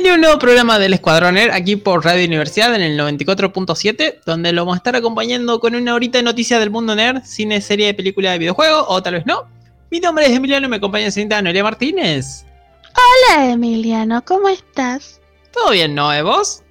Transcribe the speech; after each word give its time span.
Bienvenido 0.00 0.14
a 0.14 0.16
un 0.16 0.20
nuevo 0.22 0.38
programa 0.38 0.78
del 0.78 0.94
Escuadroner 0.94 1.50
aquí 1.50 1.76
por 1.76 2.02
Radio 2.02 2.24
Universidad 2.24 2.74
en 2.74 2.80
el 2.80 2.98
94.7, 2.98 4.20
donde 4.24 4.50
lo 4.50 4.62
vamos 4.62 4.76
a 4.76 4.78
estar 4.78 4.96
acompañando 4.96 5.60
con 5.60 5.74
una 5.74 5.94
horita 5.94 6.16
de 6.16 6.24
noticias 6.24 6.58
del 6.58 6.70
mundo 6.70 6.94
nerd, 6.94 7.22
cine, 7.22 7.60
serie, 7.60 7.92
película 7.92 8.32
de 8.32 8.38
videojuego 8.38 8.86
o 8.88 9.02
tal 9.02 9.12
vez 9.12 9.26
no. 9.26 9.46
Mi 9.90 10.00
nombre 10.00 10.24
es 10.24 10.32
Emiliano 10.32 10.68
y 10.68 10.70
me 10.70 10.76
acompaña 10.76 11.04
la 11.04 11.10
señorita 11.10 11.42
Noelia 11.42 11.62
Martínez. 11.62 12.46
Hola 12.94 13.50
Emiliano, 13.50 14.24
¿cómo 14.24 14.48
estás? 14.48 15.20
¿Todo 15.52 15.72
bien, 15.72 15.94
no? 15.94 16.10
¿Eh, 16.14 16.22
vos? 16.22 16.62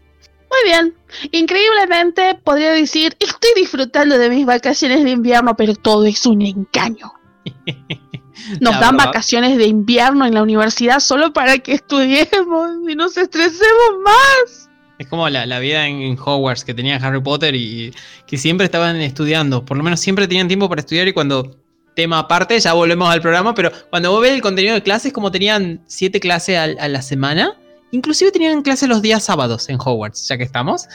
Muy 0.50 0.72
bien. 0.72 0.96
Increíblemente 1.32 2.34
podría 2.44 2.72
decir, 2.72 3.16
estoy 3.20 3.52
disfrutando 3.56 4.18
de 4.18 4.32
mis 4.32 4.48
vacaciones 4.48 5.04
de 5.04 5.12
invierno, 5.12 5.56
pero 5.56 5.76
todo 5.76 6.04
es 6.06 6.26
un 6.26 6.42
engaño. 6.42 7.14
Nos 8.60 8.74
La 8.76 8.80
dan 8.80 8.98
verdad. 8.98 9.06
vacaciones 9.08 9.58
de 9.58 9.66
invierno 9.66 10.26
en 10.26 10.34
la 10.34 10.44
universidad 10.44 11.00
solo 11.00 11.34
para 11.34 11.58
que 11.60 11.74
estudiemos 11.74 12.70
y 12.90 12.96
nos 12.96 13.16
estresemos 13.18 13.92
más. 14.04 14.70
Es 14.98 15.08
como 15.08 15.30
la, 15.30 15.46
la 15.46 15.60
vida 15.60 15.88
en, 15.88 16.02
en 16.02 16.18
Hogwarts 16.20 16.66
que 16.66 16.74
tenía 16.74 16.98
Harry 16.98 17.22
Potter 17.22 17.56
y 17.56 17.94
que 18.28 18.38
siempre 18.38 18.66
estaban 18.66 18.98
estudiando. 18.98 19.64
Por 19.64 19.78
lo 19.78 19.84
menos 19.84 20.00
siempre 20.02 20.28
tenían 20.28 20.48
tiempo 20.48 20.68
para 20.68 20.82
estudiar 20.82 21.08
y 21.08 21.14
cuando 21.14 21.56
tema 21.96 22.20
aparte, 22.20 22.60
ya 22.60 22.74
volvemos 22.74 23.10
al 23.10 23.22
programa, 23.22 23.54
pero 23.54 23.72
cuando 23.90 24.12
vos 24.12 24.22
ves 24.22 24.32
el 24.34 24.42
contenido 24.42 24.74
de 24.76 24.84
clases, 24.84 25.12
como 25.14 25.32
tenían 25.32 25.82
siete 25.88 26.20
clases 26.20 26.58
al- 26.58 26.78
a, 26.80 26.88
la 26.88 27.02
semana, 27.02 27.58
inclusive 27.92 28.32
tenían 28.32 28.62
clases 28.62 28.88
los 28.90 29.02
días 29.02 29.24
sábados 29.24 29.68
en 29.70 29.78
Hogwarts, 29.80 30.28
ya 30.28 30.38
que 30.38 30.44
estamos. 30.44 30.86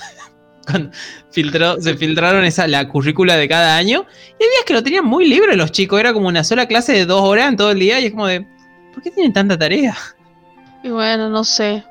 Filtró- 1.32 1.80
se 1.80 1.94
filtraron 1.96 2.44
esa, 2.44 2.66
la 2.66 2.88
currícula 2.88 3.36
de 3.36 3.48
cada 3.48 3.76
año. 3.76 4.06
Y 4.38 4.42
hay 4.44 4.50
días 4.50 4.64
que 4.66 4.72
lo 4.74 4.82
tenían 4.82 5.04
muy 5.04 5.26
libre 5.28 5.56
los 5.56 5.72
chicos. 5.72 6.00
Era 6.00 6.12
como 6.12 6.28
una 6.28 6.44
sola 6.44 6.66
clase 6.66 6.92
de 6.92 7.06
dos 7.06 7.22
horas 7.22 7.48
en 7.48 7.56
todo 7.56 7.70
el 7.70 7.78
día. 7.78 8.00
Y 8.00 8.06
es 8.06 8.10
como 8.12 8.26
de, 8.26 8.46
¿por 8.92 9.02
qué 9.02 9.10
tienen 9.10 9.32
tanta 9.32 9.58
tarea? 9.58 9.96
Y 10.82 10.90
bueno, 10.90 11.28
no 11.30 11.44
sé. 11.44 11.84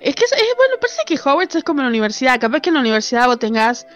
Es 0.00 0.14
que 0.14 0.24
es, 0.24 0.30
bueno, 0.56 0.74
parece 0.80 1.00
que 1.06 1.14
Hogwarts 1.18 1.56
es 1.56 1.64
como 1.64 1.82
la 1.82 1.88
universidad. 1.88 2.40
Capaz 2.40 2.60
que 2.60 2.70
en 2.70 2.74
la 2.74 2.80
universidad 2.80 3.26
vos 3.26 3.38
tengas 3.38 3.86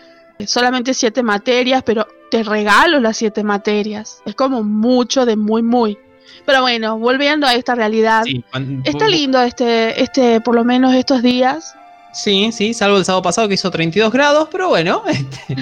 solamente 0.46 0.94
siete 0.94 1.22
materias, 1.22 1.82
pero 1.84 2.06
te 2.30 2.42
regalo 2.42 2.98
las 3.00 3.16
siete 3.16 3.44
materias. 3.44 4.20
Es 4.26 4.34
como 4.34 4.62
mucho 4.62 5.24
de 5.26 5.36
muy, 5.36 5.62
muy. 5.62 5.98
Pero 6.44 6.62
bueno, 6.62 6.98
volviendo 6.98 7.46
a 7.46 7.54
esta 7.54 7.74
realidad. 7.74 8.24
Sí, 8.24 8.44
Está 8.84 9.06
lindo 9.08 9.40
este, 9.42 10.02
este, 10.02 10.40
por 10.40 10.54
lo 10.54 10.64
menos 10.64 10.94
estos 10.94 11.22
días. 11.22 11.74
Sí, 12.12 12.50
sí, 12.52 12.74
salvo 12.74 12.98
el 12.98 13.06
sábado 13.06 13.22
pasado 13.22 13.48
que 13.48 13.54
hizo 13.54 13.70
32 13.70 14.12
grados, 14.12 14.48
pero 14.52 14.68
bueno, 14.68 15.02
este, 15.08 15.56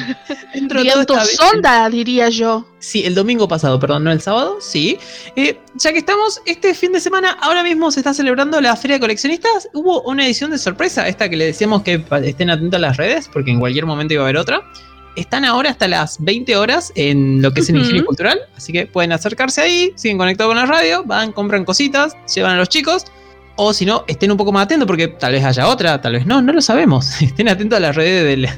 dentro 0.53 0.83
de 0.83 1.07
todo 1.07 1.25
sonda, 1.25 1.89
diría 1.89 2.29
yo. 2.29 2.67
Sí, 2.81 3.05
el 3.05 3.15
domingo 3.15 3.47
pasado, 3.47 3.79
perdón, 3.79 4.05
no 4.05 4.11
el 4.11 4.21
sábado, 4.21 4.59
sí. 4.61 4.99
Eh, 5.37 5.61
ya 5.75 5.93
que 5.93 5.99
estamos, 5.99 6.43
este 6.47 6.75
fin 6.75 6.93
de 6.93 7.01
semana, 7.01 7.39
ahora 7.41 7.63
mismo 7.63 7.93
se 7.93 8.01
está 8.01 8.13
celebrando 8.13 8.61
la 8.61 8.75
Feria 8.75 8.97
de 8.97 9.01
Coleccionistas. 9.01 9.69
Hubo 9.75 10.03
una 10.03 10.27
edición 10.27 10.51
de 10.51 10.59
sorpresa, 10.59 11.07
esta 11.07 11.29
que 11.29 11.37
le 11.37 11.47
decíamos 11.47 11.83
que 11.83 12.05
estén 12.25 12.51
atentos 12.51 12.79
a 12.79 12.81
las 12.81 12.97
redes, 12.97 13.31
porque 13.33 13.53
en 13.53 13.61
cualquier 13.61 13.87
momento 13.87 14.15
iba 14.15 14.25
a 14.25 14.27
haber 14.27 14.37
otra. 14.37 14.61
Están 15.15 15.45
ahora 15.45 15.71
hasta 15.71 15.87
las 15.87 16.17
20 16.21 16.57
horas 16.57 16.93
en 16.97 17.43
lo 17.43 17.53
que 17.53 17.61
es 17.61 17.69
el. 17.69 17.77
Ingenio 17.77 18.05
Cultural, 18.07 18.41
así 18.57 18.73
que 18.73 18.87
pueden 18.87 19.13
acercarse 19.13 19.61
ahí, 19.61 19.93
siguen 19.95 20.19
conectados 20.19 20.51
con 20.51 20.57
la 20.57 20.67
radio, 20.67 21.05
van, 21.05 21.33
compran 21.33 21.65
cositas, 21.65 22.17
llevan 22.35 22.53
a 22.53 22.57
los 22.59 22.69
chicos. 22.69 23.05
O 23.63 23.75
si 23.75 23.85
no, 23.85 24.05
estén 24.07 24.31
un 24.31 24.39
poco 24.39 24.53
más 24.53 24.65
atentos 24.65 24.87
porque 24.87 25.07
tal 25.07 25.33
vez 25.33 25.45
haya 25.45 25.69
otra, 25.69 26.01
tal 26.01 26.15
vez 26.15 26.25
no, 26.25 26.41
no 26.41 26.51
lo 26.51 26.63
sabemos. 26.63 27.21
Estén 27.21 27.47
atentos 27.47 27.77
a 27.77 27.81
las 27.81 27.95
redes 27.95 28.25
del, 28.25 28.49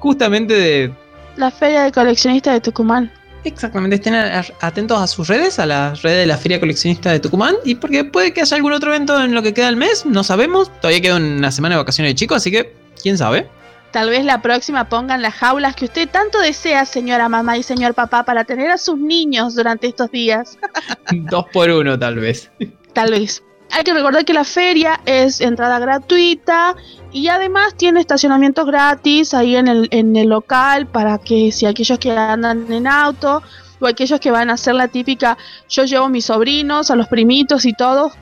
justamente 0.00 0.54
de, 0.54 0.92
La 1.36 1.52
feria 1.52 1.84
de 1.84 1.92
coleccionistas 1.92 2.54
de 2.54 2.60
Tucumán. 2.60 3.12
Exactamente, 3.44 3.94
estén 3.94 4.14
atentos 4.14 5.00
a 5.00 5.06
sus 5.06 5.28
redes, 5.28 5.60
a 5.60 5.66
las 5.66 6.02
redes 6.02 6.20
de 6.20 6.26
la 6.26 6.36
Feria 6.36 6.58
Coleccionista 6.58 7.12
de 7.12 7.20
Tucumán, 7.20 7.54
y 7.64 7.76
porque 7.76 8.02
puede 8.02 8.32
que 8.32 8.40
haya 8.40 8.56
algún 8.56 8.72
otro 8.72 8.92
evento 8.92 9.22
en 9.22 9.34
lo 9.34 9.42
que 9.42 9.54
queda 9.54 9.68
el 9.68 9.76
mes, 9.76 10.04
no 10.04 10.24
sabemos, 10.24 10.68
todavía 10.80 11.00
queda 11.00 11.16
una 11.16 11.52
semana 11.52 11.76
de 11.76 11.82
vacaciones 11.82 12.10
de 12.10 12.14
chicos, 12.16 12.38
así 12.38 12.50
que 12.50 12.74
quién 13.00 13.16
sabe. 13.16 13.46
Tal 13.92 14.10
vez 14.10 14.24
la 14.24 14.42
próxima 14.42 14.88
pongan 14.88 15.22
las 15.22 15.34
jaulas 15.34 15.76
que 15.76 15.84
usted 15.84 16.08
tanto 16.08 16.40
desea, 16.40 16.86
señora 16.86 17.28
mamá 17.28 17.56
y 17.56 17.62
señor 17.62 17.94
papá, 17.94 18.24
para 18.24 18.42
tener 18.44 18.70
a 18.72 18.78
sus 18.78 18.98
niños 18.98 19.54
durante 19.54 19.86
estos 19.86 20.10
días. 20.10 20.58
Dos 21.12 21.44
por 21.52 21.70
uno 21.70 21.96
tal 21.96 22.16
vez. 22.16 22.50
Tal 22.94 23.12
vez. 23.12 23.44
Hay 23.76 23.82
que 23.82 23.92
recordar 23.92 24.24
que 24.24 24.32
la 24.32 24.44
feria 24.44 25.00
es 25.04 25.40
entrada 25.40 25.80
gratuita 25.80 26.76
y 27.10 27.26
además 27.26 27.74
tiene 27.74 27.98
estacionamientos 27.98 28.64
gratis 28.66 29.34
ahí 29.34 29.56
en 29.56 29.66
el, 29.66 29.88
en 29.90 30.14
el 30.14 30.28
local 30.28 30.86
para 30.86 31.18
que 31.18 31.50
si 31.50 31.66
aquellos 31.66 31.98
que 31.98 32.12
andan 32.12 32.70
en 32.72 32.86
auto 32.86 33.42
o 33.80 33.86
aquellos 33.88 34.20
que 34.20 34.30
van 34.30 34.48
a 34.48 34.52
hacer 34.52 34.76
la 34.76 34.86
típica, 34.86 35.36
yo 35.68 35.86
llevo 35.86 36.04
a 36.04 36.08
mis 36.08 36.26
sobrinos, 36.26 36.92
a 36.92 36.94
los 36.94 37.08
primitos 37.08 37.64
y 37.64 37.72
todo, 37.72 38.12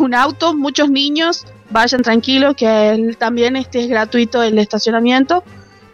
un 0.00 0.14
auto, 0.14 0.54
muchos 0.54 0.88
niños, 0.88 1.44
vayan 1.68 2.00
tranquilos 2.00 2.54
que 2.56 3.14
también 3.18 3.56
este 3.56 3.80
es 3.80 3.88
gratuito 3.88 4.42
el 4.42 4.58
estacionamiento. 4.58 5.44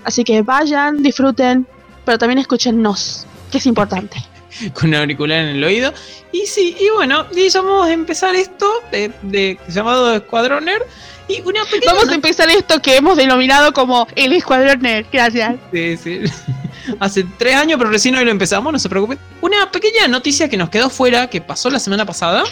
Así 0.05 0.23
que 0.23 0.43
vayan, 0.43 1.03
disfruten, 1.03 1.67
pero 2.05 2.19
también 2.19 2.39
escúchennos, 2.39 3.27
que 3.51 3.59
es 3.59 3.67
importante. 3.67 4.25
Con 4.75 4.91
un 4.91 4.94
auricular 4.97 5.41
en 5.41 5.56
el 5.56 5.64
oído. 5.64 5.92
Y 6.32 6.47
sí, 6.47 6.76
y 6.78 6.91
bueno, 6.91 7.26
y 7.34 7.48
vamos 7.53 7.86
a 7.88 7.92
empezar 7.92 8.34
esto 8.34 8.70
de, 8.92 9.10
de- 9.22 9.59
llamado 9.69 10.14
Escuadroner. 10.14 10.82
Y 11.28 11.42
una 11.42 11.62
pequeña 11.64 11.92
Vamos 11.92 12.09
a 12.09 12.14
empezar 12.14 12.48
esto 12.48 12.81
que 12.81 12.97
hemos 12.97 13.16
denominado 13.16 13.72
como 13.75 14.09
el 14.16 14.32
Escuadrón 14.32 14.81
Nerd. 14.81 15.06
Gracias. 15.12 15.56
Sí, 15.72 15.97
sí. 15.97 16.20
Hace 17.00 17.26
tres 17.36 17.54
años, 17.54 17.76
pero 17.78 17.91
recién 17.91 18.14
hoy 18.16 18.25
lo 18.25 18.31
empezamos, 18.31 18.72
no 18.72 18.78
se 18.78 18.88
preocupen. 18.88 19.19
Una 19.42 19.70
pequeña 19.70 20.09
noticia 20.09 20.48
que 20.48 20.56
nos 20.56 20.70
quedó 20.70 20.88
fuera, 20.88 21.28
que 21.28 21.42
pasó 21.42 21.69
la 21.69 21.78
semana 21.78 22.06
pasada 22.06 22.44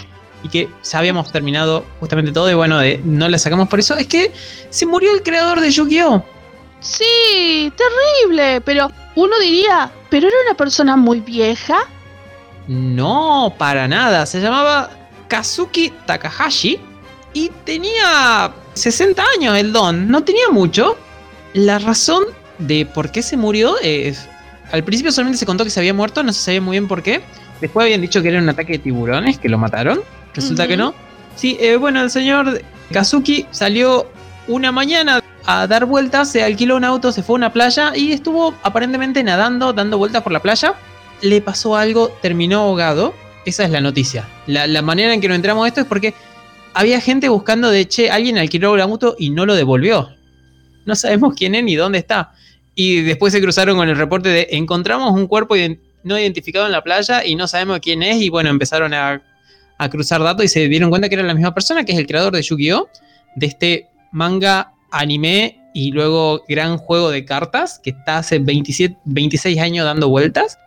y 0.42 0.50
que 0.50 0.68
ya 0.84 0.98
habíamos 0.98 1.32
terminado 1.32 1.86
justamente 2.00 2.32
todo 2.32 2.50
y 2.50 2.54
bueno, 2.54 2.78
de- 2.78 3.00
no 3.02 3.28
la 3.30 3.38
sacamos 3.38 3.66
por 3.68 3.78
eso, 3.80 3.96
es 3.96 4.06
que 4.06 4.30
se 4.68 4.84
murió 4.84 5.10
el 5.14 5.22
creador 5.22 5.60
de 5.60 5.70
Yu-Gi-Oh! 5.70 6.22
Sí, 6.80 7.72
terrible, 7.76 8.60
pero 8.60 8.90
uno 9.14 9.38
diría, 9.40 9.90
pero 10.10 10.28
era 10.28 10.36
una 10.46 10.56
persona 10.56 10.96
muy 10.96 11.20
vieja. 11.20 11.78
No, 12.68 13.54
para 13.58 13.88
nada. 13.88 14.26
Se 14.26 14.40
llamaba 14.40 14.90
Kazuki 15.28 15.92
Takahashi 16.06 16.80
y 17.32 17.50
tenía 17.64 18.52
60 18.74 19.22
años 19.36 19.56
el 19.56 19.72
don. 19.72 20.08
No 20.08 20.22
tenía 20.24 20.48
mucho. 20.50 20.96
La 21.54 21.78
razón 21.78 22.24
de 22.58 22.86
por 22.86 23.10
qué 23.10 23.22
se 23.22 23.36
murió 23.36 23.76
es... 23.82 24.28
Al 24.72 24.82
principio 24.82 25.12
solamente 25.12 25.38
se 25.38 25.46
contó 25.46 25.62
que 25.62 25.70
se 25.70 25.78
había 25.78 25.94
muerto, 25.94 26.22
no 26.22 26.32
se 26.32 26.40
sabía 26.40 26.60
muy 26.60 26.74
bien 26.74 26.88
por 26.88 27.02
qué. 27.02 27.22
Después 27.60 27.84
habían 27.84 28.00
dicho 28.00 28.20
que 28.20 28.28
era 28.28 28.38
un 28.38 28.48
ataque 28.48 28.74
de 28.74 28.78
tiburones, 28.80 29.38
que 29.38 29.48
lo 29.48 29.58
mataron. 29.58 30.00
Resulta 30.34 30.66
que 30.66 30.76
no. 30.76 30.92
Sí, 31.36 31.56
eh, 31.60 31.76
bueno, 31.76 32.02
el 32.02 32.10
señor 32.10 32.60
Kazuki 32.90 33.46
salió 33.50 34.10
una 34.48 34.72
mañana 34.72 35.22
a 35.46 35.66
dar 35.66 35.86
vueltas, 35.86 36.30
se 36.30 36.42
alquiló 36.42 36.76
un 36.76 36.84
auto, 36.84 37.12
se 37.12 37.22
fue 37.22 37.34
a 37.34 37.36
una 37.36 37.52
playa 37.52 37.92
y 37.94 38.12
estuvo 38.12 38.54
aparentemente 38.62 39.22
nadando, 39.22 39.72
dando 39.72 39.96
vueltas 39.96 40.22
por 40.22 40.32
la 40.32 40.40
playa. 40.40 40.74
Le 41.22 41.40
pasó 41.40 41.76
algo, 41.76 42.08
terminó 42.20 42.60
ahogado. 42.60 43.14
Esa 43.44 43.64
es 43.64 43.70
la 43.70 43.80
noticia. 43.80 44.28
La, 44.46 44.66
la 44.66 44.82
manera 44.82 45.14
en 45.14 45.20
que 45.20 45.28
nos 45.28 45.36
entramos 45.36 45.64
a 45.64 45.68
esto 45.68 45.80
es 45.80 45.86
porque 45.86 46.14
había 46.74 47.00
gente 47.00 47.28
buscando 47.28 47.70
de, 47.70 47.86
che, 47.86 48.10
alguien 48.10 48.38
alquiló 48.38 48.76
la 48.76 48.86
moto 48.86 49.14
y 49.18 49.30
no 49.30 49.46
lo 49.46 49.54
devolvió. 49.54 50.10
No 50.84 50.94
sabemos 50.96 51.34
quién 51.34 51.54
es 51.54 51.62
ni 51.62 51.76
dónde 51.76 51.98
está. 51.98 52.32
Y 52.74 53.02
después 53.02 53.32
se 53.32 53.40
cruzaron 53.40 53.76
con 53.76 53.88
el 53.88 53.96
reporte 53.96 54.28
de, 54.28 54.48
encontramos 54.50 55.12
un 55.12 55.26
cuerpo 55.26 55.54
no 56.02 56.18
identificado 56.18 56.66
en 56.66 56.72
la 56.72 56.82
playa 56.82 57.24
y 57.24 57.36
no 57.36 57.46
sabemos 57.46 57.78
quién 57.80 58.02
es. 58.02 58.20
Y 58.20 58.28
bueno, 58.28 58.50
empezaron 58.50 58.92
a, 58.92 59.22
a 59.78 59.88
cruzar 59.88 60.22
datos 60.22 60.44
y 60.44 60.48
se 60.48 60.68
dieron 60.68 60.90
cuenta 60.90 61.08
que 61.08 61.14
era 61.14 61.24
la 61.24 61.34
misma 61.34 61.54
persona, 61.54 61.84
que 61.84 61.92
es 61.92 61.98
el 61.98 62.06
creador 62.06 62.34
de 62.34 62.42
Yu-Gi-Oh! 62.42 62.88
De 63.36 63.46
este 63.46 63.88
manga, 64.12 64.72
anime 64.98 65.60
y 65.74 65.92
luego 65.92 66.42
gran 66.48 66.78
juego 66.78 67.10
de 67.10 67.24
cartas 67.24 67.78
que 67.82 67.90
está 67.90 68.18
hace 68.18 68.38
27, 68.38 68.96
26 69.04 69.58
años 69.60 69.84
dando 69.84 70.08
vueltas. 70.08 70.58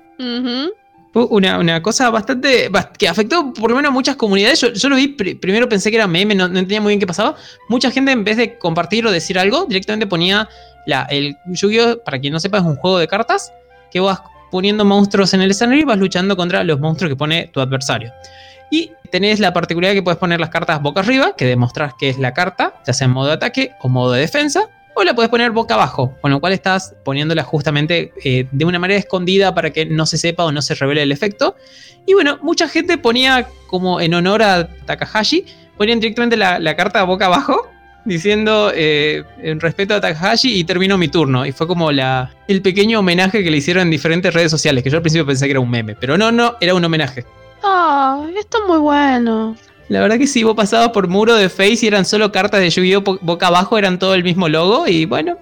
Fue 1.11 1.25
una, 1.25 1.57
una 1.57 1.81
cosa 1.81 2.09
bastante. 2.11 2.69
bast- 2.71 2.95
que 2.97 3.07
afectó 3.07 3.51
por 3.53 3.71
lo 3.71 3.75
menos 3.75 3.89
a 3.89 3.93
muchas 3.93 4.15
comunidades. 4.15 4.61
Yo, 4.61 4.71
yo 4.73 4.89
lo 4.89 4.95
vi, 4.95 5.07
pri- 5.07 5.33
primero 5.35 5.67
pensé 5.67 5.89
que 5.89 5.95
era 5.97 6.05
meme, 6.05 6.35
no, 6.35 6.43
no 6.47 6.59
entendía 6.59 6.81
muy 6.81 6.91
bien 6.91 6.99
qué 6.99 7.07
pasaba. 7.07 7.35
Mucha 7.69 7.89
gente, 7.89 8.11
en 8.11 8.23
vez 8.23 8.37
de 8.37 8.59
compartir 8.59 9.05
o 9.07 9.11
decir 9.11 9.39
algo, 9.39 9.65
directamente 9.65 10.05
ponía 10.05 10.47
la, 10.85 11.03
el 11.09 11.35
Yu-Gi-Oh! 11.47 12.03
Para 12.03 12.19
quien 12.19 12.31
no 12.33 12.39
sepa, 12.39 12.59
es 12.59 12.63
un 12.63 12.75
juego 12.75 12.99
de 12.99 13.07
cartas 13.07 13.51
que 13.91 13.99
vos 13.99 14.19
poniendo 14.51 14.85
monstruos 14.85 15.33
en 15.33 15.41
el 15.41 15.49
escenario 15.51 15.81
y 15.81 15.85
vas 15.85 15.97
luchando 15.97 16.35
contra 16.37 16.63
los 16.63 16.79
monstruos 16.79 17.09
que 17.09 17.15
pone 17.15 17.47
tu 17.47 17.59
adversario. 17.59 18.11
Y 18.69 18.91
tenés 19.11 19.39
la 19.39 19.53
particularidad 19.53 19.95
que 19.95 20.03
puedes 20.03 20.17
poner 20.17 20.39
las 20.39 20.49
cartas 20.49 20.81
boca 20.81 21.01
arriba, 21.01 21.35
que 21.37 21.45
demostrás 21.45 21.93
que 21.97 22.09
es 22.09 22.17
la 22.17 22.33
carta, 22.33 22.73
ya 22.85 22.93
sea 22.93 23.05
en 23.05 23.11
modo 23.11 23.27
de 23.27 23.33
ataque 23.33 23.71
o 23.81 23.89
modo 23.89 24.13
de 24.13 24.21
defensa, 24.21 24.69
o 24.95 25.03
la 25.03 25.13
puedes 25.13 25.29
poner 25.29 25.51
boca 25.51 25.75
abajo, 25.75 26.15
con 26.21 26.31
lo 26.31 26.39
cual 26.39 26.53
estás 26.53 26.95
poniéndola 27.03 27.43
justamente 27.43 28.11
eh, 28.23 28.47
de 28.51 28.65
una 28.65 28.79
manera 28.79 28.99
escondida 28.99 29.53
para 29.53 29.71
que 29.71 29.85
no 29.85 30.05
se 30.05 30.17
sepa 30.17 30.45
o 30.45 30.51
no 30.51 30.61
se 30.61 30.75
revele 30.75 31.03
el 31.03 31.11
efecto. 31.11 31.55
Y 32.05 32.13
bueno, 32.13 32.39
mucha 32.41 32.67
gente 32.67 32.97
ponía 32.97 33.47
como 33.67 34.01
en 34.01 34.13
honor 34.13 34.43
a 34.43 34.67
Takahashi, 34.85 35.45
ponían 35.77 35.99
directamente 35.99 36.35
la, 36.35 36.59
la 36.59 36.75
carta 36.75 37.03
boca 37.03 37.27
abajo, 37.27 37.69
diciendo 38.05 38.71
eh, 38.73 39.23
en 39.41 39.59
respeto 39.59 39.93
a 39.93 40.01
Takahashi 40.01 40.59
y 40.59 40.63
terminó 40.63 40.97
mi 40.97 41.07
turno. 41.07 41.45
Y 41.45 41.51
fue 41.51 41.67
como 41.67 41.91
la, 41.91 42.31
el 42.47 42.61
pequeño 42.61 42.99
homenaje 42.99 43.43
que 43.43 43.51
le 43.51 43.57
hicieron 43.57 43.83
en 43.83 43.91
diferentes 43.91 44.33
redes 44.33 44.51
sociales, 44.51 44.83
que 44.83 44.89
yo 44.89 44.97
al 44.97 45.03
principio 45.03 45.25
pensé 45.25 45.45
que 45.45 45.51
era 45.51 45.59
un 45.59 45.69
meme, 45.69 45.95
pero 45.95 46.17
no, 46.17 46.31
no, 46.31 46.55
era 46.59 46.73
un 46.73 46.83
homenaje. 46.83 47.25
Ah, 47.63 48.25
esto 48.37 48.59
es 48.61 48.67
muy 48.67 48.79
bueno. 48.79 49.55
La 49.89 50.01
verdad 50.01 50.19
que 50.19 50.27
sí, 50.27 50.43
vos 50.43 50.55
pasabas 50.55 50.89
por 50.89 51.07
muro 51.07 51.35
de 51.35 51.49
Face 51.49 51.79
y 51.81 51.87
eran 51.87 52.05
solo 52.05 52.31
cartas 52.31 52.59
de 52.59 52.69
Yu-Gi-Oh! 52.69 53.19
boca 53.21 53.47
abajo, 53.47 53.77
eran 53.77 53.97
todo 53.97 54.13
el 54.13 54.23
mismo 54.23 54.47
logo 54.47 54.87
y 54.87 55.05
bueno, 55.05 55.37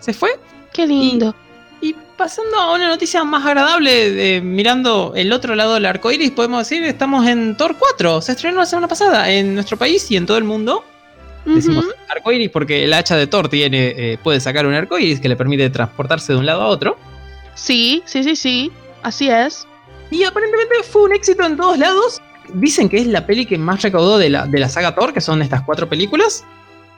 se 0.00 0.12
fue. 0.12 0.30
Qué 0.72 0.86
lindo. 0.86 1.34
Y, 1.80 1.94
pasando 2.16 2.56
a 2.56 2.74
una 2.74 2.88
noticia 2.88 3.22
más 3.22 3.46
agradable, 3.46 4.10
de, 4.10 4.40
mirando 4.40 5.12
el 5.14 5.32
otro 5.32 5.54
lado 5.54 5.74
del 5.74 5.86
arco 5.86 6.10
iris, 6.10 6.32
podemos 6.32 6.68
decir, 6.68 6.82
estamos 6.84 7.26
en 7.26 7.56
Thor 7.56 7.76
4. 7.78 8.20
Se 8.20 8.32
estrenó 8.32 8.58
la 8.58 8.66
semana 8.66 8.88
pasada 8.88 9.30
en 9.30 9.54
nuestro 9.54 9.76
país 9.76 10.10
y 10.10 10.16
en 10.16 10.26
todo 10.26 10.38
el 10.38 10.44
mundo. 10.44 10.84
Decimos 11.44 11.84
arco 12.08 12.32
iris 12.32 12.50
porque 12.50 12.84
el 12.84 12.94
hacha 12.94 13.16
de 13.16 13.26
Thor 13.26 13.48
tiene, 13.48 13.94
eh, 13.96 14.18
puede 14.22 14.40
sacar 14.40 14.66
un 14.66 14.74
arco 14.74 14.98
iris 14.98 15.20
que 15.20 15.28
le 15.28 15.36
permite 15.36 15.68
transportarse 15.70 16.32
de 16.32 16.38
un 16.38 16.46
lado 16.46 16.62
a 16.62 16.66
otro. 16.66 16.96
Sí, 17.54 18.02
sí, 18.06 18.24
sí, 18.24 18.34
sí. 18.34 18.72
Así 19.02 19.28
es. 19.28 19.68
Y 20.10 20.24
aparentemente 20.24 20.74
fue 20.82 21.02
un 21.02 21.12
éxito 21.12 21.44
en 21.44 21.56
todos 21.56 21.78
lados. 21.78 22.20
Dicen 22.52 22.88
que 22.88 22.98
es 22.98 23.06
la 23.06 23.26
peli 23.26 23.46
que 23.46 23.58
más 23.58 23.82
recaudó 23.82 24.18
de 24.18 24.30
la, 24.30 24.46
de 24.46 24.58
la 24.58 24.68
saga 24.68 24.94
Thor, 24.94 25.12
que 25.12 25.20
son 25.20 25.42
estas 25.42 25.62
cuatro 25.62 25.88
películas. 25.88 26.44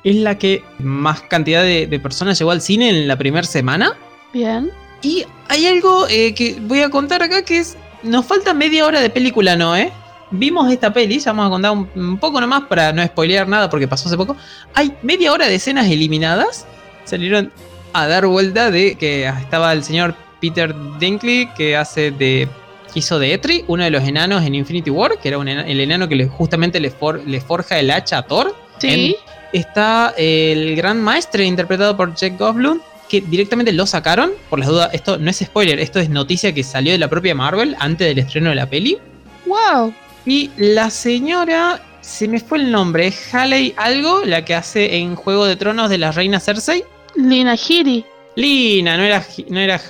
Es 0.05 0.17
la 0.17 0.39
que 0.39 0.63
más 0.79 1.23
cantidad 1.23 1.63
de, 1.63 1.87
de 1.87 2.01
personas 2.01 2.39
llegó 2.39 2.51
al 2.51 2.61
cine 2.61 2.91
en 2.91 3.09
la 3.09 3.17
primera 3.17 3.47
semana. 3.47 3.97
Bien. 4.33 4.71
Y 5.03 5.25
hay 5.49 5.67
algo 5.67 6.07
eh, 6.09 6.35
que 6.35 6.57
voy 6.61 6.81
a 6.81 6.91
contar 6.91 7.23
acá 7.23 7.43
que 7.43 7.59
es. 7.59 7.77
Nos 8.03 8.27
falta 8.27 8.55
media 8.55 8.85
hora 8.85 9.01
de 9.01 9.11
película, 9.11 9.57
¿no? 9.57 9.75
Eh? 9.77 9.93
Vimos 10.31 10.71
esta 10.71 10.93
peli, 10.93 11.19
ya 11.19 11.33
vamos 11.33 11.47
a 11.47 11.51
contar 11.51 11.73
un, 11.73 11.89
un, 11.95 12.19
poco 12.19 12.41
nomás 12.41 12.65
para 12.65 12.93
no 12.93 13.05
spoilear 13.05 13.49
nada 13.49 13.71
porque 13.71 13.89
pasó 13.89 14.09
hace 14.09 14.17
poco. 14.17 14.37
Hay 14.75 14.93
media 15.03 15.33
hora 15.33 15.47
de 15.47 15.55
escenas 15.55 15.87
eliminadas. 15.87 16.67
Salieron 17.05 17.51
a 17.93 18.07
dar 18.07 18.27
vuelta 18.27 18.71
de 18.71 18.97
que 18.97 19.27
estaba 19.27 19.73
el 19.73 19.83
señor 19.83 20.15
Peter 20.41 20.75
Dinkley 20.99 21.49
que 21.55 21.77
hace 21.77 22.11
de 22.11 22.49
hizo 22.97 23.19
de 23.19 23.35
Etri, 23.35 23.65
uno 23.69 23.85
de 23.85 23.91
los 23.91 24.03
enanos 24.03 24.45
en 24.45 24.55
Infinity 24.55 24.91
War, 24.91 25.19
que 25.21 25.29
era 25.29 25.39
un 25.39 25.47
enano, 25.47 25.69
el 25.69 25.81
enano 25.81 26.09
que 26.09 26.17
le, 26.17 26.27
justamente 26.27 26.81
le, 26.81 26.91
for, 26.91 27.23
le, 27.27 27.41
forja 27.41 27.79
el 27.79 27.91
hacha 27.91 28.19
a 28.19 28.23
Thor. 28.23 28.57
Sí. 28.79 28.89
En, 28.89 29.15
está 29.53 30.15
el 30.17 30.77
gran 30.77 31.01
maestre 31.03 31.45
interpretado 31.45 31.97
por 31.97 32.15
Jack 32.15 32.39
Goldblum, 32.39 32.81
que 33.09 33.21
directamente 33.21 33.73
lo 33.73 33.87
sacaron. 33.87 34.33
Por 34.51 34.59
las 34.59 34.69
dudas, 34.69 34.91
esto 34.93 35.19
no 35.19 35.31
es 35.31 35.39
spoiler, 35.39 35.79
esto 35.79 36.01
es 36.01 36.09
noticia 36.09 36.53
que 36.53 36.65
salió 36.65 36.93
de 36.93 36.99
la 36.99 37.09
propia 37.09 37.35
Marvel 37.35 37.77
antes 37.79 38.09
del 38.09 38.19
estreno 38.19 38.51
de 38.51 38.57
la 38.57 38.69
peli. 38.69 38.99
¡Wow! 39.47 39.95
Y 40.25 40.51
la 40.57 40.91
señora, 40.91 41.81
se 42.01 42.27
me 42.27 42.41
fue 42.41 42.59
el 42.59 42.73
nombre, 42.73 43.13
Haley 43.33 43.75
algo, 43.77 44.25
la 44.25 44.45
que 44.45 44.55
hace 44.55 44.97
en 44.97 45.15
Juego 45.15 45.47
de 45.47 45.57
Tronos 45.57 45.91
de 45.91 45.99
la 45.99 46.13
reina 46.13 46.41
Cersei. 46.41 46.83
Lina 47.15 47.57
Giri. 47.57 48.05
Lina, 48.35 48.97
no 48.97 49.05
era, 49.05 49.25
no 49.49 49.61
era 49.61 49.81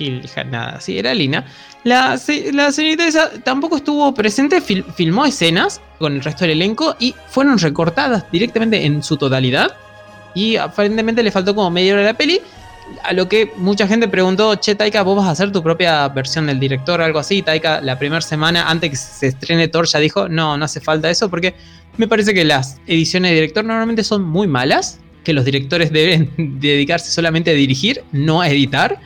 Gil, 0.00 0.26
nada, 0.50 0.80
sí, 0.80 0.98
era 0.98 1.12
Lina. 1.12 1.44
La, 1.84 2.18
la, 2.54 2.72
señorita 2.72 3.06
esa 3.06 3.30
tampoco 3.42 3.76
estuvo 3.76 4.14
presente, 4.14 4.62
fil, 4.62 4.82
filmó 4.96 5.26
escenas 5.26 5.82
con 5.98 6.14
el 6.14 6.22
resto 6.22 6.44
del 6.44 6.52
elenco 6.52 6.96
y 6.98 7.14
fueron 7.28 7.58
recortadas 7.58 8.24
directamente 8.32 8.86
en 8.86 9.02
su 9.02 9.18
totalidad. 9.18 9.76
Y 10.34 10.56
aparentemente 10.56 11.22
le 11.22 11.30
faltó 11.30 11.54
como 11.54 11.70
media 11.70 11.92
hora 11.92 12.00
de 12.00 12.08
la 12.08 12.14
peli. 12.16 12.40
A 13.04 13.12
lo 13.12 13.28
que 13.28 13.52
mucha 13.56 13.86
gente 13.86 14.08
preguntó, 14.08 14.54
che, 14.54 14.74
Taika, 14.74 15.02
¿vos 15.02 15.18
vas 15.18 15.26
a 15.26 15.32
hacer 15.32 15.52
tu 15.52 15.62
propia 15.62 16.08
versión 16.08 16.46
del 16.46 16.58
director 16.58 16.98
o 16.98 17.04
algo 17.04 17.18
así? 17.18 17.42
Taika, 17.42 17.82
la 17.82 17.98
primera 17.98 18.22
semana 18.22 18.70
antes 18.70 18.90
que 18.90 18.96
se 18.96 19.26
estrene 19.26 19.68
Thor, 19.68 19.86
ya 19.86 19.98
dijo, 19.98 20.30
no, 20.30 20.56
no 20.56 20.64
hace 20.64 20.80
falta 20.80 21.10
eso 21.10 21.28
porque 21.28 21.54
me 21.98 22.08
parece 22.08 22.32
que 22.32 22.44
las 22.46 22.80
ediciones 22.86 23.32
de 23.32 23.34
director 23.34 23.66
normalmente 23.66 24.02
son 24.02 24.22
muy 24.22 24.46
malas, 24.46 24.98
que 25.24 25.34
los 25.34 25.44
directores 25.44 25.92
deben 25.92 26.30
dedicarse 26.58 27.10
solamente 27.10 27.50
a 27.50 27.54
dirigir, 27.54 28.02
no 28.12 28.40
a 28.40 28.48
editar. 28.48 28.98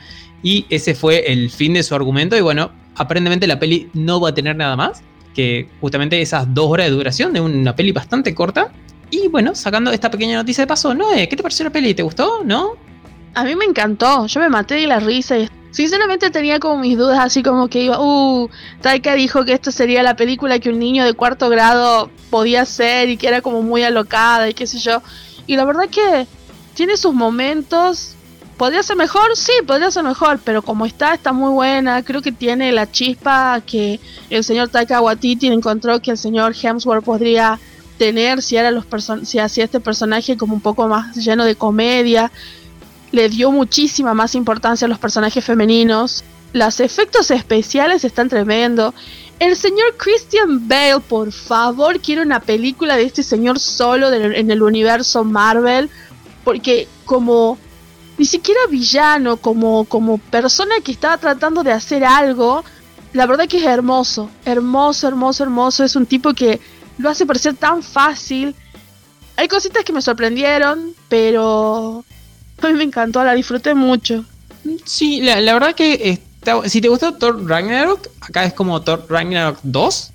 Y 0.45 0.67
ese 0.69 0.93
fue 0.93 1.31
el 1.33 1.49
fin 1.49 1.73
de 1.73 1.81
su 1.81 1.95
argumento. 1.95 2.37
Y 2.37 2.41
bueno, 2.41 2.69
aparentemente 2.93 3.47
la 3.47 3.57
peli 3.57 3.89
no 3.95 4.21
va 4.21 4.29
a 4.29 4.33
tener 4.35 4.55
nada 4.55 4.75
más 4.75 5.01
que 5.33 5.67
justamente 5.81 6.21
esas 6.21 6.53
dos 6.53 6.69
horas 6.69 6.85
de 6.85 6.91
duración 6.91 7.33
de 7.33 7.41
una 7.41 7.75
peli 7.75 7.91
bastante 7.91 8.35
corta. 8.35 8.71
Y 9.09 9.27
bueno, 9.27 9.55
sacando 9.55 9.91
esta 9.91 10.11
pequeña 10.11 10.37
noticia 10.37 10.61
de 10.61 10.67
paso, 10.67 10.93
Noé, 10.93 11.27
¿qué 11.27 11.35
te 11.35 11.41
pareció 11.41 11.65
la 11.65 11.71
peli? 11.71 11.95
¿Te 11.95 12.03
gustó? 12.03 12.43
¿No? 12.45 12.73
A 13.33 13.43
mí 13.43 13.55
me 13.55 13.65
encantó. 13.65 14.27
Yo 14.27 14.39
me 14.39 14.49
maté 14.49 14.75
de 14.75 14.85
la 14.85 14.99
risa 14.99 15.35
y 15.35 15.49
sinceramente 15.71 16.29
tenía 16.29 16.59
como 16.59 16.77
mis 16.77 16.95
dudas 16.95 17.17
así 17.19 17.41
como 17.41 17.67
que 17.67 17.81
iba, 17.81 17.99
uh, 17.99 18.47
Taika 18.81 19.15
dijo 19.15 19.45
que 19.45 19.53
esto 19.53 19.71
sería 19.71 20.03
la 20.03 20.15
película 20.15 20.59
que 20.59 20.69
un 20.69 20.77
niño 20.77 21.05
de 21.05 21.13
cuarto 21.13 21.49
grado 21.49 22.11
podía 22.29 22.61
hacer 22.61 23.09
y 23.09 23.17
que 23.17 23.27
era 23.29 23.41
como 23.41 23.63
muy 23.63 23.81
alocada 23.81 24.47
y 24.47 24.53
qué 24.53 24.67
sé 24.67 24.77
yo. 24.77 25.01
Y 25.47 25.55
la 25.55 25.65
verdad 25.65 25.89
que 25.89 26.27
tiene 26.75 26.97
sus 26.97 27.15
momentos 27.15 28.15
¿Podría 28.57 28.83
ser 28.83 28.95
mejor? 28.95 29.35
Sí, 29.35 29.51
podría 29.67 29.91
ser 29.91 30.03
mejor, 30.03 30.39
pero 30.43 30.61
como 30.61 30.85
está, 30.85 31.13
está 31.13 31.33
muy 31.33 31.51
buena. 31.51 32.03
Creo 32.03 32.21
que 32.21 32.31
tiene 32.31 32.71
la 32.71 32.89
chispa 32.89 33.59
que 33.65 33.99
el 34.29 34.45
señor 34.45 34.69
Taika 34.69 35.01
Waititi 35.01 35.47
encontró 35.47 36.01
que 36.01 36.11
el 36.11 36.17
señor 36.17 36.55
Hemsworth 36.59 37.03
podría 37.03 37.59
tener 37.97 38.41
si, 38.41 38.55
era 38.55 38.71
los 38.71 38.85
si 39.23 39.39
hacía 39.39 39.65
este 39.65 39.81
personaje 39.81 40.37
como 40.37 40.53
un 40.53 40.61
poco 40.61 40.87
más 40.87 41.15
lleno 41.17 41.43
de 41.43 41.55
comedia. 41.55 42.31
Le 43.11 43.27
dio 43.27 43.51
muchísima 43.51 44.13
más 44.13 44.35
importancia 44.35 44.85
a 44.85 44.89
los 44.89 44.99
personajes 44.99 45.43
femeninos. 45.43 46.23
Los 46.53 46.79
efectos 46.79 47.31
especiales 47.31 48.05
están 48.05 48.29
tremendo. 48.29 48.93
El 49.39 49.57
señor 49.57 49.95
Christian 49.97 50.65
Bale, 50.69 51.01
por 51.01 51.33
favor, 51.33 51.99
quiero 51.99 52.21
una 52.21 52.39
película 52.39 52.95
de 52.95 53.03
este 53.03 53.21
señor 53.21 53.59
solo 53.59 54.13
en 54.13 54.49
el 54.49 54.63
universo 54.63 55.25
Marvel. 55.25 55.89
Porque 56.45 56.87
como 57.05 57.57
ni 58.17 58.25
siquiera 58.25 58.61
villano, 58.69 59.37
como, 59.37 59.85
como 59.85 60.17
persona 60.17 60.75
que 60.83 60.91
estaba 60.91 61.17
tratando 61.17 61.63
de 61.63 61.71
hacer 61.71 62.03
algo, 62.05 62.63
la 63.13 63.25
verdad 63.25 63.47
que 63.47 63.57
es 63.57 63.63
hermoso, 63.63 64.29
hermoso, 64.43 65.07
hermoso, 65.07 65.43
hermoso. 65.43 65.83
Es 65.83 65.95
un 65.95 66.05
tipo 66.05 66.33
que 66.33 66.59
lo 66.97 67.09
hace 67.09 67.25
parecer 67.25 67.55
tan 67.55 67.81
fácil. 67.81 68.55
Hay 69.37 69.47
cositas 69.47 69.83
que 69.83 69.93
me 69.93 70.01
sorprendieron, 70.01 70.93
pero 71.07 72.03
a 72.61 72.67
mí 72.67 72.73
me 72.73 72.83
encantó, 72.83 73.23
la 73.23 73.33
disfruté 73.33 73.73
mucho. 73.73 74.25
Sí, 74.85 75.21
la, 75.21 75.35
verdad 75.53 75.75
que 75.75 76.19
si 76.65 76.81
te 76.81 76.89
gustó 76.89 77.13
Thor 77.13 77.47
Ragnarok, 77.47 78.07
acá 78.21 78.45
es 78.45 78.53
como 78.53 78.81
Thor 78.81 79.05
Ragnarok 79.09 79.59
2. 79.63 80.11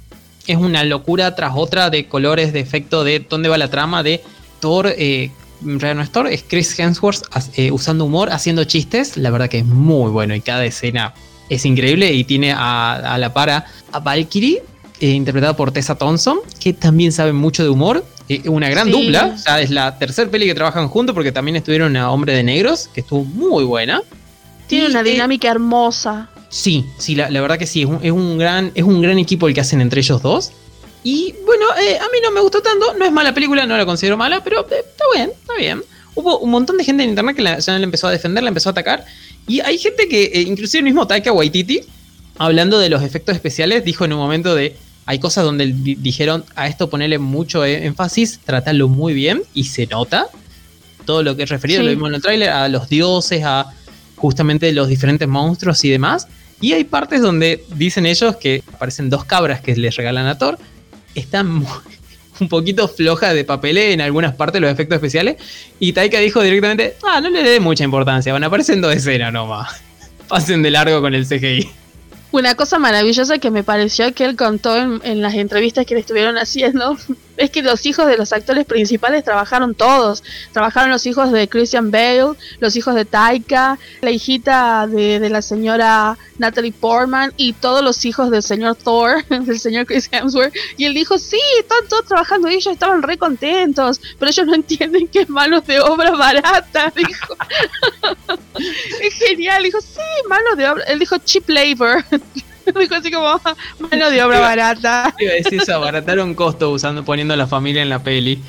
Es 0.47 0.57
una 0.57 0.85
locura 0.85 1.35
tras 1.35 1.52
otra 1.54 1.90
de 1.90 2.09
colores, 2.09 2.52
de 2.52 2.61
efecto, 2.61 3.04
de 3.04 3.21
dónde 3.21 3.49
va 3.49 3.59
la 3.59 3.69
trama, 3.69 4.02
de 4.02 4.23
Thor 4.59 4.88
eh, 4.88 5.30
Real 5.62 6.00
Store 6.00 6.33
es 6.33 6.45
Chris 6.47 6.79
Hemsworth 6.79 7.23
eh, 7.57 7.71
usando 7.71 8.05
humor, 8.05 8.31
haciendo 8.31 8.64
chistes. 8.64 9.17
La 9.17 9.31
verdad 9.31 9.49
que 9.49 9.59
es 9.59 9.67
muy 9.67 10.11
bueno 10.11 10.35
y 10.35 10.40
cada 10.40 10.64
escena 10.64 11.14
es 11.49 11.64
increíble. 11.64 12.12
Y 12.12 12.25
tiene 12.25 12.52
a, 12.52 13.14
a 13.14 13.19
la 13.19 13.33
para 13.33 13.67
a 13.93 14.00
Valkyrie, 14.00 14.62
eh, 15.00 15.09
interpretada 15.09 15.57
por 15.57 15.73
Tessa 15.73 15.95
Thompson, 15.95 16.40
que 16.59 16.75
también 16.75 17.11
sabe 17.11 17.33
mucho 17.33 17.62
de 17.62 17.71
humor. 17.71 18.05
Eh, 18.29 18.43
una 18.49 18.69
gran 18.69 18.87
sí. 18.87 18.93
dupla. 18.93 19.35
Ya 19.47 19.61
es 19.61 19.71
la 19.71 19.99
tercera 19.99 20.31
peli 20.31 20.47
que 20.47 20.55
trabajan 20.55 20.88
juntos 20.88 21.14
porque 21.14 21.33
también 21.33 21.57
estuvieron 21.57 21.97
a 21.97 22.11
Hombre 22.11 22.35
de 22.35 22.43
Negros, 22.43 22.90
que 22.93 23.00
estuvo 23.00 23.25
muy 23.25 23.64
buena. 23.64 24.02
Tiene 24.67 24.87
y, 24.87 24.90
una 24.90 25.02
dinámica 25.02 25.49
eh, 25.49 25.52
hermosa. 25.52 26.29
Sí, 26.50 26.85
sí, 26.99 27.14
la, 27.14 27.31
la, 27.31 27.40
verdad 27.40 27.59
que 27.59 27.67
sí. 27.67 27.83
Es 27.83 27.88
un, 27.88 27.99
es 28.02 28.12
un, 28.12 28.37
gran, 28.37 28.73
es 28.75 28.85
un 28.85 29.00
gran 29.00 29.19
equipo 29.19 29.49
el 29.49 29.55
que 29.55 29.62
hacen 29.62 29.81
entre 29.81 30.00
ellos 30.00 30.21
dos. 30.21 30.52
Y 31.02 31.35
bueno, 31.47 31.64
eh, 31.80 31.99
a 31.99 32.04
mí 32.04 32.19
no 32.23 32.30
me 32.30 32.40
gustó 32.40 32.61
tanto. 32.61 32.95
No 32.95 33.04
es 33.04 33.12
mala 33.12 33.33
película, 33.33 33.66
no 33.66 33.76
la 33.76 33.87
considero 33.87 34.16
mala, 34.16 34.42
pero 34.45 34.61
eh, 34.71 34.85
está 34.87 35.04
bien, 35.14 35.30
está 35.30 35.54
bien. 35.57 35.83
Hubo 36.14 36.38
un 36.38 36.50
montón 36.50 36.76
de 36.76 36.85
gente 36.85 37.02
en 37.02 37.11
internet 37.11 37.37
que 37.37 37.42
la, 37.42 37.59
ya 37.59 37.78
la 37.78 37.85
empezó 37.85 38.09
a 38.09 38.11
defender, 38.11 38.42
la 38.42 38.49
empezó 38.49 38.69
a 38.69 38.73
atacar. 38.73 39.04
Y 39.47 39.61
hay 39.61 39.78
gente 39.78 40.09
que, 40.09 40.25
eh, 40.25 40.40
inclusive 40.42 40.80
el 40.80 40.85
mismo 40.85 41.07
Taika 41.07 41.33
Waititi, 41.33 41.80
hablando 42.38 42.78
de 42.78 42.90
los 42.90 43.02
efectos 43.02 43.35
especiales, 43.35 43.85
dijo 43.85 44.04
en 44.04 44.12
un 44.12 44.19
momento 44.19 44.54
de. 44.54 44.76
Hay 45.07 45.19
cosas 45.19 45.45
donde 45.45 45.66
di 45.66 45.97
dijeron 45.97 46.45
a 46.54 46.69
esto 46.69 46.88
ponerle 46.88 47.19
mucho 47.19 47.64
énfasis, 47.64 48.38
tratarlo 48.45 48.87
muy 48.87 49.12
bien 49.12 49.42
y 49.54 49.64
se 49.64 49.87
nota. 49.87 50.28
Todo 51.04 51.25
lo 51.25 51.35
que 51.35 51.45
es 51.45 51.49
referido, 51.49 51.80
sí. 51.80 51.87
lo 51.87 51.90
vimos 51.90 52.11
en 52.11 52.14
el 52.16 52.23
tráiler, 52.23 52.50
a 52.50 52.69
los 52.69 52.88
dioses, 52.88 53.42
a 53.45 53.73
justamente 54.14 54.71
los 54.73 54.87
diferentes 54.87 55.26
monstruos 55.26 55.83
y 55.85 55.90
demás. 55.90 56.28
Y 56.61 56.75
hay 56.75 56.85
partes 56.85 57.23
donde 57.23 57.64
dicen 57.75 58.07
ellos 58.07 58.37
que 58.37 58.62
aparecen 58.73 59.11
dos 59.11 59.25
cabras 59.25 59.61
que 59.62 59.75
les 59.75 59.97
regalan 59.97 60.26
a 60.26 60.38
Thor 60.38 60.59
está 61.14 61.43
un 62.40 62.49
poquito 62.49 62.88
floja 62.88 63.35
de 63.35 63.45
papelé 63.45 63.93
en 63.93 64.00
algunas 64.00 64.35
partes 64.35 64.61
los 64.61 64.71
efectos 64.71 64.97
especiales. 64.97 65.37
Y 65.79 65.93
Taika 65.93 66.19
dijo 66.19 66.43
directamente, 66.43 66.97
ah, 67.02 67.21
no 67.21 67.31
le 67.31 67.43
dé 67.43 67.61
mucha 67.61 67.85
importancia, 67.85 68.33
van 68.33 68.45
apareciendo 68.45 68.88
de 68.88 68.97
escena 68.97 69.31
nomás. 69.31 69.83
Pasen 70.29 70.62
de 70.62 70.71
largo 70.71 71.00
con 71.00 71.14
el 71.14 71.26
CGI. 71.26 71.79
Una 72.32 72.54
cosa 72.54 72.78
maravillosa 72.78 73.38
que 73.38 73.50
me 73.50 73.64
pareció 73.64 74.14
que 74.14 74.25
él 74.25 74.37
contó 74.37 74.76
en, 74.76 75.20
las 75.20 75.34
entrevistas 75.34 75.84
que 75.84 75.94
le 75.94 76.00
estuvieron 76.00 76.38
haciendo 76.38 76.96
es 77.37 77.50
que 77.50 77.62
los 77.62 77.84
hijos 77.87 78.06
de 78.06 78.16
los 78.16 78.32
actores 78.32 78.66
principales 78.66 79.25
trabajaron 79.25 79.75
todos. 79.75 80.22
Trabajaron 80.52 80.90
los 80.90 81.06
hijos 81.06 81.32
de 81.32 81.49
Christian 81.49 81.90
Bale, 81.90 82.34
los 82.60 82.76
hijos 82.76 82.94
de 82.94 83.04
Taika, 83.04 83.78
la 84.00 84.10
hijita 84.10 84.87
de, 84.87 85.28
la 85.28 85.42
señora 85.42 86.18
Natalie 86.38 86.72
Portman 86.72 87.32
y 87.37 87.52
todos 87.54 87.82
los 87.82 88.04
hijos 88.04 88.30
del 88.30 88.42
señor 88.42 88.76
Thor, 88.76 89.25
del 89.28 89.58
señor 89.58 89.87
Chris 89.87 90.08
Hemsworth. 90.12 90.54
Y 90.76 90.84
él 90.84 90.94
dijo, 90.94 91.18
sí, 91.18 91.40
están 91.58 91.88
todos 91.88 92.04
trabajando 92.04 92.49
y 92.49 92.54
ellos 92.54 92.72
estaban 92.72 93.02
re 93.02 93.18
contentos, 93.18 94.00
pero 94.20 94.30
ellos 94.30 94.46
no 94.46 94.54
entienden 94.60 95.08
que 95.08 95.22
es 95.22 95.28
manos 95.28 95.66
de 95.66 95.80
obra 95.80 96.12
barata, 96.12 96.92
dijo. 96.94 97.37
es 99.02 99.14
genial, 99.14 99.64
dijo, 99.64 99.80
sí, 99.80 100.28
manos 100.28 100.56
de 100.56 100.68
obra. 100.68 100.84
Él 100.84 101.00
dijo 101.00 101.18
cheap 101.18 101.49
labor. 101.49 102.04
Dijo 102.79 102.95
así 102.95 103.11
como 103.11 103.41
mano 103.79 104.11
de 104.11 104.23
obra 104.23 104.41
barata. 104.41 105.15
Iba 105.19 105.33
a 105.33 105.35
decir 105.35 105.61
eso, 105.62 105.75
abarataron 105.75 106.35
costo 106.35 106.71
usando, 106.71 107.05
poniendo 107.05 107.35
a 107.35 107.37
la 107.37 107.47
familia 107.47 107.83
en 107.83 107.89
la 107.89 108.03
peli. 108.03 108.43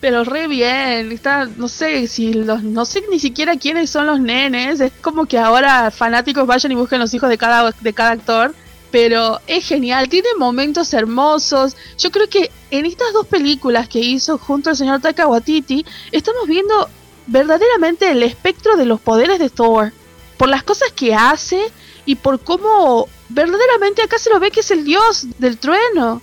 Pero 0.00 0.22
re 0.22 0.48
bien, 0.48 1.12
está, 1.12 1.46
no 1.46 1.66
sé 1.66 2.06
si 2.08 2.34
los, 2.34 2.62
no 2.62 2.84
sé 2.84 3.02
ni 3.10 3.18
siquiera 3.18 3.56
quiénes 3.56 3.88
son 3.88 4.06
los 4.06 4.20
nenes, 4.20 4.80
es 4.80 4.92
como 5.00 5.24
que 5.24 5.38
ahora 5.38 5.90
fanáticos 5.90 6.46
vayan 6.46 6.72
y 6.72 6.74
busquen 6.74 7.00
los 7.00 7.14
hijos 7.14 7.30
de 7.30 7.38
cada, 7.38 7.72
de 7.80 7.92
cada 7.94 8.10
actor, 8.10 8.54
pero 8.90 9.40
es 9.46 9.66
genial, 9.66 10.10
tiene 10.10 10.28
momentos 10.38 10.92
hermosos. 10.92 11.74
Yo 11.98 12.10
creo 12.10 12.28
que 12.28 12.50
en 12.70 12.84
estas 12.84 13.14
dos 13.14 13.26
películas 13.26 13.88
que 13.88 13.98
hizo 13.98 14.36
junto 14.36 14.68
al 14.68 14.76
señor 14.76 15.00
Taika 15.00 15.26
Waititi, 15.26 15.86
estamos 16.12 16.46
viendo 16.46 16.90
verdaderamente 17.26 18.10
el 18.10 18.22
espectro 18.22 18.76
de 18.76 18.84
los 18.84 19.00
poderes 19.00 19.38
de 19.38 19.48
Thor, 19.48 19.92
por 20.36 20.50
las 20.50 20.64
cosas 20.64 20.92
que 20.92 21.14
hace 21.14 21.72
y 22.06 22.16
por 22.16 22.40
cómo 22.40 23.08
verdaderamente 23.28 24.02
acá 24.02 24.18
se 24.18 24.30
lo 24.30 24.40
ve 24.40 24.50
que 24.50 24.60
es 24.60 24.70
el 24.70 24.84
dios 24.84 25.26
del 25.38 25.58
trueno. 25.58 26.20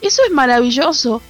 Eso 0.00 0.22
es 0.26 0.32
maravilloso. 0.32 1.22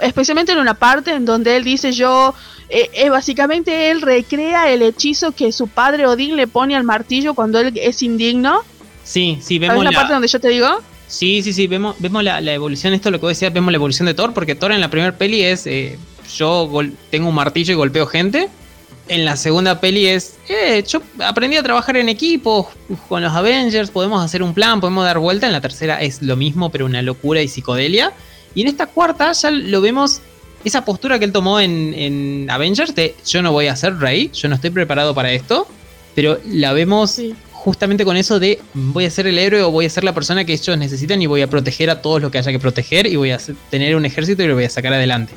Especialmente 0.00 0.52
en 0.52 0.58
una 0.58 0.74
parte 0.74 1.12
en 1.12 1.24
donde 1.24 1.56
él 1.56 1.64
dice 1.64 1.92
yo, 1.92 2.34
eh, 2.68 2.90
eh, 2.92 3.08
básicamente 3.08 3.90
él 3.90 4.02
recrea 4.02 4.70
el 4.70 4.82
hechizo 4.82 5.32
que 5.32 5.52
su 5.52 5.68
padre 5.68 6.06
Odín 6.06 6.36
le 6.36 6.46
pone 6.46 6.76
al 6.76 6.84
martillo 6.84 7.34
cuando 7.34 7.60
él 7.60 7.72
es 7.76 8.02
indigno. 8.02 8.62
Sí, 9.04 9.38
sí, 9.40 9.58
vemos 9.58 9.84
la 9.84 9.92
parte 9.92 10.12
donde 10.12 10.28
yo 10.28 10.40
te 10.40 10.48
digo? 10.48 10.80
Sí, 11.06 11.42
sí, 11.42 11.52
sí, 11.52 11.68
vemos, 11.68 11.94
vemos 12.00 12.24
la, 12.24 12.40
evolución, 12.52 12.92
esto 12.92 13.08
es 13.08 13.12
lo 13.12 13.18
que 13.18 13.26
vos 13.26 13.30
decías, 13.30 13.52
vemos 13.52 13.70
la 13.70 13.76
evolución 13.76 14.06
de 14.06 14.14
Thor, 14.14 14.34
porque 14.34 14.56
Thor 14.56 14.72
en 14.72 14.80
la 14.80 14.90
primera 14.90 15.16
peli 15.16 15.42
es, 15.42 15.66
eh, 15.66 15.96
yo 16.36 16.68
tengo 17.10 17.28
un 17.28 17.34
martillo 17.34 17.72
y 17.72 17.76
golpeo 17.76 18.06
gente, 18.06 18.48
en 19.08 19.24
la 19.24 19.36
segunda 19.36 19.80
peli 19.80 20.06
es, 20.06 20.36
eh, 20.48 20.82
yo 20.86 21.00
aprendí 21.20 21.56
a 21.56 21.62
trabajar 21.62 21.96
en 21.96 22.08
equipo 22.08 22.70
con 23.08 23.22
los 23.22 23.32
Avengers, 23.32 23.90
podemos 23.90 24.24
hacer 24.24 24.42
un 24.42 24.54
plan, 24.54 24.80
podemos 24.80 25.04
dar 25.04 25.18
vuelta. 25.18 25.46
En 25.46 25.52
la 25.52 25.60
tercera 25.60 26.00
es 26.00 26.22
lo 26.22 26.36
mismo, 26.36 26.70
pero 26.70 26.86
una 26.86 27.02
locura 27.02 27.42
y 27.42 27.48
psicodelia. 27.48 28.12
Y 28.54 28.62
en 28.62 28.68
esta 28.68 28.86
cuarta 28.86 29.32
ya 29.32 29.50
lo 29.50 29.80
vemos, 29.80 30.20
esa 30.64 30.84
postura 30.84 31.18
que 31.18 31.24
él 31.24 31.32
tomó 31.32 31.60
en, 31.60 32.48
Avengers 32.50 32.94
de 32.94 33.14
yo 33.26 33.42
no 33.42 33.52
voy 33.52 33.66
a 33.66 33.76
ser 33.76 33.98
rey, 33.98 34.30
yo 34.32 34.48
no 34.48 34.54
estoy 34.54 34.70
preparado 34.70 35.14
para 35.14 35.32
esto, 35.32 35.68
pero 36.14 36.38
la 36.46 36.72
vemos 36.72 37.20
justamente 37.52 38.04
con 38.04 38.16
eso 38.16 38.38
de 38.38 38.60
voy 38.74 39.04
a 39.04 39.10
ser 39.10 39.26
el 39.26 39.38
héroe 39.38 39.62
o 39.62 39.70
voy 39.70 39.86
a 39.86 39.90
ser 39.90 40.04
la 40.04 40.14
persona 40.14 40.44
que 40.44 40.52
ellos 40.52 40.78
necesitan 40.78 41.20
y 41.20 41.26
voy 41.26 41.42
a 41.42 41.50
proteger 41.50 41.90
a 41.90 42.00
todos 42.00 42.22
los 42.22 42.30
que 42.30 42.38
haya 42.38 42.52
que 42.52 42.58
proteger 42.58 43.06
y 43.06 43.16
voy 43.16 43.32
a 43.32 43.38
tener 43.70 43.94
un 43.96 44.06
ejército 44.06 44.42
y 44.42 44.46
lo 44.46 44.54
voy 44.54 44.64
a 44.64 44.70
sacar 44.70 44.92
adelante. 44.94 45.34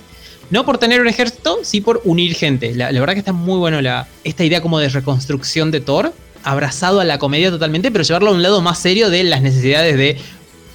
No 0.50 0.66
por 0.66 0.78
tener 0.78 1.02
un 1.02 1.08
ejército, 1.08 1.60
sí 1.64 1.82
por 1.82 2.02
unir 2.06 2.34
gente. 2.36 2.74
La, 2.74 2.92
verdad 2.92 3.14
que 3.14 3.20
está 3.20 3.34
muy 3.34 3.60
bueno 3.60 3.82
la, 3.82 4.08
esta 4.24 4.44
idea 4.44 4.62
como 4.62 4.80
de 4.80 4.90
reconstrucción 4.90 5.70
de 5.72 5.80
Thor, 5.82 6.14
abrazado 6.44 7.00
a 7.00 7.06
la 7.06 7.20
comedia 7.20 7.52
totalmente, 7.52 7.92
pero 7.92 8.04
llevarlo 8.04 8.32
a 8.32 8.34
un 8.34 8.42
lado 8.42 8.62
más 8.62 8.80
serio 8.80 9.10
de 9.10 9.24
las 9.24 9.42
necesidades 9.42 9.98
de 9.98 10.18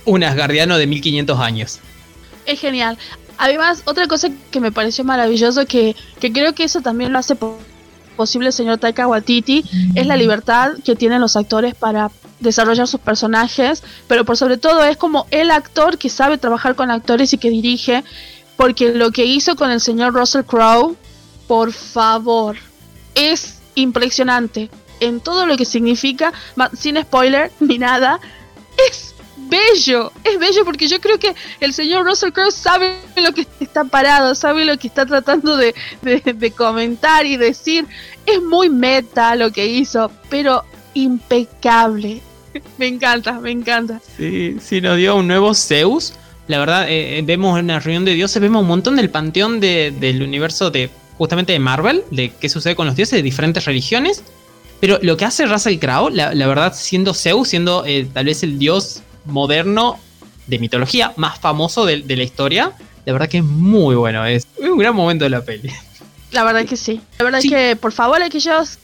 un 0.05 0.23
asgardiano 0.23 0.79
de 0.79 0.87
1500 0.87 1.41
años. 1.41 1.81
Es 2.47 2.61
genial. 2.61 2.99
Además, 3.37 3.83
otra 3.85 4.07
cosa 4.07 4.29
que 4.51 4.61
me 4.61 4.71
pareció 4.71 5.03
maravilloso, 5.03 5.67
que, 5.67 5.97
que 6.21 6.33
creo 6.33 6.55
que 6.55 6.65
eso 6.65 6.81
también 6.81 7.13
lo 7.13 7.19
hace 7.19 7.37
posible 8.17 8.49
el 8.49 8.53
señor 8.53 8.79
Taika 8.79 9.09
Waititi, 9.09 9.65
es 9.97 10.07
la 10.07 10.17
libertad 10.17 10.73
que 10.85 10.95
tienen 10.95 11.21
los 11.21 11.37
actores 11.37 11.75
para 11.75 12.11
desarrollar 12.41 12.87
sus 12.87 13.01
personajes, 13.01 13.83
pero 14.07 14.25
por 14.25 14.37
sobre 14.37 14.57
todo 14.57 14.85
es 14.85 14.97
como 14.97 15.27
el 15.31 15.51
actor 15.51 15.99
que 15.99 16.11
sabe 16.11 16.39
trabajar 16.39 16.75
con 16.75 16.91
actores 16.91 17.33
y 17.33 17.39
que 17.39 17.51
dirige 17.51 18.05
porque 18.57 18.93
lo 18.93 19.11
que 19.11 19.25
hizo 19.25 19.57
con 19.57 19.71
el 19.71 19.81
señor 19.81 20.15
Russell 20.15 20.45
Crowe, 20.45 20.97
por 21.47 21.73
favor, 21.73 22.57
es 23.15 23.59
impresionante 23.75 24.71
en 25.01 25.21
todo 25.21 25.47
lo 25.47 25.57
que 25.57 25.65
significa, 25.65 26.33
sin 26.77 27.01
spoiler 27.01 27.51
ni 27.61 27.79
nada, 27.79 28.21
es 28.89 29.15
bello, 29.37 30.13
es 30.25 30.39
bello 30.39 30.65
porque 30.65 30.89
yo 30.89 31.01
creo 31.01 31.19
que 31.19 31.35
el 31.61 31.73
señor 31.73 32.07
Russell 32.07 32.33
Crowe 32.33 32.51
sabe 32.51 32.99
lo 33.17 33.33
que 33.33 33.47
está 33.61 33.85
parado, 33.85 34.35
sabe 34.35 34.65
lo 34.65 34.79
que 34.79 34.87
está 34.87 35.05
tratando 35.07 35.57
de, 35.57 35.75
de 36.03 36.51
comentar 36.53 37.27
y 37.27 37.37
decir. 37.37 37.87
Es 38.27 38.41
muy 38.41 38.71
meta 38.71 39.37
lo 39.37 39.51
que 39.51 39.67
hizo, 39.67 40.11
pero 40.31 40.65
impecable. 40.95 42.23
Me 42.79 42.87
encanta, 42.87 43.33
me 43.33 43.51
encanta. 43.51 44.01
Sí, 44.17 44.57
sí, 44.61 44.81
nos 44.81 44.97
dio 44.97 45.17
un 45.17 45.27
nuevo 45.27 45.55
Zeus 45.55 46.15
la 46.47 46.59
verdad, 46.59 46.89
eh, 46.89 47.19
eh, 47.19 47.23
vemos 47.23 47.59
en 47.59 47.69
la 47.69 47.81
reunión 47.81 48.05
de 48.05 48.13
dioses, 48.13 48.41
vemos 48.41 48.63
un 48.63 48.69
montón 48.69 48.97
del 48.97 49.09
panteón 49.11 49.61
del 49.61 50.23
universo 50.23 50.71
de 50.71 50.91
justamente 51.17 51.53
de 51.53 51.59
Marvel, 51.59 52.05
de 52.11 52.31
qué 52.33 52.49
sucede 52.49 52.75
con 52.75 52.87
los 52.87 52.97
dioses 52.97 53.17
de 53.17 53.23
diferentes 53.23 53.65
religiones. 53.65 54.23
Pero 54.81 54.99
lo 55.01 55.17
que 55.17 55.25
hace 55.25 55.47
Russell 55.47 55.79
Crowe, 55.79 56.11
la, 56.11 56.47
verdad, 56.47 56.75
siendo 56.75 57.15
Zeus, 57.15 57.49
siendo 57.49 57.85
eh, 57.87 58.07
tal 58.13 58.27
vez 58.27 58.43
el 58.43 58.59
dios 58.59 59.03
moderno 59.25 59.99
de 60.47 60.59
mitología 60.59 61.15
más 61.17 61.39
famoso 61.39 61.87
de, 61.87 62.03
de, 62.03 62.17
la 62.17 62.25
historia, 62.25 62.73
la 63.07 63.13
verdad 63.13 63.29
que 63.29 63.39
es 63.39 63.45
muy 63.45 63.95
bueno. 63.95 64.27
Es 64.27 64.47
un 64.59 64.77
gran 64.77 64.95
momento 64.95 65.25
de 65.25 65.31
la 65.31 65.43
peli. 65.43 65.71
La 66.33 66.45
verdad 66.45 66.67
que 66.67 66.77
sí. 66.77 67.01
La 67.19 67.25
verdad 67.25 67.41
es 67.43 67.49
que, 67.49 67.77
por 67.77 67.93
favor, 67.93 68.21
aquellos 68.21 68.79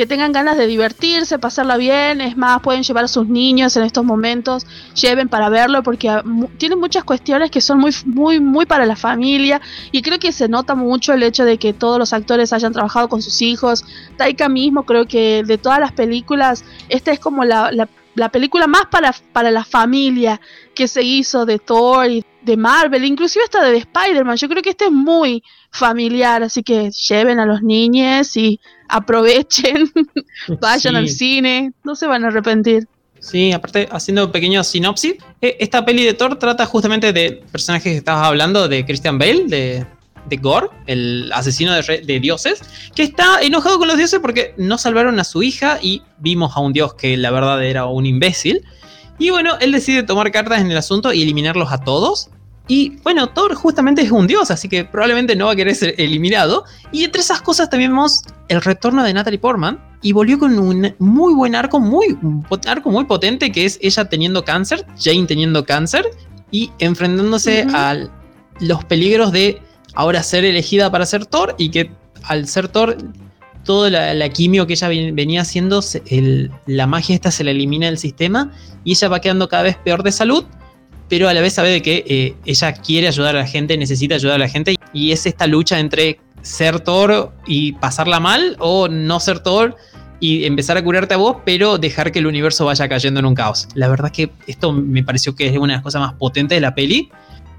que 0.00 0.06
tengan 0.06 0.32
ganas 0.32 0.56
de 0.56 0.66
divertirse, 0.66 1.38
pasarla 1.38 1.76
bien, 1.76 2.22
es 2.22 2.34
más, 2.34 2.62
pueden 2.62 2.82
llevar 2.82 3.04
a 3.04 3.08
sus 3.08 3.28
niños 3.28 3.76
en 3.76 3.82
estos 3.82 4.02
momentos, 4.02 4.66
lleven 4.94 5.28
para 5.28 5.50
verlo 5.50 5.82
porque 5.82 6.08
ah, 6.08 6.24
tiene 6.56 6.74
muchas 6.74 7.04
cuestiones 7.04 7.50
que 7.50 7.60
son 7.60 7.80
muy, 7.80 7.94
muy, 8.06 8.40
muy 8.40 8.64
para 8.64 8.86
la 8.86 8.96
familia 8.96 9.60
y 9.92 10.00
creo 10.00 10.18
que 10.18 10.32
se 10.32 10.48
nota 10.48 10.74
mucho 10.74 11.12
el 11.12 11.22
hecho 11.22 11.44
de 11.44 11.58
que 11.58 11.74
todos 11.74 11.98
los 11.98 12.14
actores 12.14 12.54
hayan 12.54 12.72
trabajado 12.72 13.10
con 13.10 13.20
sus 13.20 13.42
hijos. 13.42 13.84
Taika 14.16 14.48
mismo 14.48 14.86
creo 14.86 15.04
que 15.04 15.42
de 15.44 15.58
todas 15.58 15.80
las 15.80 15.92
películas, 15.92 16.64
esta 16.88 17.12
es 17.12 17.20
como 17.20 17.44
la, 17.44 17.70
la 18.14 18.28
película 18.30 18.66
más 18.66 18.86
para, 18.90 19.14
para 19.34 19.50
la 19.50 19.64
familia 19.64 20.40
que 20.74 20.88
se 20.88 21.02
hizo 21.02 21.44
de 21.44 21.58
Thor 21.58 22.10
y 22.10 22.24
de 22.42 22.56
Marvel, 22.56 23.04
inclusive 23.04 23.44
hasta 23.44 23.64
de 23.64 23.76
Spider-Man. 23.76 24.36
Yo 24.36 24.48
creo 24.48 24.62
que 24.62 24.70
este 24.70 24.86
es 24.86 24.92
muy 24.92 25.42
familiar, 25.70 26.42
así 26.42 26.62
que 26.62 26.90
lleven 26.90 27.38
a 27.38 27.46
los 27.46 27.62
niños 27.62 28.36
y 28.36 28.60
aprovechen, 28.90 29.90
vayan 30.60 30.96
al 30.96 31.08
cine, 31.08 31.72
no 31.84 31.94
se 31.94 32.06
van 32.06 32.24
a 32.24 32.28
arrepentir. 32.28 32.86
Sí, 33.20 33.52
aparte, 33.52 33.88
haciendo 33.90 34.26
un 34.26 34.32
pequeño 34.32 34.64
sinopsis, 34.64 35.14
e, 35.40 35.56
esta 35.60 35.84
peli 35.84 36.04
de 36.04 36.14
Thor 36.14 36.38
trata 36.38 36.64
justamente 36.66 37.12
de 37.12 37.42
personajes 37.52 37.92
que 37.92 37.98
estabas 37.98 38.26
hablando, 38.26 38.66
de 38.66 38.84
Christian 38.84 39.18
Bale, 39.18 39.44
de, 39.46 39.86
de 40.26 40.36
Gore, 40.36 40.68
el 40.86 41.30
asesino 41.34 41.74
de, 41.74 41.98
de, 41.98 42.20
dioses, 42.20 42.62
que 42.94 43.02
está 43.02 43.40
enojado 43.42 43.78
con 43.78 43.88
los 43.88 43.98
dioses 43.98 44.20
porque 44.20 44.54
no 44.56 44.78
salvaron 44.78 45.20
a 45.20 45.24
su 45.24 45.42
hija 45.42 45.78
y 45.82 46.02
vimos 46.18 46.56
a 46.56 46.60
un 46.60 46.72
dios 46.72 46.94
que 46.94 47.16
la 47.16 47.30
verdad 47.30 47.62
era 47.62 47.84
un 47.86 48.06
imbécil. 48.06 48.64
Y 49.18 49.28
bueno, 49.28 49.58
él 49.60 49.72
decide 49.72 50.02
tomar 50.02 50.32
cartas 50.32 50.62
en 50.62 50.70
el 50.70 50.78
asunto 50.78 51.12
y 51.12 51.22
eliminarlos 51.22 51.70
a 51.72 51.84
todos. 51.84 52.30
Y 52.70 52.90
bueno, 53.02 53.28
Thor 53.30 53.56
justamente 53.56 54.00
es 54.02 54.12
un 54.12 54.28
dios, 54.28 54.52
así 54.52 54.68
que 54.68 54.84
probablemente 54.84 55.34
no 55.34 55.46
va 55.46 55.52
a 55.54 55.56
querer 55.56 55.74
ser 55.74 55.92
eliminado. 55.98 56.62
Y 56.92 57.02
entre 57.02 57.20
esas 57.20 57.42
cosas 57.42 57.68
también 57.68 57.90
vemos 57.90 58.22
el 58.46 58.62
retorno 58.62 59.02
de 59.02 59.12
Natalie 59.12 59.40
Portman. 59.40 59.80
Y 60.02 60.12
volvió 60.12 60.38
con 60.38 60.56
un 60.56 60.94
muy 61.00 61.34
buen 61.34 61.56
arco, 61.56 61.80
muy, 61.80 62.16
un 62.22 62.46
arco 62.68 62.90
muy 62.90 63.06
potente, 63.06 63.50
que 63.50 63.64
es 63.64 63.76
ella 63.82 64.08
teniendo 64.08 64.44
cáncer, 64.44 64.86
Jane 64.96 65.26
teniendo 65.26 65.66
cáncer, 65.66 66.06
y 66.52 66.70
enfrentándose 66.78 67.66
a 67.74 68.08
los 68.60 68.84
peligros 68.84 69.32
de 69.32 69.60
ahora 69.94 70.22
ser 70.22 70.44
elegida 70.44 70.92
para 70.92 71.06
ser 71.06 71.26
Thor 71.26 71.56
y 71.58 71.70
que 71.70 71.90
al 72.22 72.46
ser 72.46 72.68
Thor 72.68 72.96
toda 73.64 73.90
la, 73.90 74.28
quimio 74.28 74.68
que 74.68 74.74
ella 74.74 74.86
venía 74.86 75.40
haciendo, 75.40 75.80
la 76.66 76.86
magia 76.86 77.16
esta 77.16 77.32
se 77.32 77.42
la 77.42 77.50
elimina 77.50 77.86
del 77.86 77.98
sistema 77.98 78.52
y 78.84 78.92
ella 78.92 79.08
va 79.08 79.20
quedando 79.20 79.48
cada 79.48 79.64
vez 79.64 79.76
peor 79.76 80.04
de 80.04 80.12
salud, 80.12 80.44
pero 81.10 81.28
a 81.28 81.34
la 81.34 81.42
vez 81.42 81.52
sabe 81.52 81.70
de 81.70 81.82
que 81.82 82.04
eh, 82.06 82.34
ella 82.46 82.72
quiere 82.72 83.08
ayudar 83.08 83.36
a 83.36 83.40
la 83.40 83.46
gente, 83.46 83.76
necesita 83.76 84.14
ayudar 84.14 84.36
a 84.36 84.38
la 84.38 84.48
gente 84.48 84.76
y 84.94 85.10
es 85.10 85.26
esta 85.26 85.46
lucha 85.46 85.78
entre 85.80 86.20
ser 86.40 86.80
Thor 86.80 87.32
y 87.46 87.72
pasarla 87.72 88.20
mal 88.20 88.56
o 88.60 88.88
no 88.88 89.18
ser 89.20 89.40
Thor 89.40 89.76
y 90.20 90.44
empezar 90.44 90.76
a 90.76 90.84
curarte 90.84 91.14
a 91.14 91.16
vos, 91.16 91.38
pero 91.44 91.78
dejar 91.78 92.12
que 92.12 92.20
el 92.20 92.26
universo 92.26 92.64
vaya 92.64 92.88
cayendo 92.88 93.20
en 93.20 93.26
un 93.26 93.34
caos. 93.34 93.68
La 93.74 93.88
verdad 93.88 94.12
que 94.12 94.30
esto 94.46 94.72
me 94.72 95.02
pareció 95.02 95.34
que 95.34 95.48
es 95.48 95.56
una 95.56 95.72
de 95.72 95.78
las 95.78 95.82
cosas 95.82 96.00
más 96.00 96.14
potentes 96.14 96.56
de 96.56 96.60
la 96.60 96.74
peli 96.74 97.10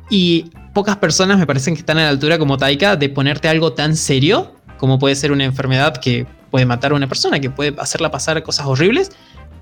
y 0.09 0.45
pocas 0.73 0.95
personas 0.97 1.37
me 1.37 1.45
parecen 1.45 1.73
que 1.73 1.81
están 1.81 1.97
a 1.97 2.03
la 2.03 2.09
altura 2.09 2.39
como 2.39 2.57
Taika 2.57 2.95
de 2.95 3.09
ponerte 3.09 3.49
algo 3.49 3.73
tan 3.73 3.97
serio 3.97 4.55
como 4.77 4.97
puede 4.97 5.15
ser 5.15 5.31
una 5.31 5.43
enfermedad 5.43 5.97
que 5.97 6.25
puede 6.49 6.65
matar 6.65 6.91
a 6.91 6.95
una 6.95 7.07
persona, 7.07 7.39
que 7.39 7.49
puede 7.49 7.75
hacerla 7.79 8.11
pasar 8.11 8.41
cosas 8.43 8.65
horribles, 8.65 9.11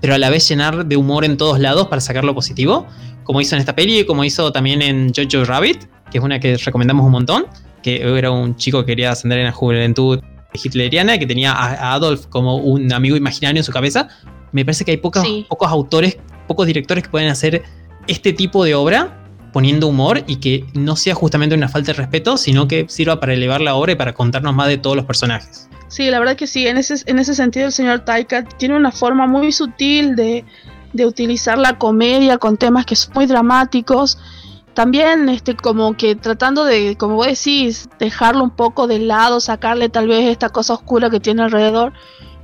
pero 0.00 0.14
a 0.14 0.18
la 0.18 0.30
vez 0.30 0.48
llenar 0.48 0.86
de 0.86 0.96
humor 0.96 1.24
en 1.24 1.36
todos 1.36 1.58
lados 1.58 1.88
para 1.88 2.00
sacar 2.00 2.24
lo 2.24 2.34
positivo, 2.34 2.86
como 3.24 3.40
hizo 3.40 3.54
en 3.54 3.60
esta 3.60 3.74
peli 3.74 4.00
y 4.00 4.04
como 4.04 4.24
hizo 4.24 4.52
también 4.52 4.82
en 4.82 5.12
Jojo 5.14 5.44
Rabbit, 5.44 5.84
que 6.10 6.18
es 6.18 6.24
una 6.24 6.40
que 6.40 6.56
recomendamos 6.56 7.06
un 7.06 7.12
montón, 7.12 7.46
que 7.82 8.02
era 8.02 8.30
un 8.30 8.56
chico 8.56 8.80
que 8.80 8.86
quería 8.86 9.12
ascender 9.12 9.38
en 9.38 9.46
la 9.46 9.52
juventud 9.52 10.20
hitleriana, 10.52 11.18
que 11.18 11.26
tenía 11.26 11.52
a 11.52 11.94
Adolf 11.94 12.26
como 12.26 12.56
un 12.56 12.92
amigo 12.92 13.16
imaginario 13.16 13.60
en 13.60 13.64
su 13.64 13.72
cabeza. 13.72 14.08
Me 14.52 14.64
parece 14.64 14.84
que 14.84 14.90
hay 14.92 14.96
pocos, 14.96 15.24
pocos 15.48 15.68
autores, 15.70 16.18
pocos 16.48 16.66
directores 16.66 17.04
que 17.04 17.10
pueden 17.10 17.28
hacer 17.28 17.62
este 18.08 18.32
tipo 18.32 18.64
de 18.64 18.74
obra 18.74 19.16
poniendo 19.52 19.88
humor 19.88 20.22
y 20.26 20.36
que 20.36 20.64
no 20.74 20.96
sea 20.96 21.14
justamente 21.14 21.54
una 21.54 21.68
falta 21.68 21.92
de 21.92 21.98
respeto, 21.98 22.36
sino 22.36 22.68
que 22.68 22.86
sirva 22.88 23.20
para 23.20 23.34
elevar 23.34 23.60
la 23.60 23.74
obra 23.74 23.92
y 23.92 23.94
para 23.96 24.12
contarnos 24.12 24.54
más 24.54 24.68
de 24.68 24.78
todos 24.78 24.96
los 24.96 25.04
personajes. 25.04 25.68
Sí, 25.90 26.08
la 26.08 26.20
verdad 26.20 26.36
que 26.36 26.46
sí, 26.46 26.68
en 26.68 26.78
ese, 26.78 26.94
en 27.06 27.18
ese 27.18 27.34
sentido 27.34 27.66
el 27.66 27.72
señor 27.72 28.04
Taika 28.04 28.44
tiene 28.44 28.76
una 28.76 28.92
forma 28.92 29.26
muy 29.26 29.50
sutil 29.50 30.14
de, 30.14 30.44
de 30.92 31.04
utilizar 31.04 31.58
la 31.58 31.78
comedia 31.78 32.38
con 32.38 32.56
temas 32.56 32.86
que 32.86 32.94
son 32.94 33.12
muy 33.16 33.26
dramáticos. 33.26 34.16
También 34.72 35.28
este 35.28 35.56
como 35.56 35.96
que 35.96 36.14
tratando 36.14 36.64
de, 36.64 36.96
como 36.96 37.16
vos 37.16 37.26
decís, 37.26 37.88
dejarlo 37.98 38.44
un 38.44 38.52
poco 38.52 38.86
de 38.86 39.00
lado, 39.00 39.40
sacarle 39.40 39.88
tal 39.88 40.06
vez 40.06 40.28
esta 40.28 40.50
cosa 40.50 40.74
oscura 40.74 41.10
que 41.10 41.18
tiene 41.18 41.42
alrededor, 41.42 41.92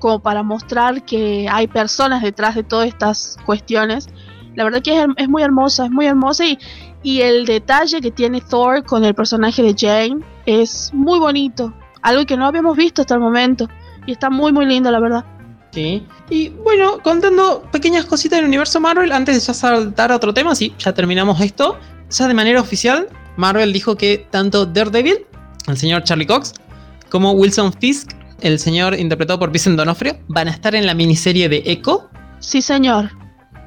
como 0.00 0.18
para 0.18 0.42
mostrar 0.42 1.04
que 1.04 1.46
hay 1.48 1.68
personas 1.68 2.22
detrás 2.22 2.56
de 2.56 2.64
todas 2.64 2.88
estas 2.88 3.36
cuestiones. 3.46 4.08
La 4.56 4.64
verdad 4.64 4.82
que 4.82 5.06
es, 5.18 5.28
muy 5.28 5.44
hermosa, 5.44 5.84
es 5.84 5.92
muy 5.92 6.06
hermosa 6.06 6.44
y, 6.44 6.58
y 7.04 7.20
el 7.20 7.46
detalle 7.46 8.00
que 8.00 8.10
tiene 8.10 8.40
Thor 8.40 8.84
con 8.84 9.04
el 9.04 9.14
personaje 9.14 9.62
de 9.62 9.76
Jane 9.78 10.24
es 10.46 10.90
muy 10.92 11.20
bonito 11.20 11.72
algo 12.02 12.26
que 12.26 12.36
no 12.36 12.46
habíamos 12.46 12.76
visto 12.76 13.02
hasta 13.02 13.14
el 13.14 13.20
momento. 13.20 13.68
Y 14.06 14.12
está 14.12 14.30
muy, 14.30 14.52
muy 14.52 14.66
lindo, 14.66 14.90
la 14.90 15.00
verdad. 15.00 15.24
Sí. 15.72 16.06
Y 16.30 16.48
bueno, 16.48 17.00
contando 17.02 17.62
pequeñas 17.70 18.06
cositas 18.06 18.38
del 18.38 18.46
universo 18.46 18.80
Marvel, 18.80 19.12
antes 19.12 19.34
de 19.34 19.40
ya 19.40 19.52
saltar 19.52 20.10
a 20.10 20.16
otro 20.16 20.32
tema, 20.32 20.54
sí, 20.54 20.74
ya 20.78 20.94
terminamos 20.94 21.40
esto. 21.40 21.78
Ya 22.10 22.28
de 22.28 22.34
manera 22.34 22.60
oficial, 22.60 23.08
Marvel 23.36 23.72
dijo 23.72 23.96
que 23.96 24.26
tanto 24.30 24.64
Daredevil, 24.64 25.26
el 25.66 25.76
señor 25.76 26.04
Charlie 26.04 26.26
Cox, 26.26 26.54
como 27.10 27.32
Wilson 27.32 27.72
Fisk, 27.74 28.12
el 28.40 28.58
señor 28.58 28.98
interpretado 28.98 29.38
por 29.38 29.50
Vincent 29.50 29.76
Donofrio, 29.76 30.18
van 30.28 30.48
a 30.48 30.52
estar 30.52 30.74
en 30.74 30.86
la 30.86 30.94
miniserie 30.94 31.48
de 31.48 31.62
Echo. 31.66 32.08
Sí, 32.38 32.62
señor. 32.62 33.10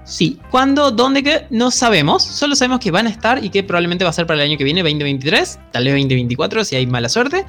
Sí. 0.03 0.39
¿Cuándo? 0.50 0.89
¿Dónde? 0.89 1.21
¿Qué? 1.21 1.45
No 1.51 1.69
sabemos. 1.69 2.24
Solo 2.24 2.55
sabemos 2.55 2.79
que 2.79 2.89
van 2.89 3.05
a 3.05 3.09
estar 3.09 3.43
y 3.43 3.50
que 3.50 3.62
probablemente 3.62 4.03
va 4.03 4.09
a 4.09 4.13
ser 4.13 4.25
para 4.25 4.41
el 4.41 4.50
año 4.50 4.57
que 4.57 4.63
viene, 4.63 4.81
2023, 4.81 5.59
tal 5.71 5.83
vez 5.83 5.93
2024, 5.93 6.65
si 6.65 6.75
hay 6.75 6.88
mala 6.88 7.09
suerte 7.09 7.45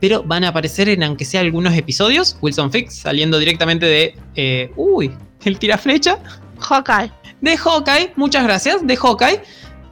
pero 0.00 0.22
van 0.22 0.44
a 0.44 0.48
aparecer 0.48 0.88
en 0.88 1.02
aunque 1.02 1.24
sea 1.24 1.40
algunos 1.40 1.74
episodios. 1.74 2.36
Wilson 2.40 2.70
Fix 2.70 2.96
saliendo 2.96 3.38
directamente 3.38 3.86
de. 3.86 4.14
Eh, 4.34 4.70
uy, 4.76 5.12
el 5.44 5.58
tiraflecha. 5.58 6.18
Hawkeye. 6.58 7.12
De 7.40 7.56
Hawkeye, 7.56 8.12
muchas 8.16 8.44
gracias, 8.44 8.86
de 8.86 8.96
Hawkeye. 8.96 9.42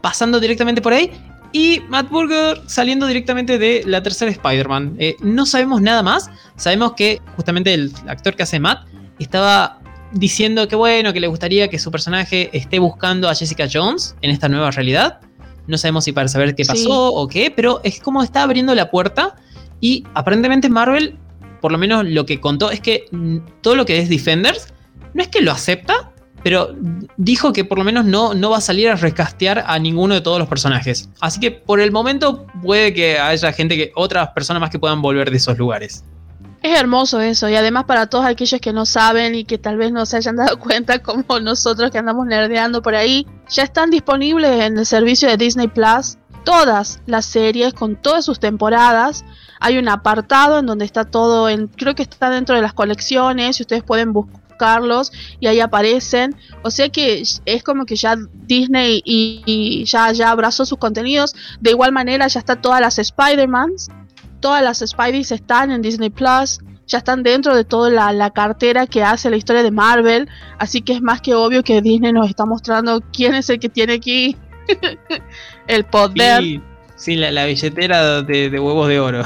Pasando 0.00 0.40
directamente 0.40 0.82
por 0.82 0.92
ahí. 0.92 1.10
Y 1.52 1.80
Matt 1.88 2.10
Burger 2.10 2.60
saliendo 2.66 3.06
directamente 3.06 3.58
de 3.58 3.84
la 3.86 4.02
tercera 4.02 4.30
Spider-Man. 4.30 4.96
Eh, 4.98 5.14
no 5.20 5.46
sabemos 5.46 5.80
nada 5.80 6.02
más. 6.02 6.28
Sabemos 6.56 6.94
que 6.94 7.20
justamente 7.36 7.72
el 7.72 7.92
actor 8.08 8.34
que 8.34 8.42
hace 8.42 8.58
Matt 8.58 8.88
estaba 9.18 9.80
diciendo 10.12 10.66
que 10.68 10.76
bueno, 10.76 11.12
que 11.12 11.20
le 11.20 11.26
gustaría 11.26 11.68
que 11.68 11.78
su 11.78 11.90
personaje 11.90 12.50
esté 12.52 12.78
buscando 12.78 13.28
a 13.28 13.34
Jessica 13.34 13.68
Jones 13.72 14.16
en 14.20 14.30
esta 14.30 14.48
nueva 14.48 14.70
realidad. 14.72 15.20
No 15.66 15.78
sabemos 15.78 16.04
si 16.04 16.12
para 16.12 16.28
saber 16.28 16.54
qué 16.54 16.64
pasó 16.64 17.14
o 17.14 17.28
qué, 17.28 17.50
pero 17.50 17.80
es 17.84 18.00
como 18.00 18.22
está 18.22 18.42
abriendo 18.42 18.74
la 18.74 18.90
puerta 18.90 19.36
y 19.80 20.04
aparentemente 20.14 20.68
Marvel, 20.68 21.18
por 21.60 21.72
lo 21.72 21.78
menos 21.78 22.04
lo 22.04 22.26
que 22.26 22.40
contó, 22.40 22.70
es 22.70 22.80
que 22.80 23.06
todo 23.60 23.76
lo 23.76 23.86
que 23.86 23.98
es 23.98 24.08
Defenders, 24.08 24.72
no 25.14 25.22
es 25.22 25.28
que 25.28 25.40
lo 25.40 25.52
acepta, 25.52 26.12
pero 26.42 26.74
dijo 27.16 27.52
que 27.52 27.64
por 27.64 27.78
lo 27.78 27.84
menos 27.84 28.04
no, 28.04 28.34
no 28.34 28.50
va 28.50 28.58
a 28.58 28.60
salir 28.60 28.88
a 28.90 28.96
recastear 28.96 29.64
a 29.66 29.78
ninguno 29.78 30.14
de 30.14 30.20
todos 30.20 30.38
los 30.38 30.46
personajes. 30.46 31.08
Así 31.20 31.40
que 31.40 31.50
por 31.50 31.80
el 31.80 31.90
momento 31.90 32.46
puede 32.62 32.92
que 32.92 33.18
haya 33.18 33.52
gente 33.52 33.76
que, 33.76 33.92
otras 33.94 34.28
personas 34.30 34.60
más 34.60 34.70
que 34.70 34.78
puedan 34.78 35.00
volver 35.00 35.30
de 35.30 35.38
esos 35.38 35.56
lugares. 35.56 36.04
Es 36.62 36.78
hermoso 36.78 37.20
eso, 37.20 37.48
y 37.48 37.56
además 37.56 37.84
para 37.84 38.06
todos 38.06 38.24
aquellos 38.24 38.60
que 38.60 38.72
no 38.72 38.86
saben 38.86 39.34
y 39.34 39.44
que 39.44 39.58
tal 39.58 39.76
vez 39.76 39.92
no 39.92 40.06
se 40.06 40.18
hayan 40.18 40.36
dado 40.36 40.58
cuenta, 40.58 40.98
como 40.98 41.40
nosotros 41.40 41.90
que 41.90 41.98
andamos 41.98 42.26
nerdeando 42.26 42.82
por 42.82 42.94
ahí, 42.94 43.26
ya 43.48 43.62
están 43.62 43.90
disponibles 43.90 44.62
en 44.62 44.78
el 44.78 44.86
servicio 44.86 45.28
de 45.28 45.36
Disney 45.36 45.68
Plus 45.68 46.18
todas 46.44 47.00
las 47.06 47.24
series 47.24 47.74
con 47.74 47.96
todas 47.96 48.24
sus 48.24 48.38
temporadas. 48.38 49.24
Hay 49.64 49.78
un 49.78 49.88
apartado 49.88 50.58
en 50.58 50.66
donde 50.66 50.84
está 50.84 51.06
todo, 51.06 51.48
en, 51.48 51.68
creo 51.68 51.94
que 51.94 52.02
está 52.02 52.28
dentro 52.28 52.54
de 52.54 52.60
las 52.60 52.74
colecciones 52.74 53.58
y 53.58 53.62
ustedes 53.62 53.82
pueden 53.82 54.12
buscarlos 54.12 55.10
y 55.40 55.46
ahí 55.46 55.60
aparecen. 55.60 56.36
O 56.62 56.70
sea 56.70 56.90
que 56.90 57.22
es 57.46 57.62
como 57.62 57.86
que 57.86 57.96
ya 57.96 58.14
Disney 58.46 59.00
y, 59.06 59.84
ya, 59.86 60.12
ya 60.12 60.30
abrazó 60.30 60.66
sus 60.66 60.76
contenidos. 60.76 61.34
De 61.60 61.70
igual 61.70 61.92
manera 61.92 62.28
ya 62.28 62.40
está 62.40 62.56
todas 62.56 62.82
las 62.82 62.98
Spider-Mans. 62.98 63.88
Todas 64.40 64.62
las 64.62 64.80
Spideys 64.80 65.32
están 65.32 65.70
en 65.70 65.80
Disney 65.80 66.10
Plus 66.10 66.60
ya 66.86 66.98
están 66.98 67.22
dentro 67.22 67.56
de 67.56 67.64
toda 67.64 67.88
la, 67.88 68.12
la, 68.12 68.28
cartera 68.28 68.86
que 68.86 69.02
hace 69.02 69.30
la 69.30 69.36
historia 69.36 69.62
de 69.62 69.70
Marvel, 69.70 70.28
así 70.58 70.82
que 70.82 70.92
es 70.92 71.00
más 71.00 71.22
que 71.22 71.32
obvio 71.32 71.62
que 71.62 71.80
Disney 71.80 72.12
nos 72.12 72.28
está 72.28 72.44
mostrando 72.44 73.00
quién 73.10 73.34
es 73.34 73.48
el 73.48 73.58
que 73.58 73.70
tiene 73.70 73.94
aquí 73.94 74.36
el 75.66 75.84
poder. 75.84 76.60
Sí, 76.96 77.16
la, 77.16 77.44
billetera 77.44 78.22
de, 78.22 78.48
huevos 78.58 78.88
de 78.88 79.00
oro. 79.00 79.22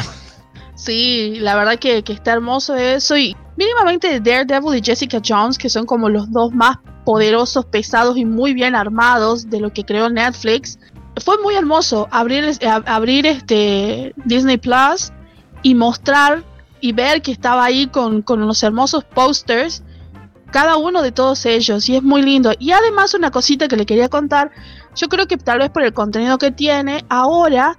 Sí, 0.79 1.39
la 1.41 1.57
verdad 1.57 1.77
que, 1.77 2.05
está 2.07 2.33
hermoso 2.33 2.77
eso. 2.77 3.17
Y 3.17 3.37
mínimamente 3.57 4.21
Daredevil 4.21 4.79
y 4.79 4.83
Jessica 4.83 5.21
Jones, 5.23 5.59
que 5.59 5.69
son 5.69 5.85
como 5.85 6.09
los 6.09 6.31
dos 6.31 6.55
más 6.55 6.79
poderosos, 7.05 7.65
pesados 7.67 8.17
y 8.17 8.25
muy 8.25 8.55
bien 8.55 8.77
armados 8.77 9.51
de 9.51 9.59
lo 9.59 9.73
que 9.73 9.85
creó 9.85 10.09
Netflix. 10.09 10.79
Fue 11.25 11.37
muy 11.43 11.57
hermoso 11.57 12.07
abrir, 12.13 12.57
abrir 12.87 13.27
este 13.27 14.15
Disney 14.25 14.57
Plus 14.57 15.11
y 15.65 15.75
mostrar 15.75 16.45
y 16.81 16.93
ver 16.93 17.23
que 17.23 17.33
estaba 17.33 17.65
ahí 17.65 17.89
con, 17.89 18.23
con 18.23 18.47
los 18.47 18.63
hermosos 18.63 19.03
posters 19.03 19.83
cada 20.53 20.77
uno 20.77 21.03
de 21.03 21.11
todos 21.11 21.45
ellos 21.45 21.89
y 21.89 21.97
es 21.97 22.05
muy 22.05 22.23
lindo. 22.23 22.53
Y 22.57 22.71
además 22.71 23.15
una 23.15 23.33
cosita 23.33 23.67
que 23.67 23.77
le 23.77 23.85
quería 23.85 24.09
contar, 24.09 24.53
yo 24.95 25.09
creo 25.09 25.27
que 25.27 25.39
tal 25.39 25.59
vez 25.59 25.71
por 25.71 25.83
el 25.83 25.93
contenido 25.93 26.39
que 26.39 26.53
tiene 26.53 27.05
ahora, 27.09 27.77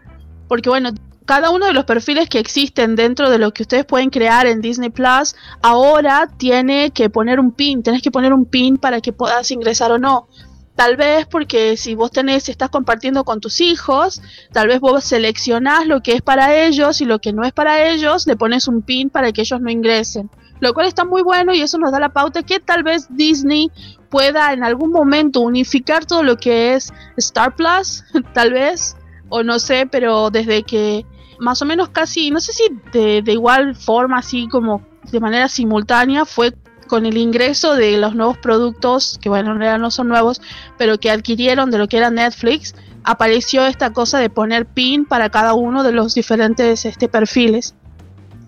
porque 0.50 0.70
bueno, 0.70 0.90
cada 1.30 1.52
uno 1.52 1.68
de 1.68 1.74
los 1.74 1.86
perfiles 1.86 2.28
que 2.28 2.40
existen 2.40 2.96
dentro 2.96 3.30
de 3.30 3.38
lo 3.38 3.52
que 3.52 3.62
ustedes 3.62 3.86
pueden 3.86 4.10
crear 4.10 4.48
en 4.48 4.62
Disney 4.62 4.90
Plus, 4.90 5.36
ahora 5.62 6.28
tiene 6.40 6.90
que 6.90 7.12
poner 7.12 7.40
un 7.40 7.52
pin, 7.52 7.84
tenés 7.84 8.02
que 8.02 8.10
poner 8.10 8.34
un 8.34 8.46
pin 8.46 8.78
para 8.78 9.00
que 9.00 9.14
puedas 9.14 9.52
ingresar 9.52 9.92
o 9.92 10.00
no. 10.00 10.28
Tal 10.74 10.98
vez 10.98 11.28
porque 11.28 11.78
si 11.78 11.94
vos 11.94 12.10
tenés, 12.10 12.46
si 12.46 12.52
estás 12.52 12.72
compartiendo 12.72 13.26
con 13.26 13.42
tus 13.42 13.62
hijos, 13.62 14.24
tal 14.52 14.70
vez 14.70 14.80
vos 14.80 15.04
seleccionás 15.04 15.86
lo 15.86 16.02
que 16.02 16.14
es 16.14 16.24
para 16.24 16.66
ellos 16.66 17.00
y 17.00 17.06
lo 17.06 17.20
que 17.20 17.32
no 17.32 17.44
es 17.44 17.54
para 17.54 17.88
ellos, 17.92 18.26
le 18.26 18.36
pones 18.36 18.68
un 18.68 18.82
pin 18.82 19.12
para 19.12 19.32
que 19.32 19.42
ellos 19.42 19.62
no 19.62 19.70
ingresen 19.70 20.32
lo 20.62 20.74
cual 20.74 20.88
está 20.88 21.06
muy 21.06 21.22
bueno 21.22 21.54
y 21.54 21.62
eso 21.62 21.78
nos 21.78 21.92
da 21.92 22.02
la 22.02 22.10
pauta 22.10 22.44
que 22.44 22.60
tal 22.60 22.84
vez 22.84 23.08
Disney 23.12 23.72
pueda 24.10 24.52
en 24.52 24.64
algún 24.64 24.92
momento 24.92 25.40
unificar 25.40 26.06
todo 26.06 26.22
lo 26.22 26.36
que 26.38 26.74
es 26.74 26.92
Star 27.16 27.56
Plus, 27.56 28.04
tal 28.34 28.52
vez, 28.52 28.98
o 29.30 29.44
no 29.44 29.60
sé, 29.60 29.88
pero 29.90 30.32
desde 30.32 30.64
que 30.64 31.06
más 31.40 31.62
o 31.62 31.66
menos 31.66 31.90
casi, 31.90 32.32
no 32.32 32.40
sé 32.40 32.54
si 32.54 32.64
de, 32.92 33.32
igual 33.32 33.76
forma, 33.76 34.20
así 34.20 34.48
como 34.48 34.82
de 35.12 35.20
manera 35.20 35.48
simultánea, 35.48 36.26
fue 36.26 36.54
con 36.88 37.06
el 37.06 37.18
ingreso 37.18 37.76
de 37.76 37.98
los 37.98 38.16
nuevos 38.16 38.38
productos, 38.38 39.20
que 39.22 39.30
bueno, 39.30 39.52
en 39.52 39.60
realidad 39.60 39.80
no 39.80 39.92
son 39.92 40.08
nuevos, 40.08 40.42
pero 40.78 41.00
que 41.00 41.12
adquirieron 41.12 41.72
de 41.72 41.78
lo 41.78 41.88
que 41.88 41.98
era 41.98 42.10
Netflix, 42.10 42.76
apareció 43.04 43.66
esta 43.66 43.94
cosa 43.94 44.20
de 44.20 44.30
poner 44.30 44.66
pin 44.66 45.06
para 45.06 45.30
cada 45.30 45.54
uno 45.54 45.84
de 45.84 45.92
los 45.92 46.16
diferentes 46.16 46.86
este, 46.86 47.08
perfiles. 47.08 47.76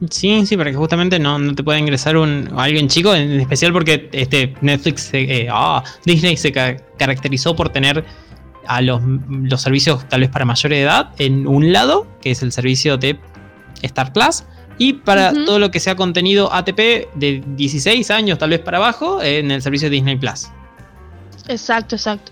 Sí, 0.09 0.45
sí, 0.47 0.57
para 0.57 0.71
que 0.71 0.77
justamente 0.77 1.19
no, 1.19 1.37
no 1.37 1.53
te 1.53 1.63
pueda 1.63 1.77
ingresar 1.77 2.17
un, 2.17 2.49
alguien 2.57 2.87
chico, 2.87 3.13
en 3.13 3.39
especial 3.39 3.71
porque 3.71 4.09
este 4.11 4.55
Netflix, 4.61 5.11
eh, 5.13 5.47
ah, 5.51 5.83
Disney 6.05 6.35
se 6.37 6.51
caracterizó 6.51 7.55
por 7.55 7.69
tener 7.69 8.03
a 8.75 8.81
los, 8.81 9.01
los, 9.29 9.61
servicios 9.61 10.07
tal 10.07 10.21
vez 10.21 10.29
para 10.29 10.45
mayor 10.45 10.73
edad 10.73 11.09
en 11.17 11.47
un 11.47 11.73
lado, 11.73 12.07
que 12.21 12.31
es 12.31 12.41
el 12.41 12.51
servicio 12.51 12.97
de 12.97 13.19
Star 13.81 14.13
Plus, 14.13 14.43
y 14.77 14.93
para 14.93 15.33
todo 15.33 15.59
lo 15.59 15.69
que 15.69 15.79
sea 15.79 15.95
contenido 15.95 16.51
ATP 16.51 17.13
de 17.15 17.43
16 17.45 18.09
años 18.11 18.39
tal 18.39 18.51
vez 18.51 18.59
para 18.59 18.77
abajo 18.77 19.21
en 19.21 19.51
el 19.51 19.61
servicio 19.61 19.89
de 19.89 19.95
Disney 19.95 20.15
Plus. 20.15 20.47
Exacto, 21.47 21.95
exacto. 21.95 22.31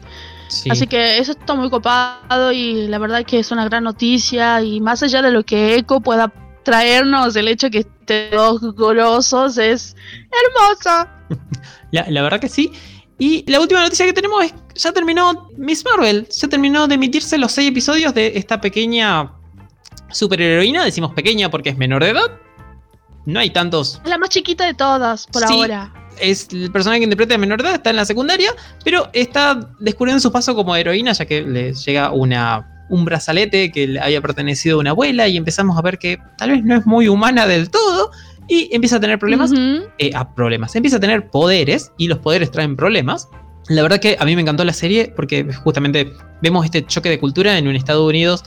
Así 0.70 0.88
que 0.88 1.20
eso 1.20 1.34
está 1.34 1.54
muy 1.54 1.70
copado 1.70 2.52
y 2.52 2.88
la 2.88 2.98
verdad 2.98 3.24
que 3.24 3.40
es 3.40 3.52
una 3.52 3.66
gran 3.66 3.84
noticia 3.84 4.62
y 4.64 4.82
más 4.82 5.04
allá 5.04 5.22
de 5.22 5.32
lo 5.32 5.44
que 5.44 5.76
Echo 5.76 6.00
pueda 6.00 6.32
traernos 6.64 7.36
el 7.36 7.48
hecho 7.48 7.70
que 7.70 7.80
estén 7.80 8.32
dos 8.32 8.62
golosos 8.76 9.58
es 9.58 9.96
hermoso. 10.32 11.10
La, 11.92 12.22
verdad 12.22 12.40
que 12.40 12.50
sí. 12.50 12.72
Y 13.18 13.44
la 13.52 13.60
última 13.60 13.82
noticia 13.82 14.06
que 14.06 14.14
tenemos 14.14 14.46
es, 14.46 14.54
ya 14.80 14.94
terminó 14.94 15.50
Miss 15.58 15.84
Marvel, 15.84 16.28
ya 16.30 16.48
terminó 16.48 16.88
de 16.88 16.96
emitirse 16.96 17.38
los 17.38 17.52
seis 17.52 17.70
episodios 17.70 18.14
de 18.14 18.32
esta 18.36 18.62
pequeña 18.62 19.34
superheroína, 20.10 20.86
decimos 20.86 21.14
pequeña 21.14 21.52
porque 21.52 21.70
es 21.70 21.78
menor 21.78 22.04
de 22.04 22.12
edad. 22.12 22.40
No 23.26 23.40
hay 23.40 23.50
tantos. 23.50 24.02
La 24.06 24.18
más 24.18 24.30
chiquita 24.30 24.66
de 24.66 24.74
todas, 24.74 25.28
por 25.28 25.44
ahora. 25.44 25.94
es 26.20 26.48
el 26.52 26.72
personaje 26.72 27.02
que 27.02 27.04
interpreta 27.04 27.34
de 27.34 27.40
menor 27.40 27.62
edad, 27.62 27.76
está 27.76 27.90
en 27.90 27.98
la 27.98 28.06
secundaria, 28.06 28.52
pero 28.84 29.10
está 29.12 29.70
descubriendo 29.80 30.22
su 30.22 30.32
paso 30.32 30.56
como 30.56 30.76
heroína, 30.76 31.12
ya 31.12 31.26
que 31.26 31.42
le 31.42 31.74
llega 31.74 32.12
una, 32.12 32.86
un 32.90 33.04
brazalete 33.04 33.72
que 33.72 33.86
le 33.86 34.00
había 34.00 34.22
pertenecido 34.22 34.78
a 34.78 34.80
una 34.80 34.92
abuela 34.92 35.28
y 35.28 35.36
empezamos 35.36 35.78
a 35.78 35.82
ver 35.82 36.00
que 36.00 36.18
tal 36.38 36.52
vez 36.52 36.64
no 36.64 36.78
es 36.78 36.86
muy 36.86 37.10
humana 37.10 37.46
del 37.46 37.70
todo 37.70 38.12
y 38.48 38.74
empieza 38.74 38.96
a 38.96 39.00
tener 39.02 39.20
problemas, 39.20 39.52
eh, 40.00 40.12
a 40.16 40.34
problemas, 40.34 40.74
empieza 40.76 40.98
a 40.98 41.00
tener 41.02 41.30
poderes 41.30 41.92
y 41.98 42.08
los 42.08 42.20
poderes 42.20 42.50
traen 42.50 42.78
problemas. 42.78 43.28
La 43.70 43.84
verdad 43.84 44.00
que 44.00 44.18
a 44.20 44.26
mí 44.26 44.36
me 44.36 44.42
encantó 44.42 44.66
la 44.66 44.74
serie 44.74 45.14
porque 45.16 45.46
justamente 45.64 46.12
vemos 46.42 46.66
este 46.66 46.86
choque 46.86 47.10
de 47.10 47.20
cultura 47.20 47.58
en 47.58 47.68
un 47.68 47.76
Estados 47.76 48.08
Unidos 48.08 48.44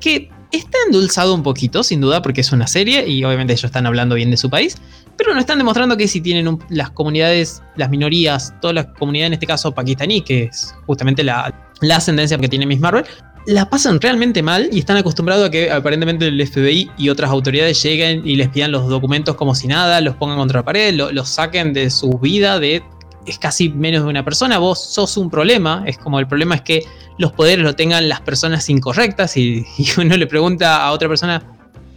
que 0.00 0.30
está 0.52 0.78
endulzado 0.86 1.34
un 1.34 1.42
poquito, 1.42 1.82
sin 1.82 2.00
duda, 2.00 2.22
porque 2.22 2.42
es 2.42 2.52
una 2.52 2.66
serie 2.66 3.08
y 3.08 3.24
obviamente 3.24 3.54
ellos 3.54 3.64
están 3.64 3.86
hablando 3.86 4.14
bien 4.14 4.30
de 4.30 4.36
su 4.36 4.50
país, 4.50 4.76
pero 5.16 5.32
nos 5.32 5.40
están 5.40 5.58
demostrando 5.58 5.96
que 5.96 6.06
si 6.06 6.20
tienen 6.20 6.58
las 6.68 6.90
comunidades, 6.90 7.62
las 7.76 7.90
minorías, 7.90 8.54
toda 8.60 8.74
la 8.74 8.92
comunidad 8.92 9.28
en 9.28 9.32
este 9.32 9.46
caso 9.46 9.74
pakistaní, 9.74 10.20
que 10.20 10.44
es 10.44 10.74
justamente 10.86 11.24
la, 11.24 11.70
la 11.80 11.96
ascendencia 11.96 12.36
que 12.38 12.48
tiene 12.48 12.66
Miss 12.66 12.80
Marvel, 12.80 13.06
la 13.46 13.70
pasan 13.70 14.00
realmente 14.00 14.42
mal 14.42 14.68
y 14.72 14.80
están 14.80 14.96
acostumbrados 14.96 15.48
a 15.48 15.50
que 15.50 15.70
aparentemente 15.70 16.26
el 16.26 16.46
FBI 16.46 16.90
y 16.98 17.08
otras 17.08 17.30
autoridades 17.30 17.80
lleguen 17.82 18.26
y 18.26 18.36
les 18.36 18.48
pidan 18.48 18.72
los 18.72 18.88
documentos 18.88 19.36
como 19.36 19.54
si 19.54 19.68
nada, 19.68 20.00
los 20.00 20.16
pongan 20.16 20.36
contra 20.36 20.60
la 20.60 20.64
pared, 20.64 20.94
los 20.94 21.28
saquen 21.28 21.72
de 21.72 21.88
su 21.90 22.18
vida, 22.18 22.58
de 22.58 22.82
es 23.26 23.38
casi 23.38 23.68
menos 23.68 24.04
de 24.04 24.08
una 24.08 24.24
persona, 24.24 24.58
vos 24.58 24.82
sos 24.82 25.16
un 25.16 25.30
problema, 25.30 25.84
es 25.86 25.98
como 25.98 26.18
el 26.18 26.26
problema 26.26 26.54
es 26.54 26.62
que 26.62 26.84
los 27.18 27.32
poderes 27.32 27.64
lo 27.64 27.74
tengan 27.74 28.08
las 28.08 28.20
personas 28.20 28.68
incorrectas 28.68 29.36
y, 29.36 29.64
uno 29.98 30.16
le 30.16 30.26
pregunta 30.26 30.84
a 30.84 30.92
otra 30.92 31.08
persona, 31.08 31.42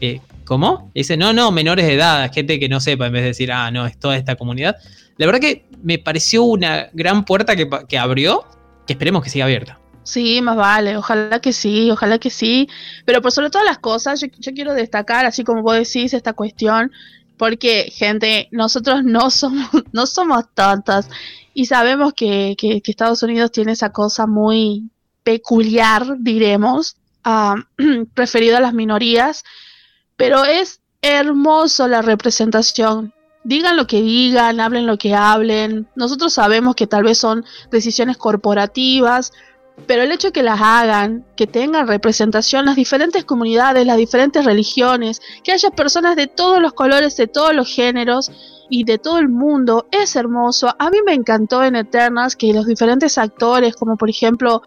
eh, 0.02 0.22
¿cómo? 0.46 0.90
Y 0.94 1.02
dice, 1.02 1.18
no, 1.18 1.34
no, 1.34 1.52
menores 1.52 1.86
de 1.86 1.94
edad, 1.94 2.32
gente 2.34 2.60
que 2.60 2.70
no 2.70 2.80
sepa, 2.80 3.08
en 3.08 3.14
vez 3.14 3.22
de 3.22 3.28
decir, 3.30 3.52
ah, 3.52 3.72
no, 3.72 3.86
es 3.86 3.98
toda 3.98 4.18
esta 4.18 4.36
comunidad. 4.36 4.78
La 5.18 5.26
verdad 5.26 5.42
que 5.42 5.66
me 5.84 6.00
pareció 6.00 6.44
una 6.44 6.90
gran 6.94 7.26
puerta 7.26 7.56
que, 7.56 7.98
abrió, 7.98 8.46
que 8.88 8.94
esperemos 8.94 9.24
que 9.24 9.30
siga 9.30 9.46
abierta. 9.46 9.78
Sí, 10.04 10.42
más 10.42 10.56
vale, 10.56 10.98
ojalá 10.98 11.40
que 11.40 11.54
sí, 11.54 11.92
ojalá 11.92 12.18
que 12.20 12.30
sí. 12.30 12.70
Pero 13.06 13.22
por 13.22 13.32
sobre 13.32 13.50
todas 13.50 13.68
las 13.68 13.78
cosas, 13.78 14.22
yo, 14.22 14.54
quiero 14.54 14.74
destacar, 14.74 15.26
así 15.26 15.44
como 15.44 15.62
vos 15.62 15.76
decís, 15.76 16.14
esta 16.14 16.34
cuestión, 16.34 16.92
porque, 17.40 17.90
gente, 17.96 18.50
nosotros 18.52 19.02
no 19.06 19.32
somos, 19.32 19.70
no 19.94 20.06
somos 20.06 20.44
tontas 20.54 21.10
y 21.54 21.66
sabemos 21.66 22.14
que, 22.14 22.56
que, 22.60 22.82
Estados 22.84 23.24
Unidos 23.24 23.52
tiene 23.52 23.72
esa 23.72 23.92
cosa 23.92 24.28
muy 24.28 24.92
peculiar, 25.24 26.18
diremos, 26.20 26.98
uh, 27.26 27.30
a 27.30 28.60
las 28.60 28.74
minorías, 28.74 29.46
pero 30.18 30.44
es 30.44 30.82
hermoso 31.02 31.88
la 31.88 32.02
representación. 32.02 33.14
Digan 33.46 33.78
lo 33.78 33.88
que 33.88 34.02
digan, 34.02 34.60
hablen 34.60 34.86
lo 34.86 34.98
que 34.98 35.16
hablen. 35.16 35.88
Nosotros 35.96 36.34
sabemos 36.34 36.76
que 36.76 36.88
tal 36.88 37.04
vez 37.04 37.20
son 37.20 37.46
decisiones 37.72 38.18
corporativas, 38.18 39.32
pero 39.88 40.04
el 40.04 40.12
hecho 40.12 40.28
de 40.28 40.34
que 40.34 40.44
las 40.44 40.60
hagan, 40.62 41.26
que 41.36 41.48
tengan 41.48 41.88
representación 41.88 42.66
las 42.66 42.76
diferentes 42.76 43.26
comunidades, 43.26 43.86
las 43.86 43.98
diferentes 43.98 44.46
religiones, 44.46 45.22
que 45.44 45.52
haya 45.52 45.72
personas 45.72 46.16
de 46.16 46.28
todos 46.28 46.62
los 46.62 46.74
colores, 46.74 47.18
de 47.18 47.28
todos 47.28 47.54
los 47.54 47.74
géneros 47.74 48.32
y 48.70 48.84
de 48.84 48.98
todo 48.98 49.20
el 49.20 49.30
mundo, 49.30 49.88
es 49.92 50.16
hermoso. 50.16 50.74
A 50.78 50.90
mí 50.90 51.00
me 51.06 51.14
encantó 51.14 51.64
en 51.64 51.76
Eternals 51.76 52.36
que 52.36 52.54
los 52.54 52.68
diferentes 52.68 53.18
actores, 53.18 53.76
como 53.76 53.98
por 53.98 54.10
ejemplo 54.10 54.62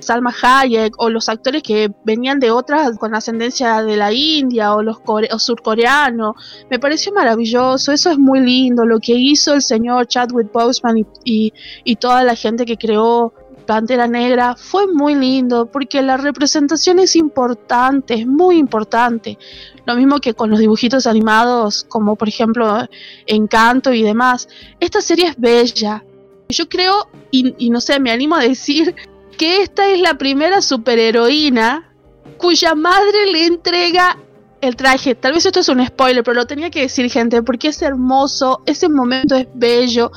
Salma 0.00 0.32
Hayek 0.42 0.94
o 0.98 1.10
los 1.10 1.28
actores 1.28 1.62
que 1.62 1.90
venían 2.04 2.38
de 2.38 2.52
otras 2.52 2.96
con 2.98 3.16
ascendencia 3.16 3.82
de 3.82 3.96
la 3.96 4.12
India 4.12 4.74
o 4.74 4.82
los 4.82 4.98
surcoreanos. 5.38 6.36
Me 6.70 6.78
pareció 6.78 7.12
maravilloso, 7.12 7.90
eso 7.90 8.10
es 8.10 8.18
muy 8.18 8.40
lindo, 8.40 8.86
lo 8.86 9.00
que 9.00 9.14
hizo 9.14 9.54
el 9.54 9.62
señor 9.62 10.06
Chadwick 10.06 10.52
Boseman 10.52 11.04
y 11.24 11.96
toda 11.96 12.22
la 12.22 12.36
gente 12.36 12.64
que 12.64 12.76
creó 12.76 13.32
Pantera 13.68 14.08
Negra 14.08 14.56
fue 14.56 14.86
muy 14.86 15.14
lindo 15.14 15.66
porque 15.66 16.00
la 16.00 16.16
representación 16.16 16.98
es 16.98 17.14
importante, 17.14 18.14
es 18.14 18.26
muy 18.26 18.56
importante. 18.56 19.36
Lo 19.84 19.94
mismo 19.94 20.20
que 20.20 20.32
con 20.32 20.48
los 20.48 20.58
dibujitos 20.58 21.06
animados, 21.06 21.84
como 21.86 22.16
por 22.16 22.28
ejemplo 22.28 22.88
Encanto 23.26 23.92
y 23.92 24.02
demás. 24.02 24.48
Esta 24.80 25.02
serie 25.02 25.26
es 25.26 25.38
bella. 25.38 26.02
Yo 26.48 26.66
creo, 26.66 27.10
y, 27.30 27.54
y 27.58 27.68
no 27.68 27.82
sé, 27.82 28.00
me 28.00 28.10
animo 28.10 28.36
a 28.36 28.40
decir 28.40 28.94
que 29.36 29.60
esta 29.60 29.86
es 29.90 30.00
la 30.00 30.16
primera 30.16 30.62
superheroína 30.62 31.92
cuya 32.38 32.74
madre 32.74 33.30
le 33.30 33.44
entrega 33.44 34.16
el 34.60 34.76
traje. 34.76 35.14
Tal 35.14 35.32
vez 35.32 35.46
esto 35.46 35.60
es 35.60 35.68
un 35.68 35.84
spoiler, 35.86 36.22
pero 36.22 36.34
lo 36.34 36.46
tenía 36.46 36.70
que 36.70 36.82
decir, 36.82 37.10
gente, 37.10 37.42
porque 37.42 37.68
es 37.68 37.82
hermoso, 37.82 38.62
ese 38.66 38.88
momento 38.88 39.34
es 39.36 39.46
bello. 39.54 40.10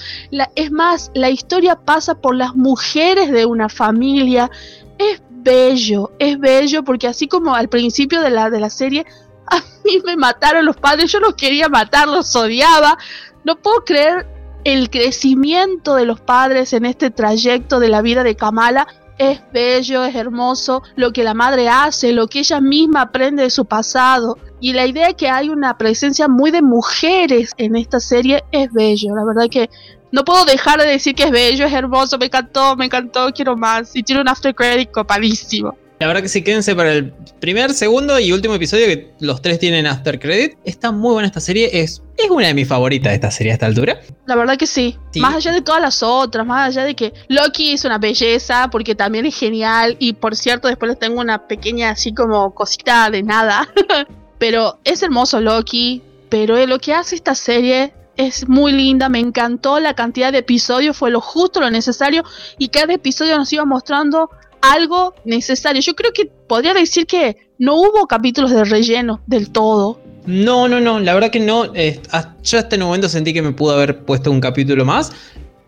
es 0.55 0.71
más, 0.71 1.11
la 1.13 1.29
historia 1.29 1.75
pasa 1.75 2.15
por 2.15 2.35
las 2.35 2.55
mujeres 2.55 3.31
de 3.31 3.45
una 3.45 3.69
familia. 3.69 4.49
Es 4.97 5.21
bello, 5.29 6.11
es 6.19 6.39
bello, 6.39 6.83
porque 6.83 7.07
así 7.07 7.27
como 7.27 7.55
al 7.55 7.69
principio 7.69 8.21
de 8.21 8.29
la, 8.29 8.49
de 8.49 8.59
la 8.59 8.69
serie, 8.69 9.05
a 9.47 9.57
mí 9.85 10.01
me 10.05 10.15
mataron 10.15 10.65
los 10.65 10.77
padres, 10.77 11.11
yo 11.11 11.19
los 11.19 11.35
quería 11.35 11.69
matar, 11.69 12.07
los 12.07 12.35
odiaba. 12.35 12.97
No 13.43 13.55
puedo 13.55 13.83
creer 13.83 14.27
el 14.63 14.89
crecimiento 14.89 15.95
de 15.95 16.05
los 16.05 16.21
padres 16.21 16.73
en 16.73 16.85
este 16.85 17.09
trayecto 17.09 17.79
de 17.79 17.89
la 17.89 18.01
vida 18.01 18.23
de 18.23 18.35
Kamala 18.35 18.87
es 19.21 19.39
bello, 19.53 20.03
es 20.03 20.15
hermoso 20.15 20.81
lo 20.95 21.13
que 21.13 21.23
la 21.23 21.35
madre 21.35 21.69
hace, 21.69 22.11
lo 22.11 22.27
que 22.27 22.39
ella 22.39 22.59
misma 22.59 23.01
aprende 23.01 23.43
de 23.43 23.49
su 23.51 23.65
pasado. 23.65 24.37
Y 24.59 24.73
la 24.73 24.87
idea 24.87 25.07
de 25.07 25.13
que 25.13 25.29
hay 25.29 25.49
una 25.49 25.77
presencia 25.77 26.27
muy 26.27 26.49
de 26.49 26.63
mujeres 26.63 27.53
en 27.57 27.75
esta 27.75 27.99
serie 27.99 28.43
es 28.51 28.73
bello. 28.73 29.13
La 29.15 29.23
verdad 29.23 29.47
que 29.49 29.69
no 30.11 30.25
puedo 30.25 30.43
dejar 30.45 30.79
de 30.79 30.87
decir 30.87 31.13
que 31.13 31.23
es 31.23 31.31
bello, 31.31 31.65
es 31.65 31.73
hermoso, 31.73 32.17
me 32.17 32.25
encantó, 32.25 32.75
me 32.75 32.85
encantó, 32.85 33.31
quiero 33.31 33.55
más. 33.55 33.95
Y 33.95 34.01
tiene 34.01 34.21
un 34.21 34.27
after 34.27 34.55
credit 34.55 34.89
copadísimo. 34.89 35.77
La 36.01 36.07
verdad 36.07 36.23
que 36.23 36.29
sí, 36.29 36.41
quédense 36.41 36.75
para 36.75 36.93
el 36.93 37.13
primer, 37.39 37.75
segundo 37.75 38.19
y 38.19 38.31
último 38.31 38.55
episodio, 38.55 38.87
que 38.87 39.13
los 39.19 39.39
tres 39.39 39.59
tienen 39.59 39.85
after 39.85 40.19
credit. 40.19 40.57
Está 40.65 40.91
muy 40.91 41.13
buena 41.13 41.27
esta 41.27 41.39
serie, 41.39 41.69
es, 41.71 42.01
es 42.17 42.27
una 42.31 42.47
de 42.47 42.55
mis 42.55 42.67
favoritas 42.67 43.11
de 43.11 43.15
esta 43.17 43.29
serie 43.29 43.51
a 43.51 43.53
esta 43.53 43.67
altura. 43.67 44.01
La 44.25 44.35
verdad 44.35 44.57
que 44.57 44.65
sí. 44.65 44.97
Más 45.17 45.35
allá 45.35 45.51
de 45.51 45.61
todas 45.61 45.79
las 45.79 46.01
otras, 46.01 46.43
más 46.43 46.69
allá 46.69 46.85
de 46.85 46.95
que 46.95 47.13
Loki 47.27 47.73
es 47.73 47.85
una 47.85 47.99
belleza, 47.99 48.67
porque 48.71 48.95
también 48.95 49.27
es 49.27 49.37
genial. 49.37 49.95
Y 49.99 50.13
por 50.13 50.35
cierto, 50.35 50.67
después 50.67 50.89
les 50.89 50.97
tengo 50.97 51.21
una 51.21 51.47
pequeña 51.47 51.91
así 51.91 52.15
como 52.15 52.55
cosita 52.55 53.11
de 53.11 53.21
nada. 53.21 53.71
pero 54.39 54.79
es 54.83 55.03
hermoso 55.03 55.39
Loki. 55.39 56.01
Pero 56.29 56.65
lo 56.65 56.79
que 56.79 56.95
hace 56.95 57.13
esta 57.13 57.35
serie 57.35 57.93
es 58.17 58.49
muy 58.49 58.71
linda, 58.71 59.07
me 59.07 59.19
encantó 59.19 59.79
la 59.79 59.93
cantidad 59.93 60.31
de 60.31 60.39
episodios, 60.39 60.97
fue 60.97 61.11
lo 61.11 61.21
justo, 61.21 61.59
lo 61.59 61.69
necesario 61.69 62.23
y 62.57 62.69
cada 62.69 62.91
episodio 62.93 63.37
nos 63.37 63.53
iba 63.53 63.65
mostrando 63.65 64.31
algo 64.61 65.13
necesario. 65.25 65.81
Yo 65.81 65.95
creo 65.95 66.11
que 66.13 66.25
podría 66.25 66.73
decir 66.73 67.05
que 67.05 67.37
no 67.59 67.75
hubo 67.75 68.07
capítulos 68.07 68.51
de 68.51 68.63
relleno 68.63 69.21
del 69.27 69.51
todo. 69.51 69.99
No, 70.25 70.67
no, 70.67 70.79
no, 70.79 70.99
la 70.99 71.13
verdad 71.13 71.31
que 71.31 71.39
no. 71.39 71.73
Eh, 71.73 71.99
yo 72.43 72.59
hasta 72.59 72.75
el 72.75 72.83
momento 72.83 73.09
sentí 73.09 73.33
que 73.33 73.41
me 73.41 73.51
pudo 73.51 73.73
haber 73.73 74.03
puesto 74.05 74.31
un 74.31 74.39
capítulo 74.39 74.85
más. 74.85 75.11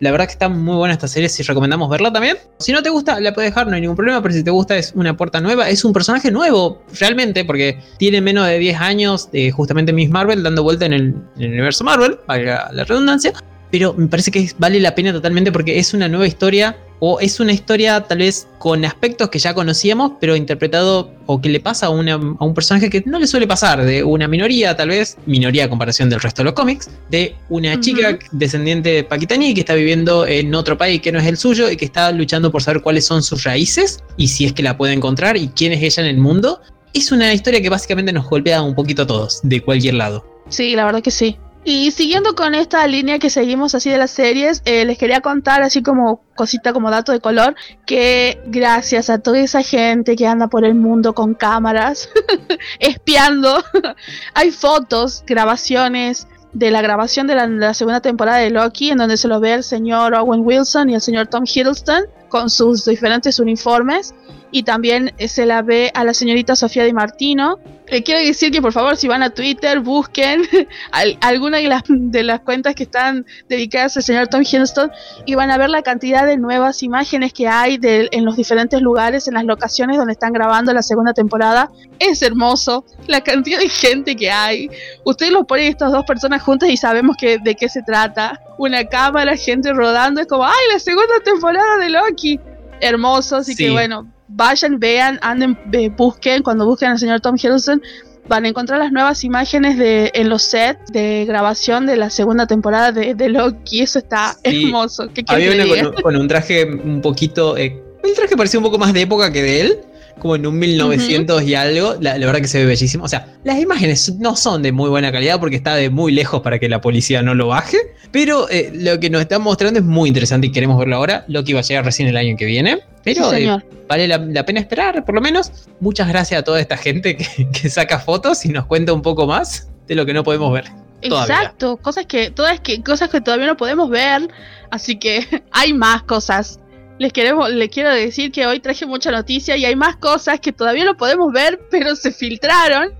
La 0.00 0.10
verdad 0.10 0.26
que 0.26 0.32
está 0.32 0.48
muy 0.48 0.76
buena 0.76 0.92
esta 0.92 1.08
serie, 1.08 1.28
si 1.28 1.42
recomendamos 1.42 1.88
verla 1.88 2.12
también. 2.12 2.36
Si 2.58 2.72
no 2.72 2.82
te 2.82 2.90
gusta, 2.90 3.20
la 3.20 3.32
puedes 3.32 3.52
dejar, 3.52 3.68
no 3.68 3.74
hay 3.74 3.80
ningún 3.80 3.96
problema, 3.96 4.20
pero 4.22 4.34
si 4.34 4.42
te 4.42 4.50
gusta 4.50 4.76
es 4.76 4.92
una 4.94 5.16
puerta 5.16 5.40
nueva, 5.40 5.68
es 5.70 5.84
un 5.84 5.92
personaje 5.92 6.30
nuevo, 6.30 6.82
realmente, 6.98 7.44
porque 7.44 7.78
tiene 7.96 8.20
menos 8.20 8.46
de 8.46 8.58
10 8.58 8.80
años, 8.80 9.30
de 9.30 9.50
justamente 9.50 9.92
Miss 9.92 10.10
Marvel, 10.10 10.42
dando 10.42 10.62
vuelta 10.62 10.84
en 10.84 10.92
el, 10.92 11.02
en 11.36 11.42
el 11.42 11.52
universo 11.52 11.84
Marvel, 11.84 12.18
valga 12.26 12.68
la 12.72 12.84
redundancia, 12.84 13.32
pero 13.70 13.94
me 13.94 14.08
parece 14.08 14.30
que 14.30 14.50
vale 14.58 14.78
la 14.80 14.94
pena 14.94 15.12
totalmente 15.12 15.52
porque 15.52 15.78
es 15.78 15.94
una 15.94 16.08
nueva 16.08 16.26
historia 16.26 16.76
o 17.06 17.20
es 17.20 17.38
una 17.38 17.52
historia 17.52 18.00
tal 18.00 18.16
vez 18.16 18.48
con 18.58 18.82
aspectos 18.82 19.28
que 19.28 19.38
ya 19.38 19.52
conocíamos, 19.52 20.12
pero 20.22 20.36
interpretado 20.36 21.10
o 21.26 21.38
que 21.38 21.50
le 21.50 21.60
pasa 21.60 21.84
a, 21.84 21.90
un 21.90 22.54
personaje 22.54 22.88
que 22.88 23.02
no 23.04 23.18
le 23.18 23.26
suele 23.26 23.46
pasar, 23.46 23.84
de 23.84 24.02
una 24.02 24.26
minoría 24.26 24.74
tal 24.74 24.88
vez, 24.88 25.18
minoría 25.26 25.66
a 25.66 25.68
comparación 25.68 26.08
del 26.08 26.22
resto 26.22 26.40
de 26.40 26.44
los 26.44 26.54
cómics, 26.54 26.88
de 27.10 27.36
una 27.50 27.78
chica 27.78 28.18
descendiente 28.32 28.88
de 28.88 29.04
pakistaní 29.04 29.52
que 29.52 29.60
está 29.60 29.74
viviendo 29.74 30.26
en 30.26 30.54
otro 30.54 30.78
país 30.78 31.02
que 31.02 31.12
no 31.12 31.18
es 31.18 31.26
el 31.26 31.36
suyo 31.36 31.70
y 31.70 31.76
que 31.76 31.84
está 31.84 32.10
luchando 32.10 32.50
por 32.50 32.62
saber 32.62 32.80
cuáles 32.80 33.04
son 33.04 33.22
sus 33.22 33.44
raíces 33.44 34.02
y 34.16 34.28
si 34.28 34.46
es 34.46 34.54
que 34.54 34.62
la 34.62 34.78
puede 34.78 34.94
encontrar 34.94 35.36
y 35.36 35.48
quién 35.48 35.74
es 35.74 35.82
ella 35.82 36.08
en 36.08 36.08
el 36.08 36.22
mundo. 36.22 36.62
Es 36.94 37.12
una 37.12 37.34
historia 37.34 37.60
que 37.60 37.68
básicamente 37.68 38.14
nos 38.14 38.26
golpea 38.26 38.62
un 38.62 38.74
poquito 38.74 39.02
a 39.02 39.06
todos, 39.06 39.40
de 39.42 39.60
cualquier 39.60 39.92
lado. 39.92 40.24
Sí, 40.48 40.74
la 40.74 40.86
verdad 40.86 41.02
que 41.02 41.10
sí. 41.10 41.36
Y 41.64 41.90
siguiendo 41.92 42.34
con 42.34 42.54
esta 42.54 42.86
línea 42.86 43.18
que 43.18 43.30
seguimos 43.30 43.74
así 43.74 43.88
de 43.88 43.96
las 43.96 44.10
series, 44.10 44.60
eh, 44.66 44.84
les 44.84 44.98
quería 44.98 45.20
contar 45.22 45.62
así 45.62 45.82
como 45.82 46.20
cosita 46.36 46.74
como 46.74 46.90
dato 46.90 47.12
de 47.12 47.20
color, 47.20 47.54
que 47.86 48.42
gracias 48.46 49.08
a 49.08 49.18
toda 49.18 49.38
esa 49.38 49.62
gente 49.62 50.14
que 50.14 50.26
anda 50.26 50.48
por 50.48 50.66
el 50.66 50.74
mundo 50.74 51.14
con 51.14 51.34
cámaras, 51.34 52.10
espiando, 52.80 53.64
hay 54.34 54.50
fotos, 54.50 55.24
grabaciones 55.26 56.28
de 56.52 56.70
la 56.70 56.82
grabación 56.82 57.26
de 57.26 57.34
la, 57.34 57.74
segunda 57.74 58.00
temporada 58.00 58.38
de 58.38 58.50
Loki, 58.50 58.90
en 58.90 58.98
donde 58.98 59.16
se 59.16 59.28
lo 59.28 59.40
ve 59.40 59.54
el 59.54 59.64
señor 59.64 60.14
Owen 60.14 60.42
Wilson 60.44 60.88
y 60.90 60.94
el 60.94 61.00
señor 61.00 61.26
Tom 61.26 61.44
Hiddleston 61.44 62.04
con 62.28 62.48
sus 62.48 62.84
diferentes 62.84 63.38
uniformes. 63.38 64.14
Y 64.54 64.62
también 64.62 65.12
eh, 65.18 65.26
se 65.26 65.46
la 65.46 65.62
ve 65.62 65.90
a 65.94 66.04
la 66.04 66.14
señorita 66.14 66.54
Sofía 66.54 66.84
Di 66.84 66.92
Martino. 66.92 67.58
Le 67.88 68.04
quiero 68.04 68.20
decir 68.20 68.52
que 68.52 68.62
por 68.62 68.72
favor 68.72 68.96
si 68.96 69.08
van 69.08 69.24
a 69.24 69.30
Twitter 69.30 69.80
busquen 69.80 70.42
alguna 71.20 71.58
de 71.58 71.66
las, 71.66 71.82
de 71.88 72.22
las 72.22 72.38
cuentas 72.38 72.76
que 72.76 72.84
están 72.84 73.26
dedicadas 73.48 73.96
al 73.96 74.04
señor 74.04 74.28
Tom 74.28 74.42
Hiddleston 74.42 74.92
y 75.26 75.34
van 75.34 75.50
a 75.50 75.58
ver 75.58 75.70
la 75.70 75.82
cantidad 75.82 76.24
de 76.24 76.36
nuevas 76.36 76.84
imágenes 76.84 77.32
que 77.32 77.48
hay 77.48 77.78
de, 77.78 78.08
en 78.12 78.24
los 78.24 78.36
diferentes 78.36 78.80
lugares, 78.80 79.26
en 79.26 79.34
las 79.34 79.44
locaciones 79.44 79.96
donde 79.96 80.12
están 80.12 80.32
grabando 80.32 80.72
la 80.72 80.82
segunda 80.82 81.12
temporada. 81.12 81.72
Es 81.98 82.22
hermoso 82.22 82.84
la 83.08 83.22
cantidad 83.22 83.58
de 83.58 83.68
gente 83.68 84.14
que 84.14 84.30
hay. 84.30 84.70
Ustedes 85.02 85.32
lo 85.32 85.48
ponen 85.48 85.66
estas 85.66 85.90
dos 85.90 86.04
personas 86.04 86.42
juntas 86.42 86.68
y 86.68 86.76
sabemos 86.76 87.16
que, 87.16 87.38
de 87.38 87.56
qué 87.56 87.68
se 87.68 87.82
trata. 87.82 88.40
Una 88.56 88.84
cámara, 88.84 89.36
gente 89.36 89.72
rodando, 89.72 90.20
es 90.20 90.28
como, 90.28 90.44
¡ay, 90.44 90.52
la 90.72 90.78
segunda 90.78 91.18
temporada 91.24 91.78
de 91.78 91.90
Loki! 91.90 92.38
Hermoso, 92.80 93.36
así 93.36 93.56
que 93.56 93.70
bueno, 93.70 94.13
vayan, 94.28 94.78
vean, 94.78 95.18
anden, 95.22 95.58
busquen, 95.96 96.42
cuando 96.42 96.66
busquen 96.66 96.90
al 96.90 96.98
señor 96.98 97.20
Tom 97.20 97.36
Hiddleston, 97.36 97.82
van 98.26 98.44
a 98.44 98.48
encontrar 98.48 98.78
las 98.78 98.90
nuevas 98.90 99.22
imágenes 99.24 99.76
de 99.76 100.10
en 100.14 100.28
los 100.28 100.42
sets 100.42 100.92
de 100.92 101.24
grabación 101.26 101.86
de 101.86 101.96
la 101.96 102.10
segunda 102.10 102.46
temporada 102.46 102.92
de, 102.92 103.14
de 103.14 103.28
Loki. 103.28 103.82
Eso 103.82 103.98
está 103.98 104.36
hermoso. 104.42 105.08
Había 105.26 105.52
una 105.52 105.92
con, 106.02 106.16
un 106.16 106.28
traje 106.28 106.64
un 106.64 107.00
poquito. 107.02 107.56
Eh, 107.56 107.82
el 108.02 108.14
traje 108.14 108.36
parecía 108.36 108.58
un 108.58 108.64
poco 108.64 108.78
más 108.78 108.92
de 108.92 109.02
época 109.02 109.32
que 109.32 109.42
de 109.42 109.60
él 109.60 109.78
como 110.18 110.36
en 110.36 110.46
un 110.46 110.58
1900 110.58 111.42
y 111.42 111.54
algo. 111.54 111.96
La, 112.00 112.18
verdad 112.18 112.40
que 112.40 112.48
se 112.48 112.58
ve 112.58 112.66
bellísimo. 112.66 113.04
O 113.04 113.08
sea, 113.08 113.26
las 113.44 113.58
imágenes 113.58 114.14
no 114.18 114.36
son 114.36 114.62
de 114.62 114.72
muy 114.72 114.88
buena 114.88 115.12
calidad 115.12 115.40
porque 115.40 115.56
está 115.56 115.74
de 115.74 115.90
muy 115.90 116.12
lejos 116.12 116.40
para 116.42 116.58
que 116.58 116.68
la 116.68 116.80
policía 116.80 117.22
no 117.22 117.34
lo 117.34 117.48
baje. 117.48 117.78
Pero 118.10 118.48
eh, 118.48 118.70
lo 118.74 119.00
que 119.00 119.10
nos 119.10 119.20
está 119.20 119.38
mostrando 119.38 119.80
es 119.80 119.84
muy 119.84 120.08
interesante 120.08 120.46
y 120.46 120.52
queremos 120.52 120.78
verlo 120.78 120.96
ahora. 120.96 121.24
Lo 121.28 121.44
que 121.44 121.50
iba 121.50 121.60
a 121.60 121.62
llegar 121.62 121.84
recién 121.84 122.08
el 122.08 122.16
año 122.16 122.36
que 122.36 122.44
viene. 122.44 122.80
Pero 123.02 123.32
eh, 123.34 123.58
vale 123.88 124.08
la, 124.08 124.46
pena 124.46 124.60
esperar, 124.60 125.04
por 125.04 125.14
lo 125.14 125.20
menos. 125.20 125.52
Muchas 125.80 126.08
gracias 126.08 126.40
a 126.40 126.44
toda 126.44 126.60
esta 126.60 126.76
gente 126.76 127.16
que, 127.52 127.68
saca 127.68 127.98
fotos 127.98 128.44
y 128.44 128.48
nos 128.48 128.66
cuenta 128.66 128.92
un 128.92 129.02
poco 129.02 129.26
más 129.26 129.68
de 129.86 129.94
lo 129.94 130.06
que 130.06 130.14
no 130.14 130.24
podemos 130.24 130.52
ver. 130.52 130.64
Exacto, 131.02 131.76
cosas 131.76 132.06
que, 132.06 132.30
todas 132.30 132.60
que, 132.60 132.82
cosas 132.82 133.10
que 133.10 133.20
todavía 133.20 133.46
no 133.46 133.56
podemos 133.56 133.90
ver. 133.90 134.28
Así 134.70 134.96
que 134.96 135.26
hay 135.50 135.74
más 135.74 136.02
cosas 136.04 136.60
les, 136.98 137.12
queremos, 137.12 137.50
les 137.50 137.68
quiero 137.68 137.90
decir 137.90 138.30
que 138.32 138.46
hoy 138.46 138.60
traje 138.60 138.86
mucha 138.86 139.10
noticia 139.10 139.56
y 139.56 139.64
hay 139.64 139.76
más 139.76 139.96
cosas 139.96 140.40
que 140.40 140.52
todavía 140.52 140.84
no 140.84 140.96
podemos 140.96 141.32
ver, 141.32 141.60
pero 141.70 141.96
se 141.96 142.12
filtraron. 142.12 142.92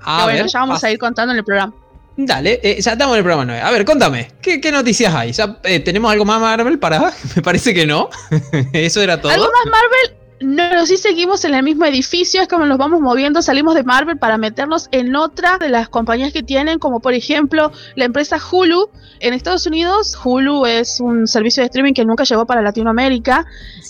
A 0.00 0.24
bueno, 0.24 0.46
ya 0.46 0.60
vamos 0.60 0.82
a 0.82 0.90
ir 0.90 0.98
contando 0.98 1.32
en 1.32 1.38
el 1.38 1.44
programa. 1.44 1.74
Dale, 2.16 2.60
eh, 2.62 2.80
ya 2.80 2.92
estamos 2.92 3.14
en 3.14 3.18
el 3.18 3.24
programa 3.24 3.44
9. 3.44 3.60
A 3.60 3.70
ver, 3.70 3.84
contame, 3.84 4.32
¿qué, 4.40 4.72
noticias 4.72 5.14
hay? 5.14 5.32
¿Ya, 5.32 5.58
eh, 5.64 5.80
¿Tenemos 5.80 6.10
algo 6.10 6.24
más 6.24 6.40
Marvel 6.40 6.78
para...? 6.78 7.12
Me 7.36 7.42
parece 7.42 7.74
que 7.74 7.86
no. 7.86 8.08
Eso 8.72 9.02
era 9.02 9.20
todo. 9.20 9.32
¿Algo 9.32 9.46
más 9.46 9.66
Marvel? 9.66 10.25
No, 10.38 10.84
sí 10.84 10.98
seguimos 10.98 11.46
en 11.46 11.54
el 11.54 11.62
mismo 11.62 11.86
edificio, 11.86 12.42
es 12.42 12.48
como 12.48 12.66
nos 12.66 12.76
vamos 12.76 13.00
moviendo, 13.00 13.40
salimos 13.40 13.74
de 13.74 13.84
Marvel 13.84 14.18
para 14.18 14.36
meternos 14.36 14.88
en 14.92 15.16
otra 15.16 15.56
de 15.56 15.70
las 15.70 15.88
compañías 15.88 16.30
que 16.30 16.42
tienen, 16.42 16.78
como 16.78 17.00
por 17.00 17.14
ejemplo 17.14 17.72
la 17.94 18.04
empresa 18.04 18.38
Hulu. 18.38 18.90
En 19.18 19.32
Estados 19.32 19.66
Unidos, 19.66 20.14
Hulu 20.22 20.66
es 20.66 21.00
un 21.00 21.26
servicio 21.26 21.62
de 21.62 21.68
streaming 21.68 21.94
que 21.94 22.04
nunca 22.04 22.24
llegó 22.24 22.44
para 22.44 22.60
Latinoamérica, 22.60 23.46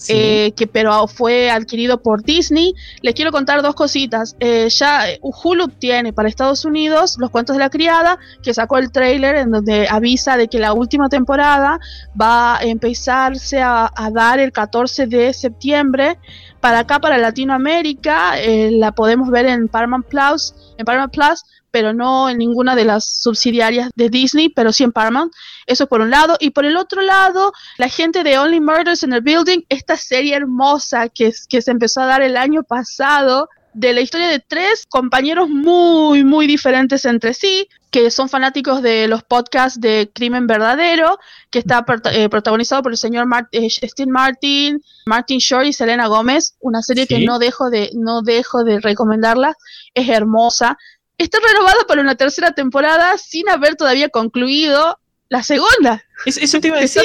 eh, 0.09 0.53
que 0.55 0.69
pero 0.69 1.09
fue 1.09 1.51
adquirido 1.51 2.01
por 2.01 2.23
Disney. 2.23 2.77
Les 3.03 3.17
quiero 3.17 3.33
contar 3.33 3.61
dos 3.61 3.75
cositas. 3.75 4.37
Eh, 4.39 4.69
ya 4.71 5.11
eh, 5.11 5.19
Hulu 5.21 5.67
tiene 5.67 6.13
para 6.13 6.29
Estados 6.29 6.65
Unidos 6.65 7.17
Los 7.19 7.31
Cuentos 7.31 7.57
de 7.57 7.61
la 7.61 7.71
Criada, 7.71 8.21
que 8.41 8.55
sacó 8.55 8.79
el 8.79 8.93
trailer 8.93 9.35
en 9.35 9.51
donde 9.51 9.89
avisa 9.89 10.37
de 10.37 10.47
que 10.47 10.61
la 10.61 10.73
última 10.75 11.09
temporada 11.09 11.81
va 12.19 12.59
a 12.59 12.63
empezarse 12.63 13.61
a 13.61 13.91
dar 14.13 14.39
el 14.39 14.53
14 14.53 15.09
de 15.09 15.33
septiembre 15.33 16.19
para 16.67 16.81
acá, 16.81 16.99
para 16.99 17.17
Latinoamérica, 17.17 18.41
eh, 18.41 18.73
la 18.73 18.91
podemos 18.91 19.31
ver 19.31 19.47
en 19.47 19.69
Paramount 19.69 20.05
Plus, 20.05 20.53
en 20.77 20.85
Paramount 20.85 21.13
Plus, 21.13 21.45
pero 21.71 21.93
no 21.93 22.29
en 22.29 22.39
ninguna 22.39 22.75
de 22.75 22.85
las 22.85 23.05
subsidiarias 23.05 23.91
de 23.95 24.11
Disney, 24.11 24.49
pero 24.49 24.73
sí 24.73 24.83
en 24.83 24.91
Paramount. 24.91 25.33
Eso 25.67 25.87
por 25.87 26.01
un 26.01 26.11
lado. 26.11 26.37
Y 26.41 26.51
por 26.51 26.65
el 26.65 26.77
otro 26.77 27.03
lado, 27.03 27.53
la 27.79 27.89
gente 27.89 28.25
de 28.25 28.37
Only 28.37 28.61
Murders 28.61 29.05
in 29.05 29.11
the 29.11 29.21
Building, 29.21 29.61
esta 29.69 29.97
serie 29.97 30.35
hermosa 30.35 31.09
que, 31.09 31.33
que 31.49 31.63
se 31.63 31.71
empezó 31.71 32.01
a 32.01 32.07
dar 32.07 32.23
el 32.23 32.37
año 32.37 32.65
pasado, 32.65 33.49
de 33.77 33.93
la 33.93 34.01
historia 34.01 34.29
de 34.29 34.41
tres 34.41 34.87
compañeros 34.89 35.51
muy, 35.51 36.25
muy 36.25 36.47
diferentes 36.47 37.05
entre 37.05 37.35
sí, 37.35 37.69
que 37.91 38.11
son 38.11 38.31
fanáticos 38.31 38.81
de 38.81 39.07
los 39.07 39.23
podcasts 39.23 39.79
de 39.79 40.11
Crimen 40.15 40.47
Verdadero, 40.47 41.19
que 41.51 41.59
está 41.59 41.85
eh, 42.11 42.31
protagonizado 42.31 42.83
por 42.83 42.93
el 42.93 42.97
señor 42.97 43.27
eh, 43.53 43.69
Steve 43.69 44.11
Martin, 44.11 44.83
Martin 45.05 45.39
Short 45.39 45.67
y 45.67 45.75
Selena 45.75 46.07
Gómez, 46.07 46.57
una 46.61 46.81
serie 46.81 47.07
que 47.07 47.21
no 47.21 47.39
dejo 47.39 47.69
de, 47.69 47.91
no 47.93 48.23
dejo 48.23 48.65
de 48.65 48.81
recomendarla, 48.81 49.55
es 49.93 50.09
hermosa. 50.09 50.79
Está 51.19 51.39
renovada 51.47 51.85
para 51.87 52.01
una 52.01 52.15
tercera 52.15 52.53
temporada 52.53 53.19
sin 53.19 53.47
haber 53.51 53.77
todavía 53.77 54.09
concluido 54.09 54.99
la 55.29 55.43
segunda. 55.43 56.03
Es, 56.25 56.39
eso 56.39 56.61
te 56.61 56.69
iba 56.69 56.79
a 56.79 56.81
decir, 56.81 57.03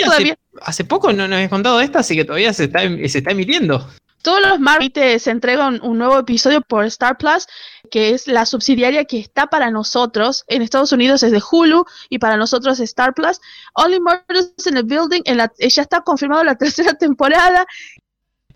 hace, 0.62 0.86
poco 0.86 1.12
no 1.12 1.28
nos 1.28 1.36
habías 1.36 1.50
contado 1.50 1.82
esta, 1.82 2.00
así 2.00 2.16
que 2.16 2.24
todavía 2.24 2.54
se 2.54 2.66
está, 2.66 2.80
se 2.80 3.18
está 3.18 3.32
emitiendo. 3.32 3.90
Todos 4.22 4.40
los 4.48 4.60
martes 4.60 5.24
se 5.24 5.32
entrega 5.32 5.68
un, 5.68 5.98
nuevo 5.98 6.20
episodio 6.20 6.62
por 6.62 6.86
Star 6.86 7.18
Plus, 7.18 7.48
que 7.90 8.12
es 8.12 8.28
la 8.28 8.46
subsidiaria 8.46 9.06
que 9.06 9.20
está 9.20 9.48
para 9.48 9.72
nosotros. 9.72 10.44
En 10.48 10.62
Estados 10.62 10.92
Unidos 10.92 11.24
es 11.24 11.32
de 11.32 11.42
Hulu 11.42 11.86
y 12.10 12.20
para 12.20 12.38
nosotros 12.38 12.80
es 12.80 12.90
Star 12.90 13.14
Plus. 13.16 13.42
Only 13.74 14.00
Murders 14.00 14.54
in 14.68 14.76
the 14.76 14.84
Building, 14.84 15.22
en 15.26 15.38
la, 15.38 15.52
ya 15.58 15.82
está 15.82 16.02
confirmado 16.02 16.44
la 16.44 16.56
tercera 16.58 16.94
temporada. 16.94 17.66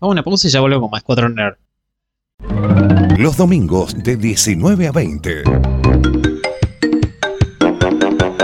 Vamos 0.00 0.12
a 0.12 0.12
una 0.12 0.22
pausa 0.22 0.46
y 0.46 0.50
ya 0.50 0.60
volvemos 0.60 0.82
con 0.82 0.90
más 0.90 1.02
Cuatro 1.02 1.28
Nerd. 1.28 1.56
Los 3.18 3.36
domingos 3.36 3.94
de 4.04 4.16
19 4.16 4.86
a 4.86 4.92
20. 4.92 5.42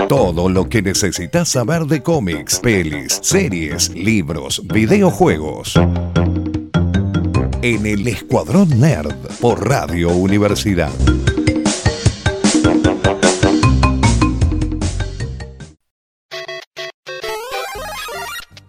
Todo 0.09 0.49
lo 0.49 0.67
que 0.67 0.81
necesitas 0.81 1.49
saber 1.49 1.83
de 1.83 2.03
cómics, 2.03 2.59
pelis, 2.59 3.19
series, 3.23 3.89
libros, 3.89 4.61
videojuegos 4.67 5.79
en 7.63 7.85
el 7.85 8.05
Escuadrón 8.09 8.77
Nerd 8.77 9.15
por 9.39 9.65
Radio 9.65 10.09
Universidad. 10.09 10.91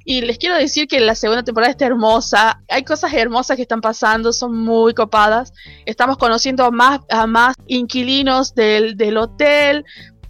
Y 0.04 0.20
les 0.20 0.38
quiero 0.38 0.54
decir 0.54 0.86
que 0.86 1.00
la 1.00 1.16
segunda 1.16 1.42
temporada 1.42 1.72
está 1.72 1.86
hermosa. 1.86 2.62
Hay 2.68 2.84
cosas 2.84 3.12
hermosas 3.12 3.56
que 3.56 3.62
están 3.62 3.80
pasando, 3.80 4.32
son 4.32 4.56
muy 4.56 4.94
copadas. 4.94 5.52
Estamos 5.86 6.16
conociendo 6.16 6.64
a 6.64 6.70
más, 6.70 7.00
a 7.10 7.26
más 7.26 7.56
inquilinos 7.66 8.54
del, 8.54 9.16
hotel 9.16 9.84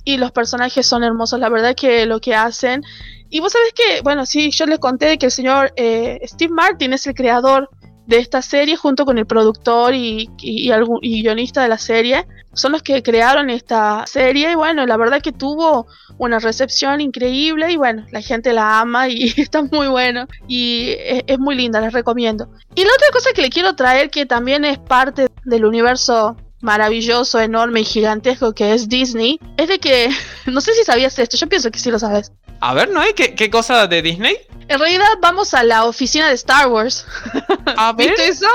y 0.04 0.16
los 0.16 0.32
personajes 0.32 0.86
son 0.86 1.04
hermosos. 1.04 1.38
La 1.38 1.50
verdad 1.50 1.74
que 1.76 2.06
lo 2.06 2.18
que 2.18 2.34
hacen. 2.34 2.82
Y 3.28 3.40
vos 3.40 3.52
sabés 3.52 3.74
que, 3.74 4.00
bueno, 4.00 4.24
sí, 4.24 4.50
yo 4.52 4.64
les 4.64 4.78
conté 4.78 5.18
que 5.18 5.26
el 5.26 5.32
señor 5.32 5.70
eh, 5.76 6.18
Steve 6.24 6.54
Martin 6.54 6.94
es 6.94 7.06
el 7.06 7.14
creador 7.14 7.68
de 8.06 8.18
esta 8.18 8.42
serie 8.42 8.76
junto 8.76 9.04
con 9.04 9.18
el 9.18 9.26
productor 9.26 9.94
y, 9.94 10.30
y, 10.40 10.70
y, 11.02 11.22
guionista 11.22 11.62
de 11.62 11.68
la 11.68 11.78
serie. 11.78 12.26
Son 12.52 12.72
los 12.72 12.82
que 12.82 13.02
crearon 13.02 13.50
esta 13.50 14.04
serie 14.06 14.52
y 14.52 14.54
bueno, 14.54 14.86
la 14.86 14.96
verdad 14.96 15.20
que 15.20 15.32
tuvo 15.32 15.86
una 16.18 16.38
recepción 16.38 17.00
increíble 17.00 17.72
y 17.72 17.76
bueno, 17.76 18.06
la 18.12 18.20
gente 18.20 18.52
la 18.52 18.80
ama 18.80 19.08
y 19.08 19.32
está 19.36 19.62
muy 19.62 19.88
bueno 19.88 20.26
y 20.46 20.94
es, 20.98 21.38
muy 21.38 21.56
linda, 21.56 21.80
les 21.80 21.92
recomiendo. 21.92 22.48
Y 22.74 22.84
la 22.84 22.90
otra 22.94 23.08
cosa 23.12 23.32
que 23.34 23.42
le 23.42 23.50
quiero 23.50 23.74
traer 23.74 24.10
que 24.10 24.26
también 24.26 24.64
es 24.64 24.78
parte 24.78 25.28
del 25.44 25.64
universo 25.64 26.36
maravilloso, 26.60 27.40
enorme 27.40 27.80
y 27.80 27.84
gigantesco 27.84 28.54
que 28.54 28.72
es 28.72 28.88
Disney, 28.88 29.38
es 29.56 29.68
de 29.68 29.78
que, 29.78 30.08
no 30.46 30.60
sé 30.60 30.72
si 30.74 30.84
sabías 30.84 31.18
esto, 31.18 31.36
yo 31.36 31.48
pienso 31.48 31.70
que 31.70 31.78
sí 31.78 31.90
lo 31.90 31.98
sabes. 31.98 32.32
A 32.64 32.72
ver, 32.72 32.88
¿no 32.88 32.98
hay 32.98 33.12
qué, 33.12 33.34
qué 33.34 33.50
cosa 33.50 33.86
de 33.86 34.00
Disney? 34.00 34.38
En 34.68 34.78
realidad 34.78 35.04
vamos 35.20 35.52
a 35.52 35.62
la 35.64 35.84
oficina 35.84 36.28
de 36.28 36.34
Star 36.34 36.68
Wars. 36.68 37.04
¿Viste 37.98 38.26
eso? 38.26 38.48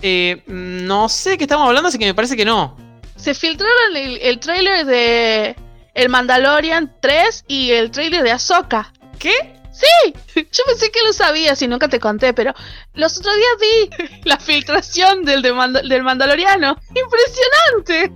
Eh, 0.00 0.42
no 0.46 1.10
sé 1.10 1.36
qué 1.36 1.44
estamos 1.44 1.68
hablando, 1.68 1.90
así 1.90 1.98
que 1.98 2.06
me 2.06 2.14
parece 2.14 2.34
que 2.34 2.46
no. 2.46 2.78
Se 3.14 3.34
filtraron 3.34 3.94
el, 3.94 4.16
el 4.22 4.40
trailer 4.40 4.86
de 4.86 5.54
El 5.92 6.08
Mandalorian 6.08 6.96
3 7.00 7.44
y 7.46 7.72
el 7.72 7.90
trailer 7.90 8.22
de 8.22 8.30
Ahsoka. 8.30 8.90
¿Qué? 9.18 9.34
Sí, 9.70 10.14
yo 10.34 10.64
pensé 10.66 10.90
que 10.90 11.02
lo 11.04 11.12
sabías 11.12 11.60
y 11.60 11.68
nunca 11.68 11.88
te 11.88 12.00
conté, 12.00 12.32
pero 12.32 12.54
los 12.94 13.18
otros 13.18 13.34
días 13.36 13.50
vi 13.60 14.20
la 14.24 14.38
filtración 14.38 15.26
del, 15.26 15.42
del 15.42 16.02
Mandaloriano. 16.02 16.78
¡Impresionante! 16.94 18.12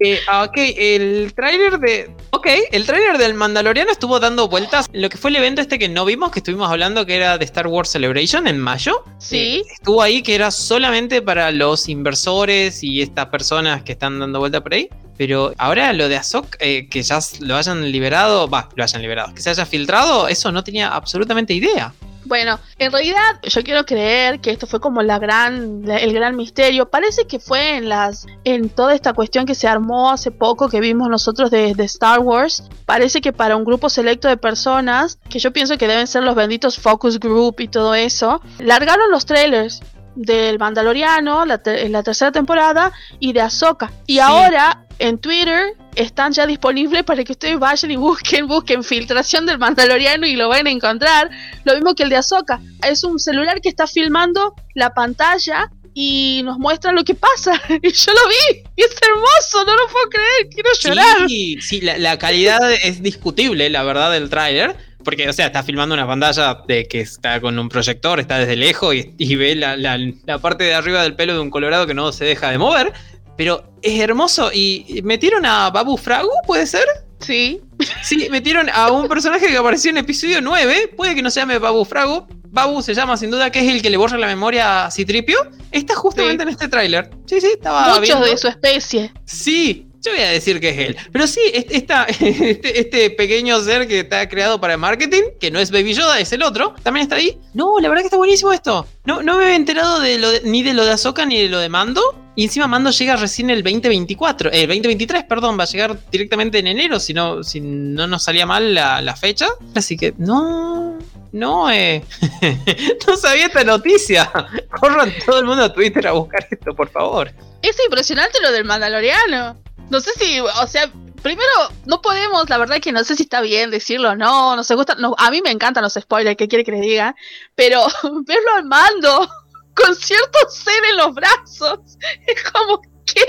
Eh, 0.00 0.20
ah, 0.28 0.44
ok, 0.44 0.56
el 0.56 1.32
tráiler 1.34 1.78
de... 1.80 2.14
Ok, 2.30 2.46
el 2.70 2.86
tráiler 2.86 3.18
del 3.18 3.34
Mandaloriano 3.34 3.90
estuvo 3.90 4.20
dando 4.20 4.48
vueltas 4.48 4.88
lo 4.92 5.08
que 5.08 5.16
fue 5.16 5.30
el 5.30 5.36
evento 5.36 5.60
este 5.60 5.78
que 5.78 5.88
no 5.88 6.04
vimos, 6.04 6.30
que 6.30 6.38
estuvimos 6.38 6.70
hablando 6.70 7.04
que 7.04 7.16
era 7.16 7.36
de 7.36 7.44
Star 7.44 7.66
Wars 7.66 7.90
Celebration 7.90 8.46
en 8.46 8.58
mayo. 8.58 9.04
Sí. 9.18 9.36
Eh, 9.36 9.62
estuvo 9.72 10.00
ahí 10.00 10.22
que 10.22 10.34
era 10.34 10.50
solamente 10.50 11.20
para 11.20 11.50
los 11.50 11.88
inversores 11.88 12.84
y 12.84 13.02
estas 13.02 13.26
personas 13.26 13.82
que 13.82 13.92
están 13.92 14.20
dando 14.20 14.38
vuelta 14.38 14.62
por 14.62 14.74
ahí. 14.74 14.88
Pero 15.16 15.52
ahora 15.58 15.92
lo 15.92 16.08
de 16.08 16.16
Azok, 16.16 16.56
eh, 16.60 16.86
que 16.88 17.02
ya 17.02 17.18
lo 17.40 17.56
hayan 17.56 17.90
liberado, 17.90 18.48
va, 18.48 18.68
lo 18.76 18.84
hayan 18.84 19.02
liberado, 19.02 19.34
que 19.34 19.42
se 19.42 19.50
haya 19.50 19.66
filtrado, 19.66 20.28
eso 20.28 20.52
no 20.52 20.62
tenía 20.62 20.90
absolutamente 20.94 21.52
idea. 21.54 21.92
Bueno, 22.28 22.60
en 22.78 22.92
realidad 22.92 23.40
yo 23.42 23.64
quiero 23.64 23.86
creer 23.86 24.40
que 24.40 24.50
esto 24.50 24.66
fue 24.66 24.80
como 24.80 25.00
la 25.02 25.18
gran, 25.18 25.82
el 25.88 26.12
gran 26.12 26.36
misterio. 26.36 26.90
Parece 26.90 27.26
que 27.26 27.38
fue 27.38 27.76
en 27.76 27.88
las, 27.88 28.26
en 28.44 28.68
toda 28.68 28.94
esta 28.94 29.14
cuestión 29.14 29.46
que 29.46 29.54
se 29.54 29.66
armó 29.66 30.10
hace 30.10 30.30
poco 30.30 30.68
que 30.68 30.80
vimos 30.80 31.08
nosotros 31.08 31.50
de, 31.50 31.74
de 31.74 31.84
Star 31.84 32.18
Wars. 32.18 32.64
Parece 32.84 33.22
que 33.22 33.32
para 33.32 33.56
un 33.56 33.64
grupo 33.64 33.88
selecto 33.88 34.28
de 34.28 34.36
personas, 34.36 35.18
que 35.30 35.38
yo 35.38 35.54
pienso 35.54 35.78
que 35.78 35.88
deben 35.88 36.06
ser 36.06 36.22
los 36.22 36.34
benditos 36.34 36.78
focus 36.78 37.18
group 37.18 37.60
y 37.60 37.68
todo 37.68 37.94
eso, 37.94 38.42
largaron 38.58 39.10
los 39.10 39.24
trailers 39.24 39.80
del 40.14 40.58
Mandaloriano, 40.58 41.46
la, 41.46 41.62
la 41.64 42.02
tercera 42.02 42.30
temporada, 42.30 42.92
y 43.20 43.32
de 43.32 43.40
Ahsoka. 43.40 43.90
Y 44.04 44.18
ahora 44.18 44.84
en 44.98 45.16
Twitter 45.16 45.78
están 45.98 46.32
ya 46.32 46.46
disponibles 46.46 47.02
para 47.04 47.22
que 47.24 47.32
ustedes 47.32 47.58
vayan 47.58 47.90
y 47.90 47.96
busquen, 47.96 48.46
busquen 48.46 48.82
filtración 48.84 49.44
del 49.46 49.58
Mandaloriano 49.58 50.26
y 50.26 50.36
lo 50.36 50.48
van 50.48 50.66
a 50.66 50.70
encontrar. 50.70 51.30
Lo 51.64 51.74
mismo 51.74 51.94
que 51.94 52.04
el 52.04 52.08
de 52.10 52.16
Ahsoka. 52.16 52.60
Es 52.88 53.04
un 53.04 53.18
celular 53.18 53.60
que 53.60 53.68
está 53.68 53.86
filmando 53.86 54.54
la 54.74 54.94
pantalla 54.94 55.70
y 55.94 56.42
nos 56.44 56.58
muestra 56.58 56.92
lo 56.92 57.02
que 57.04 57.14
pasa. 57.14 57.52
Y 57.82 57.92
yo 57.92 58.12
lo 58.12 58.28
vi. 58.28 58.62
Y 58.76 58.82
es 58.82 58.96
hermoso, 59.02 59.64
no 59.66 59.74
lo 59.74 59.88
puedo 59.92 60.08
creer. 60.10 60.48
Quiero 60.52 60.70
llorar. 60.80 61.28
Sí, 61.28 61.58
sí, 61.60 61.80
la, 61.80 61.98
la 61.98 62.18
calidad 62.18 62.72
es 62.72 63.02
discutible, 63.02 63.68
la 63.70 63.82
verdad, 63.82 64.12
del 64.12 64.30
tráiler. 64.30 64.76
Porque, 65.04 65.28
o 65.28 65.32
sea, 65.32 65.46
está 65.46 65.62
filmando 65.62 65.94
una 65.94 66.06
pantalla 66.06 66.58
de 66.66 66.86
que 66.86 67.00
está 67.00 67.40
con 67.40 67.58
un 67.58 67.68
proyector, 67.68 68.20
está 68.20 68.38
desde 68.38 68.56
lejos 68.56 68.94
y, 68.94 69.14
y 69.16 69.36
ve 69.36 69.54
la, 69.54 69.76
la- 69.76 69.98
la 70.26 70.38
parte 70.38 70.64
de 70.64 70.74
arriba 70.74 71.02
del 71.02 71.14
pelo 71.14 71.32
de 71.34 71.38
un 71.40 71.50
colorado 71.50 71.86
que 71.86 71.94
no 71.94 72.12
se 72.12 72.24
deja 72.24 72.50
de 72.50 72.58
mover. 72.58 72.92
Pero 73.38 73.72
es 73.80 73.98
hermoso. 74.00 74.50
Y 74.52 75.00
metieron 75.04 75.46
a 75.46 75.70
Babu 75.70 75.96
Fragu, 75.96 76.28
¿puede 76.46 76.66
ser? 76.66 76.84
Sí. 77.20 77.60
Sí, 78.02 78.28
metieron 78.30 78.68
a 78.68 78.90
un 78.90 79.08
personaje 79.08 79.46
que 79.46 79.56
apareció 79.56 79.90
en 79.90 79.98
episodio 79.98 80.40
9. 80.40 80.92
Puede 80.96 81.14
que 81.14 81.22
no 81.22 81.30
se 81.30 81.40
llame 81.40 81.58
Babu 81.58 81.84
Fragu. 81.84 82.26
Babu 82.50 82.82
se 82.82 82.94
llama 82.94 83.16
sin 83.16 83.30
duda 83.30 83.50
que 83.52 83.60
es 83.60 83.68
el 83.72 83.82
que 83.82 83.90
le 83.90 83.96
borra 83.96 84.18
la 84.18 84.26
memoria 84.26 84.86
a 84.86 84.90
Citripio. 84.90 85.38
Está 85.70 85.94
justamente 85.94 86.42
Sí. 86.42 86.48
en 86.48 86.48
este 86.48 86.68
tráiler. 86.68 87.10
Sí, 87.26 87.40
sí, 87.40 87.48
estaba 87.54 87.86
Muchos 87.88 88.00
viendo. 88.02 88.26
de 88.26 88.36
su 88.36 88.48
especie. 88.48 89.12
Sí, 89.24 89.87
yo 90.02 90.12
voy 90.12 90.20
a 90.22 90.28
decir 90.30 90.60
que 90.60 90.68
es 90.70 90.78
él. 90.78 90.96
Pero 91.12 91.26
sí, 91.26 91.40
este, 91.54 92.78
este 92.80 93.10
pequeño 93.10 93.60
ser 93.62 93.86
que 93.88 94.00
está 94.00 94.28
creado 94.28 94.60
para 94.60 94.76
marketing, 94.76 95.22
que 95.40 95.50
no 95.50 95.58
es 95.58 95.70
Baby 95.70 95.94
Yoda, 95.94 96.20
es 96.20 96.32
el 96.32 96.42
otro, 96.42 96.74
también 96.82 97.02
está 97.04 97.16
ahí. 97.16 97.38
No, 97.54 97.78
la 97.80 97.88
verdad 97.88 98.02
que 98.02 98.06
está 98.06 98.16
buenísimo 98.16 98.52
esto. 98.52 98.86
No, 99.04 99.22
no 99.22 99.36
me 99.38 99.44
había 99.44 99.56
enterado 99.56 100.00
de 100.00 100.18
lo 100.18 100.30
de- 100.30 100.42
ni 100.44 100.62
de 100.62 100.74
lo 100.74 100.84
de 100.84 100.92
Ahsoka 100.92 101.24
ni 101.26 101.40
de 101.42 101.48
lo 101.48 101.58
de 101.58 101.68
Mando. 101.68 102.00
Y 102.36 102.44
encima 102.44 102.68
Mando 102.68 102.90
llega 102.90 103.16
recién 103.16 103.50
el 103.50 103.64
2024, 103.64 104.50
eh, 104.52 104.60
el 104.62 104.68
2023, 104.68 105.24
perdón, 105.24 105.58
va 105.58 105.64
a 105.64 105.66
llegar 105.66 105.98
directamente 106.10 106.58
en 106.60 106.68
enero, 106.68 107.00
si 107.00 107.12
no, 107.12 107.42
si 107.42 107.60
no 107.60 108.06
nos 108.06 108.22
salía 108.22 108.46
mal 108.46 108.72
la, 108.74 109.00
la 109.00 109.16
fecha. 109.16 109.48
Así 109.74 109.96
que 109.96 110.14
no, 110.18 110.96
no, 111.32 111.68
eh, 111.72 112.04
no 113.08 113.16
sabía 113.16 113.46
esta 113.46 113.64
noticia. 113.64 114.30
Corran 114.80 115.12
todo 115.26 115.40
el 115.40 115.46
mundo 115.46 115.64
a 115.64 115.72
Twitter 115.72 116.06
a 116.06 116.12
buscar 116.12 116.46
esto, 116.48 116.74
por 116.76 116.88
favor. 116.90 117.32
Es 117.60 117.76
impresionante 117.84 118.38
lo 118.40 118.52
del 118.52 118.64
Mandaloriano. 118.64 119.60
No 119.90 120.00
sé 120.00 120.10
si, 120.18 120.40
o 120.40 120.66
sea, 120.66 120.90
primero, 121.22 121.50
no 121.86 122.00
podemos, 122.02 122.48
la 122.48 122.58
verdad 122.58 122.80
que 122.80 122.92
no 122.92 123.04
sé 123.04 123.16
si 123.16 123.24
está 123.24 123.40
bien 123.40 123.70
decirlo 123.70 124.10
o 124.10 124.16
no, 124.16 124.56
no 124.56 124.64
se 124.64 124.74
gusta, 124.74 124.94
no, 124.96 125.14
a 125.18 125.30
mí 125.30 125.40
me 125.42 125.50
encantan 125.50 125.82
los 125.82 125.94
spoilers, 125.94 126.36
¿qué 126.36 126.48
quiere 126.48 126.64
que 126.64 126.72
le 126.72 126.80
diga? 126.80 127.14
Pero 127.54 127.82
verlo 128.26 128.54
al 128.54 128.64
mando 128.64 129.28
con 129.74 129.94
cierto 129.94 130.38
ser 130.50 130.84
en 130.90 130.96
los 130.96 131.14
brazos, 131.14 131.80
es 132.26 132.52
como, 132.52 132.80
¿qué? 133.06 133.24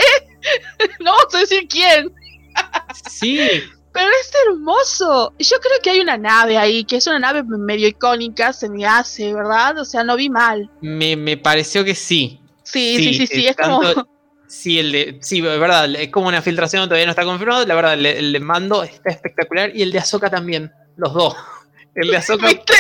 No 0.99 1.11
vamos 1.11 1.35
a 1.35 1.39
decir 1.39 1.67
quién, 1.67 2.13
Sí, 3.07 3.39
pero 3.93 4.07
es 4.21 4.31
hermoso. 4.47 5.33
Yo 5.39 5.57
creo 5.59 5.77
que 5.81 5.89
hay 5.91 5.99
una 5.99 6.17
nave 6.17 6.57
ahí, 6.57 6.83
que 6.83 6.97
es 6.97 7.07
una 7.07 7.19
nave 7.19 7.43
medio 7.43 7.87
icónica, 7.87 8.53
se 8.53 8.69
me 8.69 8.85
hace, 8.85 9.33
¿verdad? 9.33 9.77
O 9.77 9.85
sea, 9.85 10.03
no 10.03 10.15
vi 10.15 10.29
mal. 10.29 10.69
me, 10.81 11.15
me 11.15 11.37
pareció 11.37 11.83
que 11.83 11.95
sí. 11.95 12.39
Sí, 12.63 12.97
sí, 12.97 13.13
sí, 13.13 13.27
sí, 13.27 13.47
eh, 13.47 13.49
es 13.49 13.55
como... 13.55 13.81
Sí, 14.49 14.79
el 14.79 14.91
de, 14.91 15.19
sí, 15.21 15.37
es 15.37 15.43
verdad, 15.59 15.93
es 15.95 16.09
como 16.09 16.27
una 16.27 16.41
filtración, 16.41 16.85
todavía 16.89 17.05
no 17.05 17.11
está 17.11 17.23
confirmado. 17.23 17.65
La 17.67 17.75
verdad, 17.75 17.93
el, 17.93 18.03
de- 18.03 18.17
el 18.19 18.33
de 18.33 18.39
Mando 18.39 18.81
está 18.83 19.11
espectacular 19.11 19.71
y 19.75 19.83
el 19.83 19.91
de 19.91 19.99
Ahsoka 19.99 20.29
también, 20.29 20.71
los 20.97 21.13
dos. 21.13 21.35
El 21.93 22.09
de 22.09 22.17
¿Viste? 22.41 22.73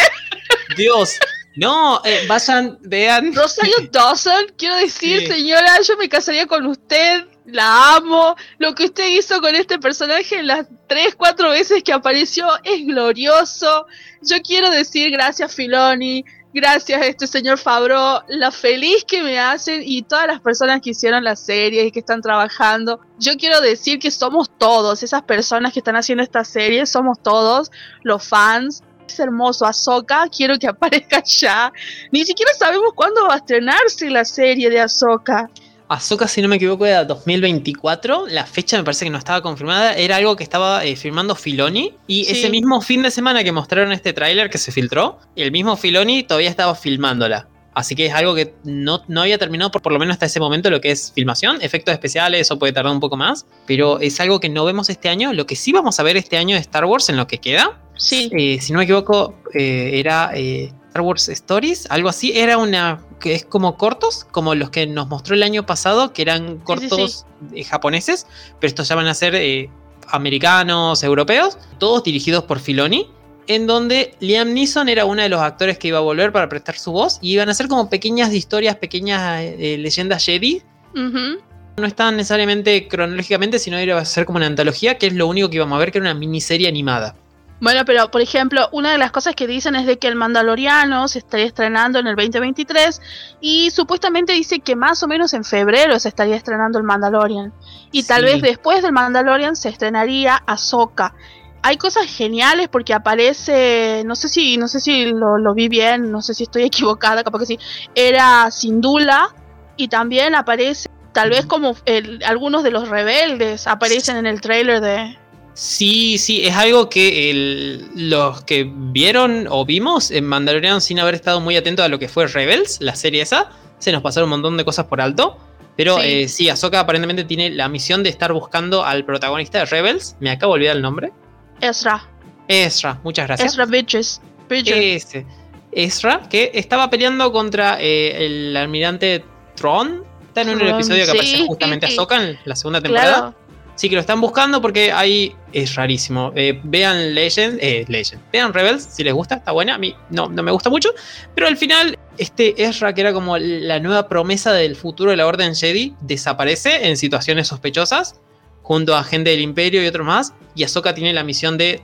Dios. 0.75 1.17
No, 1.55 2.01
eh, 2.05 2.25
vayan, 2.27 2.77
vean. 2.81 3.33
Rosario 3.35 3.75
Dawson, 3.91 4.45
quiero 4.57 4.75
decir, 4.77 5.19
Sí. 5.21 5.27
señora, 5.27 5.79
yo 5.81 5.95
me 5.97 6.07
casaría 6.09 6.45
con 6.47 6.65
usted, 6.65 7.25
la 7.45 7.95
amo. 7.97 8.35
Lo 8.59 8.73
que 8.75 8.85
usted 8.85 9.07
hizo 9.09 9.39
con 9.41 9.53
este 9.55 9.77
personaje 9.77 10.39
en 10.39 10.47
las 10.47 10.65
tres, 10.87 11.15
cuatro 11.15 11.49
veces 11.49 11.83
que 11.83 11.91
apareció 11.93 12.47
es 12.63 12.85
glorioso. 12.85 13.85
Yo 14.21 14.37
quiero 14.41 14.69
decir 14.69 15.11
gracias, 15.11 15.53
Filoni. 15.53 16.23
Gracias 16.51 16.99
a 16.99 17.05
este 17.05 17.27
señor 17.27 17.59
Fabro, 17.59 18.23
la 18.27 18.49
feliz 18.49 19.05
que 19.05 19.21
me 19.21 19.39
hacen 19.39 19.83
y 19.85 20.01
todas 20.01 20.25
las 20.25 20.41
personas 20.41 20.81
que 20.81 20.89
hicieron 20.89 21.23
la 21.23 21.35
serie 21.35 21.85
y 21.85 21.91
que 21.91 21.99
están 21.99 22.21
trabajando. 22.21 22.99
Yo 23.19 23.33
quiero 23.37 23.61
decir 23.61 23.99
que 23.99 24.09
somos 24.09 24.49
todos, 24.57 25.03
esas 25.03 25.21
personas 25.21 25.73
que 25.73 25.79
están 25.79 25.95
haciendo 25.95 26.23
esta 26.23 26.43
serie, 26.43 26.87
somos 26.87 27.21
todos 27.21 27.69
los 28.01 28.27
fans. 28.27 28.81
Es 29.07 29.19
hermoso, 29.19 29.67
Ahsoka, 29.67 30.27
quiero 30.35 30.57
que 30.57 30.67
aparezca 30.69 31.23
ya. 31.23 31.71
Ni 32.11 32.25
siquiera 32.25 32.51
sabemos 32.57 32.93
cuándo 32.95 33.27
va 33.27 33.35
a 33.35 33.37
estrenarse 33.37 34.09
la 34.09 34.25
serie 34.25 34.71
de 34.71 34.81
Ahsoka. 34.81 35.51
Ahsoka, 35.89 36.27
si 36.27 36.41
no 36.41 36.47
me 36.47 36.57
equivoco, 36.57 36.85
era 36.85 37.03
2024. 37.03 38.27
La 38.27 38.45
fecha 38.45 38.77
me 38.77 38.83
parece 38.83 39.05
que 39.05 39.11
no 39.11 39.17
estaba 39.17 39.41
confirmada. 39.41 39.95
Era 39.95 40.17
algo 40.17 40.35
que 40.35 40.43
estaba 40.43 40.85
eh, 40.85 40.95
firmando 40.95 41.35
Filoni. 41.35 41.93
Y 42.07 42.25
Sí. 42.25 42.31
ese 42.33 42.49
mismo 42.49 42.79
fin 42.81 43.01
de 43.01 43.09
semana 43.11 43.43
que 43.43 43.51
mostraron 43.51 43.91
este 43.91 44.13
tráiler 44.13 44.49
que 44.51 44.59
se 44.59 44.71
filtró, 44.71 45.19
el 45.35 45.51
mismo 45.51 45.75
Filoni 45.77 46.23
todavía 46.23 46.49
estaba 46.49 46.75
filmándola. 46.75 47.47
Así 47.73 47.95
que 47.95 48.07
es 48.07 48.13
algo 48.13 48.35
que 48.35 48.53
no, 48.63 49.03
no 49.07 49.21
había 49.21 49.37
terminado 49.37 49.71
por, 49.71 49.81
por 49.81 49.91
lo 49.93 49.99
menos 49.99 50.13
hasta 50.13 50.25
ese 50.25 50.39
momento 50.39 50.69
lo 50.69 50.81
que 50.81 50.91
es 50.91 51.11
filmación. 51.13 51.57
Efectos 51.61 51.91
especiales, 51.93 52.41
eso 52.41 52.59
puede 52.59 52.73
tardar 52.73 52.91
un 52.91 52.99
poco 52.99 53.17
más. 53.17 53.45
Pero 53.65 53.99
es 53.99 54.19
algo 54.19 54.39
que 54.39 54.49
no 54.49 54.65
vemos 54.65 54.89
este 54.89 55.09
año. 55.09 55.33
Lo 55.33 55.45
que 55.47 55.55
sí 55.55 55.71
vamos 55.71 55.99
a 55.99 56.03
ver 56.03 56.17
este 56.17 56.37
año 56.37 56.55
de 56.55 56.61
Star 56.61 56.85
Wars 56.85 57.09
en 57.09 57.17
lo 57.17 57.25
que 57.27 57.39
queda 57.39 57.79
Sí, 57.95 58.29
eh, 58.37 58.59
si 58.61 58.71
no 58.71 58.77
me 58.79 58.85
equivoco, 58.85 59.35
eh, 59.53 59.91
era 59.95 60.31
eh, 60.33 60.71
Star 60.89 61.01
Wars 61.01 61.29
Stories, 61.29 61.87
algo 61.89 62.09
así. 62.09 62.37
Era 62.37 62.57
una 62.57 63.01
que 63.19 63.35
es 63.35 63.45
como 63.45 63.77
cortos, 63.77 64.25
como 64.31 64.55
los 64.55 64.69
que 64.69 64.87
nos 64.87 65.07
mostró 65.07 65.35
el 65.35 65.43
año 65.43 65.65
pasado, 65.65 66.13
que 66.13 66.21
eran 66.23 66.57
cortos 66.59 67.25
eh, 67.53 67.63
japoneses, 67.63 68.27
pero 68.59 68.69
estos 68.69 68.87
ya 68.87 68.95
van 68.95 69.07
a 69.07 69.13
ser 69.13 69.35
eh, 69.35 69.69
americanos, 70.07 71.03
europeos, 71.03 71.57
todos 71.77 72.03
dirigidos 72.03 72.43
por 72.43 72.59
Filoni. 72.59 73.09
En 73.47 73.65
donde 73.65 74.13
Liam 74.19 74.53
Neeson 74.53 74.89
era 74.89 75.05
uno 75.05 75.23
de 75.23 75.29
los 75.29 75.41
actores 75.41 75.79
que 75.79 75.87
iba 75.87 75.97
a 75.97 76.01
volver 76.01 76.31
para 76.31 76.47
prestar 76.49 76.77
su 76.77 76.91
voz. 76.91 77.17
Y 77.21 77.33
iban 77.33 77.49
a 77.49 77.53
ser 77.55 77.67
como 77.67 77.89
pequeñas 77.89 78.31
historias, 78.31 78.75
pequeñas 78.75 79.41
eh, 79.41 79.75
leyendas 79.79 80.23
Jedi. 80.23 80.61
ujú, 80.93 81.39
No 81.77 81.85
estaban 81.87 82.15
necesariamente 82.17 82.87
cronológicamente, 82.87 83.57
sino 83.57 83.81
iba 83.81 83.97
a 83.97 84.05
ser 84.05 84.25
como 84.25 84.37
una 84.37 84.45
antología, 84.45 84.99
que 84.99 85.07
es 85.07 85.13
lo 85.13 85.25
único 85.25 85.49
que 85.49 85.55
íbamos 85.55 85.75
a 85.77 85.79
ver, 85.79 85.91
que 85.91 85.97
era 85.97 86.11
una 86.11 86.19
miniserie 86.19 86.67
animada. 86.67 87.15
Bueno, 87.61 87.83
pero 87.85 88.09
por 88.09 88.21
ejemplo, 88.21 88.69
una 88.71 88.91
de 88.91 88.97
las 88.97 89.11
cosas 89.11 89.35
que 89.35 89.45
dicen 89.45 89.75
es 89.75 89.85
de 89.85 89.97
que 89.99 90.07
el 90.07 90.15
Mandaloriano 90.15 91.07
se 91.09 91.19
estaría 91.19 91.45
estrenando 91.45 91.99
en 91.99 92.07
el 92.07 92.15
2023 92.15 93.01
y 93.41 93.69
supuestamente 93.71 94.31
dice 94.31 94.59
que 94.61 94.77
más 94.77 95.03
o 95.03 95.07
menos 95.07 95.33
en 95.33 95.43
febrero 95.43 95.99
se 95.99 96.07
estaría 96.07 96.37
estrenando 96.37 96.77
el 96.77 96.85
Mandalorian. 96.85 97.51
Y 97.91 98.03
tal 98.03 98.23
vez 98.23 98.41
después 98.41 98.81
del 98.81 98.93
Mandalorian 98.93 99.55
se 99.57 99.67
estrenaría 99.69 100.41
Ahsoka. 100.47 101.13
Hay 101.61 101.75
cosas 101.75 102.05
geniales 102.05 102.69
porque 102.69 102.93
aparece, 102.93 104.03
no 104.05 104.15
sé 104.15 104.29
si, 104.29 104.55
no 104.55 104.69
sé 104.69 104.79
si 104.79 105.07
lo, 105.11 105.37
lo 105.37 105.53
vi 105.53 105.67
bien, 105.67 106.09
no 106.11 106.21
sé 106.21 106.33
si 106.33 106.43
estoy 106.43 106.63
equivocada, 106.71 107.23
capaz 107.25 107.39
que 107.39 107.45
sí, 107.45 107.59
era 107.93 108.49
Sindula 108.51 109.35
y 109.75 109.89
también 109.89 110.33
aparece, 110.35 110.89
tal 111.11 111.29
vez 111.31 111.45
como 111.45 111.75
el- 111.85 112.23
algunos 112.25 112.63
de 112.63 112.71
los 112.71 112.87
rebeldes 112.87 113.67
aparecen 113.67 114.15
en 114.15 114.25
el 114.27 114.39
trailer 114.39 114.79
de, 114.79 115.17
Sí, 115.61 116.17
sí, 116.17 116.45
es 116.45 116.55
algo 116.55 116.89
que 116.89 117.29
el- 117.31 117.89
los 117.93 118.43
que 118.45 118.65
vieron 118.73 119.45
o 119.49 119.65
vimos 119.65 120.09
en 120.09 120.25
Mandalorian 120.25 120.79
sin 120.79 120.99
haber 121.01 121.15
estado 121.15 121.41
muy 121.41 121.57
atentos 121.57 121.83
a 121.85 121.89
lo 121.89 121.99
que 121.99 122.07
fue 122.07 122.27
Rebels, 122.27 122.77
la 122.79 122.95
serie 122.95 123.21
esa, 123.21 123.49
se 123.77 123.91
nos 123.91 124.01
pasaron 124.01 124.27
un 124.27 124.31
montón 124.39 124.55
de 124.55 124.63
cosas 124.63 124.85
por 124.85 125.01
alto. 125.01 125.37
Pero 125.75 125.97
Sí. 126.27 126.49
Ahsoka 126.49 126.79
aparentemente 126.79 127.25
tiene 127.25 127.49
la 127.49 127.67
misión 127.67 128.03
de 128.03 128.09
estar 128.09 128.31
buscando 128.31 128.85
al 128.85 129.03
protagonista 129.03 129.59
de 129.59 129.65
Rebels. 129.65 130.15
Me 130.21 130.29
acabo 130.31 130.53
de 130.53 130.59
olvidar 130.59 130.75
el 130.77 130.81
nombre. 130.81 131.11
Ezra, 131.59 132.07
Ezra, 132.47 132.99
muchas 133.03 133.27
gracias. 133.27 133.51
Ezra 133.51 133.65
Bridges. 133.65 134.21
Ese. 134.49 135.25
Ezra, 135.73 136.21
que 136.29 136.51
estaba 136.53 136.89
peleando 136.89 137.31
contra 137.33 137.77
eh, 137.81 138.25
el 138.25 138.55
almirante 138.55 139.25
Tron. 139.55 140.03
Está 140.27 140.41
en 140.41 140.49
un 140.51 140.61
episodio 140.61 141.05
que 141.05 141.11
sí, 141.11 141.17
aparece 141.17 141.45
justamente. 141.47 141.85
Ahsoka 141.87 142.23
en 142.23 142.39
la 142.45 142.55
segunda 142.55 142.79
temporada. 142.81 143.17
Claro. 143.17 143.35
Sí, 143.79 143.87
que 143.87 143.95
lo 143.95 144.01
están 144.01 144.19
buscando 144.19 144.61
porque 144.61 144.91
ahí 144.91 145.33
es 145.53 145.75
rarísimo. 145.75 146.33
Eh, 146.35 146.59
vean 146.65 147.15
Legend, 147.15 147.59
eh, 147.61 147.85
Legend. 147.87 148.21
Vean 148.29 148.53
Rebels 148.53 148.83
si 148.83 149.05
les 149.05 149.13
gusta, 149.13 149.35
está 149.35 149.53
buena. 149.53 149.75
A 149.75 149.77
mí 149.77 149.95
no, 150.09 150.27
no 150.27 150.43
me 150.43 150.51
gusta 150.51 150.69
mucho. 150.69 150.89
Pero 151.33 151.47
al 151.47 151.55
final, 151.55 151.97
este 152.17 152.61
Ezra, 152.61 152.93
que 152.93 152.99
era 152.99 153.13
como 153.13 153.37
la 153.37 153.79
nueva 153.79 154.09
promesa 154.09 154.51
del 154.51 154.75
futuro 154.75 155.11
de 155.11 155.15
la 155.15 155.25
Orden 155.25 155.55
Jedi, 155.55 155.95
desaparece 156.01 156.89
en 156.89 156.97
situaciones 156.97 157.47
sospechosas 157.47 158.19
junto 158.63 158.97
a 158.97 159.03
gente 159.05 159.29
del 159.29 159.39
Imperio 159.39 159.81
y 159.81 159.87
otros 159.87 160.05
más. 160.05 160.33
Y 160.55 160.65
Ahsoka 160.65 160.93
tiene 160.93 161.13
la 161.13 161.23
misión 161.23 161.57
de 161.57 161.81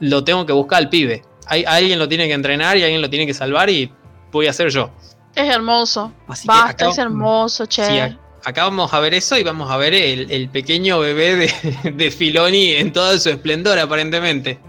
lo 0.00 0.24
tengo 0.24 0.46
que 0.46 0.52
buscar 0.52 0.78
al 0.78 0.88
pibe. 0.88 1.22
hay, 1.46 1.62
alguien 1.64 2.00
lo 2.00 2.08
tiene 2.08 2.26
que 2.26 2.32
entrenar 2.32 2.76
y 2.76 2.82
alguien 2.82 3.00
lo 3.00 3.08
tiene 3.08 3.24
que 3.24 3.34
salvar 3.34 3.70
y 3.70 3.92
voy 4.32 4.48
a 4.48 4.52
ser 4.52 4.70
yo. 4.70 4.90
Es 5.32 5.48
hermoso. 5.48 6.12
Basta, 6.26 6.88
es 6.88 6.98
hermoso, 6.98 7.66
che. 7.66 8.18
Acá 8.46 8.62
vamos 8.62 8.94
a 8.94 9.00
ver 9.00 9.12
eso 9.12 9.36
y 9.36 9.42
vamos 9.42 9.70
a 9.72 9.76
ver 9.76 9.92
el, 9.92 10.48
pequeño 10.48 11.00
bebé 11.00 11.34
de, 11.34 11.92
de 11.92 12.10
Filoni 12.12 12.74
en 12.74 12.92
todo 12.92 13.18
su 13.18 13.28
esplendor, 13.28 13.78
aparentemente. 13.78 14.60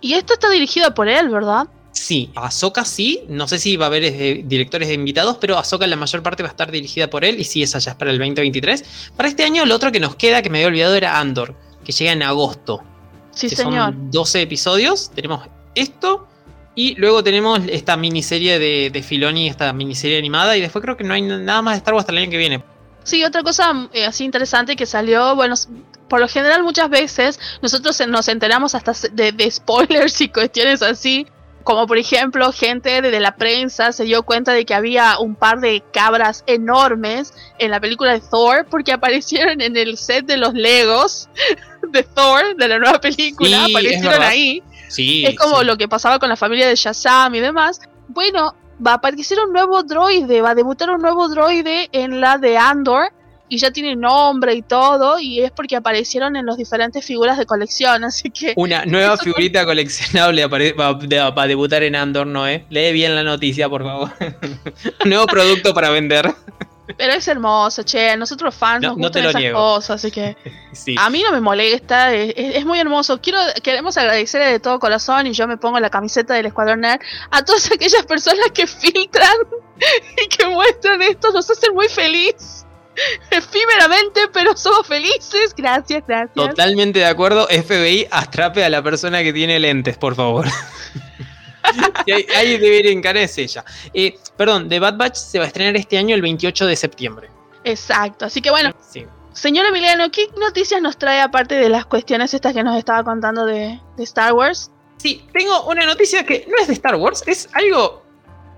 Y 0.00 0.14
esto 0.14 0.32
está 0.32 0.48
dirigido 0.48 0.94
por 0.94 1.06
él, 1.06 1.28
¿verdad? 1.28 1.68
Sí, 1.92 2.30
Ahsoka 2.34 2.84
sí, 2.84 3.24
no 3.28 3.46
sé 3.46 3.58
si 3.58 3.76
va 3.76 3.86
a 3.86 3.88
haber 3.88 4.04
eh, 4.04 4.42
directores 4.44 4.90
invitados, 4.90 5.36
pero 5.38 5.58
Ahsoka 5.58 5.86
la 5.86 5.96
mayor 5.96 6.22
parte 6.22 6.42
va 6.42 6.48
a 6.48 6.52
estar 6.52 6.70
dirigida 6.70 7.08
por 7.10 7.24
él 7.24 7.38
y 7.38 7.44
sí, 7.44 7.62
esa 7.62 7.78
ya 7.78 7.92
es 7.92 7.96
para 7.96 8.10
el 8.10 8.18
2023. 8.18 9.10
Para 9.16 9.28
este 9.28 9.44
año, 9.44 9.66
lo 9.66 9.74
otro 9.74 9.92
que 9.92 10.00
nos 10.00 10.16
queda, 10.16 10.40
que 10.40 10.48
me 10.48 10.58
había 10.58 10.68
olvidado, 10.68 10.94
era 10.94 11.18
Andor, 11.18 11.54
que 11.84 11.92
llega 11.92 12.12
en 12.12 12.22
agosto. 12.22 12.82
Sí, 13.32 13.50
señor. 13.50 13.92
Son 13.92 14.10
12 14.10 14.42
episodios, 14.42 15.10
tenemos 15.10 15.46
esto 15.74 16.26
y 16.74 16.94
luego 16.94 17.22
tenemos 17.22 17.60
esta 17.68 17.98
miniserie 17.98 18.58
de, 18.58 18.90
de 18.90 19.02
Filoni, 19.02 19.48
esta 19.48 19.74
miniserie 19.74 20.18
animada 20.18 20.56
y 20.56 20.62
después 20.62 20.82
creo 20.82 20.96
que 20.96 21.04
no 21.04 21.12
hay 21.12 21.22
nada 21.22 21.60
más 21.60 21.74
de 21.74 21.78
Star 21.78 21.92
Wars 21.92 22.04
hasta 22.04 22.12
el 22.12 22.18
año 22.18 22.30
que 22.30 22.38
viene. 22.38 22.75
Sí, 23.06 23.24
otra 23.24 23.44
cosa 23.44 23.88
eh, 23.92 24.04
así 24.04 24.24
interesante 24.24 24.74
que 24.74 24.84
salió, 24.84 25.36
bueno, 25.36 25.54
por 26.08 26.18
lo 26.18 26.26
general 26.26 26.64
muchas 26.64 26.90
veces 26.90 27.38
nosotros 27.62 28.02
nos 28.08 28.26
enteramos 28.26 28.74
hasta 28.74 28.92
de 29.12 29.50
spoilers 29.50 30.20
y 30.20 30.28
cuestiones 30.28 30.82
así 30.82 31.26
como 31.62 31.88
por 31.88 31.98
ejemplo, 31.98 32.52
gente 32.52 33.02
de 33.02 33.20
la 33.20 33.34
prensa 33.34 33.90
se 33.90 34.04
dio 34.04 34.22
cuenta 34.22 34.52
de 34.52 34.64
que 34.64 34.72
había 34.72 35.18
un 35.18 35.34
par 35.34 35.58
de 35.60 35.82
cabras 35.92 36.44
enormes 36.46 37.32
en 37.58 37.72
la 37.72 37.80
película 37.80 38.12
de 38.12 38.20
Thor 38.20 38.66
porque 38.70 38.92
aparecieron 38.92 39.60
en 39.60 39.76
el 39.76 39.98
set 39.98 40.26
de 40.26 40.36
los 40.36 40.54
Legos 40.54 41.28
de 41.90 42.04
Thor, 42.04 42.56
de 42.56 42.68
la 42.68 42.78
nueva 42.78 43.00
película, 43.00 43.64
aparecieron 43.64 44.22
ahí. 44.22 44.62
Sí, 44.88 45.26
es 45.26 45.36
como 45.36 45.64
lo 45.64 45.76
que 45.76 45.88
pasaba 45.88 46.20
con 46.20 46.28
la 46.28 46.36
familia 46.36 46.68
de 46.68 46.76
Shazam 46.76 47.34
y 47.34 47.40
demás. 47.40 47.80
Bueno, 48.06 48.54
va 48.84 48.92
a 48.92 48.94
aparecer 48.94 49.38
un 49.40 49.52
nuevo 49.52 49.82
droide, 49.82 50.40
va 50.40 50.50
a 50.50 50.54
debutar 50.54 50.90
un 50.90 51.02
nuevo 51.02 51.28
droide 51.28 51.88
en 51.92 52.20
la 52.20 52.38
de 52.38 52.58
Andor 52.58 53.08
y 53.48 53.58
ya 53.58 53.70
tiene 53.70 53.94
nombre 53.94 54.54
y 54.54 54.62
todo, 54.62 55.18
y 55.20 55.40
es 55.40 55.52
porque 55.52 55.76
aparecieron 55.76 56.36
en 56.36 56.46
las 56.46 56.56
diferentes 56.56 57.04
figuras 57.04 57.38
de 57.38 57.46
colección, 57.46 58.04
así 58.04 58.30
que... 58.30 58.54
Una 58.56 58.84
nueva 58.84 59.16
figurita 59.16 59.64
coleccionable 59.64 60.46
va, 60.46 61.42
a 61.42 61.46
debutar 61.46 61.82
en 61.82 61.96
Andor, 61.96 62.26
¿no? 62.26 62.48
Eh? 62.48 62.64
Lee 62.70 62.92
bien 62.92 63.14
la 63.14 63.22
noticia, 63.22 63.68
por 63.68 63.84
favor. 63.84 64.10
Nuevo 65.04 65.26
producto 65.26 65.74
para 65.74 65.90
vender. 65.90 66.34
Pero 66.96 67.12
es 67.12 67.26
hermoso, 67.26 67.82
che. 67.82 68.16
Nosotros 68.16 68.54
fans 68.54 68.82
nos 68.82 68.96
gustan 68.96 69.26
esas 69.26 69.52
cosas, 69.52 69.96
así 69.96 70.10
que 70.10 70.36
a 70.98 71.10
mí 71.10 71.22
no 71.22 71.32
me 71.32 71.40
molesta, 71.40 72.14
es, 72.14 72.64
muy 72.64 72.78
hermoso. 72.78 73.20
Quiero, 73.20 73.38
queremos 73.62 73.96
agradecer 73.96 74.44
de 74.44 74.60
todo 74.60 74.78
corazón 74.78 75.26
y 75.26 75.32
yo 75.32 75.48
me 75.48 75.56
pongo 75.56 75.80
la 75.80 75.90
camiseta 75.90 76.34
del 76.34 76.46
Escuadrón 76.46 76.80
Nerd 76.80 77.00
a 77.30 77.44
todas 77.44 77.70
aquellas 77.72 78.04
personas 78.06 78.50
que 78.54 78.66
filtran 78.66 79.36
y 80.24 80.28
que 80.28 80.46
muestran 80.46 81.02
esto, 81.02 81.32
nos 81.32 81.50
hacen 81.50 81.74
muy 81.74 81.88
feliz. 81.88 82.64
Efímeramente, 83.30 84.22
pero 84.32 84.56
somos 84.56 84.86
felices. 84.86 85.52
Gracias, 85.54 86.02
gracias. 86.06 86.32
Totalmente 86.34 87.00
de 87.00 87.04
acuerdo. 87.04 87.46
FBI, 87.46 88.06
atrape 88.10 88.64
a 88.64 88.70
la 88.70 88.82
persona 88.82 89.22
que 89.22 89.34
tiene 89.34 89.58
lentes, 89.58 89.98
por 89.98 90.14
favor. 90.14 90.46
Ahí, 92.36 92.58
debería 92.58 92.92
encarar 92.92 93.22
es 93.22 93.38
ella. 93.38 93.64
Eh, 93.92 94.18
perdón, 94.36 94.68
The 94.68 94.78
Bad 94.78 94.96
Batch 94.96 95.16
se 95.16 95.38
va 95.38 95.44
a 95.44 95.48
estrenar 95.48 95.76
este 95.76 95.98
año 95.98 96.14
el 96.14 96.22
28 96.22 96.66
de 96.66 96.76
septiembre. 96.76 97.30
Exacto. 97.64 98.26
Así 98.26 98.40
que 98.40 98.50
bueno. 98.50 98.74
Señor 99.32 99.66
Emiliano, 99.66 100.10
¿qué 100.10 100.28
noticias 100.40 100.80
nos 100.80 100.96
trae 100.96 101.20
aparte 101.20 101.56
de 101.56 101.68
las 101.68 101.84
cuestiones 101.84 102.32
estas 102.32 102.54
que 102.54 102.62
nos 102.62 102.78
estaba 102.78 103.04
contando 103.04 103.44
de, 103.44 103.78
de 103.96 104.02
Star 104.02 104.32
Wars? 104.32 104.70
Sí, 104.96 105.22
tengo 105.32 105.66
una 105.66 105.84
noticia 105.84 106.24
que 106.24 106.46
no 106.48 106.56
es 106.58 106.68
de 106.68 106.72
Star 106.72 106.94
Wars, 106.94 107.22
es 107.26 107.48
algo 107.52 108.05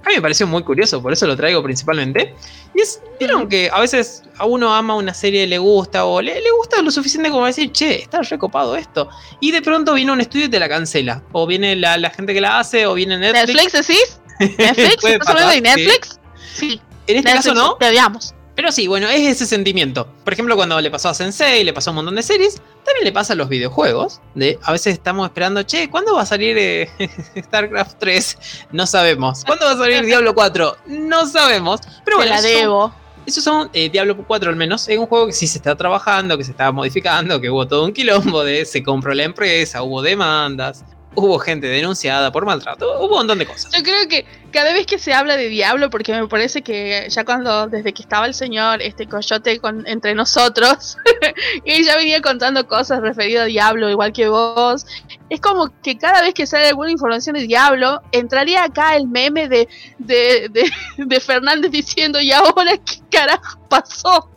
a 0.04 0.08
mí 0.08 0.14
me 0.14 0.22
pareció 0.22 0.46
muy 0.46 0.62
curioso, 0.62 1.02
por 1.02 1.12
eso 1.12 1.26
lo 1.26 1.36
traigo 1.36 1.62
principalmente. 1.62 2.34
Y 2.74 2.80
es, 2.80 3.02
vieron 3.18 3.48
que 3.48 3.70
a 3.72 3.80
veces 3.80 4.22
a 4.38 4.46
uno 4.46 4.72
ama 4.72 4.94
una 4.94 5.12
serie, 5.12 5.46
le 5.46 5.58
gusta, 5.58 6.04
o 6.04 6.22
le, 6.22 6.40
gusta 6.56 6.80
lo 6.82 6.90
suficiente 6.90 7.30
como 7.30 7.46
decir, 7.46 7.72
che, 7.72 8.02
está 8.02 8.22
recopado 8.22 8.76
esto. 8.76 9.08
Y 9.40 9.50
de 9.50 9.60
pronto 9.60 9.94
viene 9.94 10.12
un 10.12 10.20
estudio 10.20 10.46
y 10.46 10.48
te 10.48 10.58
la 10.58 10.68
cancela. 10.68 11.22
O 11.32 11.46
viene 11.46 11.76
la, 11.76 12.10
gente 12.10 12.32
que 12.32 12.40
la 12.40 12.60
hace, 12.60 12.86
o 12.86 12.94
viene 12.94 13.18
Netflix. 13.18 13.64
¿Netflix 13.64 13.72
decís? 13.72 14.20
¿Netflix? 14.58 15.04
¿Estás 15.04 15.28
hablando 15.28 15.52
de 15.52 15.60
Netflix? 15.60 16.20
Sí. 16.54 16.80
En 17.06 17.16
este 17.16 17.32
caso 17.32 17.54
no. 17.54 17.74
Te 17.74 17.88
odiamos. 17.88 18.34
Pero 18.58 18.72
sí, 18.72 18.88
bueno, 18.88 19.08
es 19.08 19.24
ese 19.24 19.46
sentimiento. 19.46 20.08
Por 20.24 20.32
ejemplo, 20.32 20.56
cuando 20.56 20.80
le 20.80 20.90
pasó 20.90 21.10
a 21.10 21.14
Sensei, 21.14 21.62
le 21.62 21.72
pasó 21.72 21.90
a 21.90 21.92
un 21.92 21.98
montón 21.98 22.16
de 22.16 22.24
series, 22.24 22.56
también 22.84 23.04
le 23.04 23.12
pasa 23.12 23.34
a 23.34 23.36
los 23.36 23.48
videojuegos. 23.48 24.20
De, 24.34 24.58
a 24.64 24.72
veces 24.72 24.94
estamos 24.94 25.28
esperando, 25.28 25.62
che, 25.62 25.88
¿cuándo 25.88 26.16
va 26.16 26.22
a 26.22 26.26
salir 26.26 26.58
eh, 26.58 26.90
StarCraft 27.38 28.00
3? 28.00 28.38
No 28.72 28.84
sabemos. 28.88 29.44
¿Cuándo 29.44 29.64
va 29.64 29.74
a 29.74 29.78
salir 29.78 30.04
Diablo 30.04 30.34
4? 30.34 30.76
No 30.86 31.24
sabemos. 31.26 31.82
Pero 32.04 32.16
bueno, 32.16 32.32
la 32.32 32.42
debo. 32.42 32.92
Esos 33.26 33.44
son 33.44 33.70
eh, 33.74 33.90
Diablo 33.90 34.16
4 34.26 34.50
al 34.50 34.56
menos. 34.56 34.88
Es 34.88 34.98
un 34.98 35.06
juego 35.06 35.28
que 35.28 35.34
sí 35.34 35.46
se 35.46 35.58
está 35.58 35.76
trabajando, 35.76 36.36
que 36.36 36.42
se 36.42 36.50
está 36.50 36.72
modificando, 36.72 37.40
que 37.40 37.50
hubo 37.50 37.68
todo 37.68 37.84
un 37.84 37.92
quilombo 37.92 38.42
de 38.42 38.64
se 38.64 38.82
compró 38.82 39.14
la 39.14 39.22
empresa, 39.22 39.84
hubo 39.84 40.02
demandas 40.02 40.84
hubo 41.18 41.38
gente 41.38 41.66
denunciada 41.66 42.30
por 42.30 42.44
maltrato, 42.44 42.98
hubo 42.98 43.06
un 43.06 43.18
montón 43.18 43.38
de 43.38 43.46
cosas. 43.46 43.72
Yo 43.76 43.82
creo 43.82 44.08
que 44.08 44.24
cada 44.52 44.72
vez 44.72 44.86
que 44.86 44.98
se 44.98 45.12
habla 45.12 45.36
de 45.36 45.48
Diablo, 45.48 45.90
porque 45.90 46.12
me 46.12 46.26
parece 46.28 46.62
que 46.62 47.06
ya 47.10 47.24
cuando, 47.24 47.66
desde 47.66 47.92
que 47.92 48.02
estaba 48.02 48.26
el 48.26 48.34
señor, 48.34 48.82
este 48.82 49.06
coyote 49.06 49.58
con, 49.58 49.86
entre 49.86 50.14
nosotros, 50.14 50.96
y 51.64 51.84
ya 51.84 51.96
venía 51.96 52.20
contando 52.20 52.66
cosas 52.66 53.00
referidas 53.00 53.44
a 53.44 53.46
Diablo, 53.46 53.90
igual 53.90 54.12
que 54.12 54.28
vos, 54.28 54.86
es 55.30 55.40
como 55.40 55.72
que 55.82 55.98
cada 55.98 56.22
vez 56.22 56.34
que 56.34 56.46
sale 56.46 56.68
alguna 56.68 56.90
información 56.90 57.36
de 57.36 57.42
Diablo, 57.42 58.00
entraría 58.12 58.64
acá 58.64 58.96
el 58.96 59.08
meme 59.08 59.48
de, 59.48 59.68
de, 59.98 60.48
de, 60.50 60.70
de 61.04 61.20
Fernández 61.20 61.70
diciendo, 61.70 62.20
¿y 62.20 62.32
ahora 62.32 62.72
qué 62.78 63.00
carajo 63.10 63.58
pasó? 63.68 64.30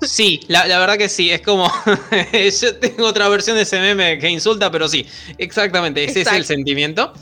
Sí, 0.00 0.40
la, 0.48 0.64
verdad 0.78 0.96
que 0.96 1.08
sí, 1.08 1.30
es 1.30 1.40
como. 1.40 1.70
yo 2.60 2.76
tengo 2.76 3.06
otra 3.06 3.28
versión 3.28 3.56
de 3.56 3.62
ese 3.62 3.80
meme 3.80 4.18
que 4.18 4.28
insulta, 4.28 4.70
pero 4.70 4.88
sí, 4.88 5.06
exactamente, 5.38 6.04
ese 6.04 6.20
es 6.20 6.28
el 6.28 6.44
sentimiento. 6.44 7.12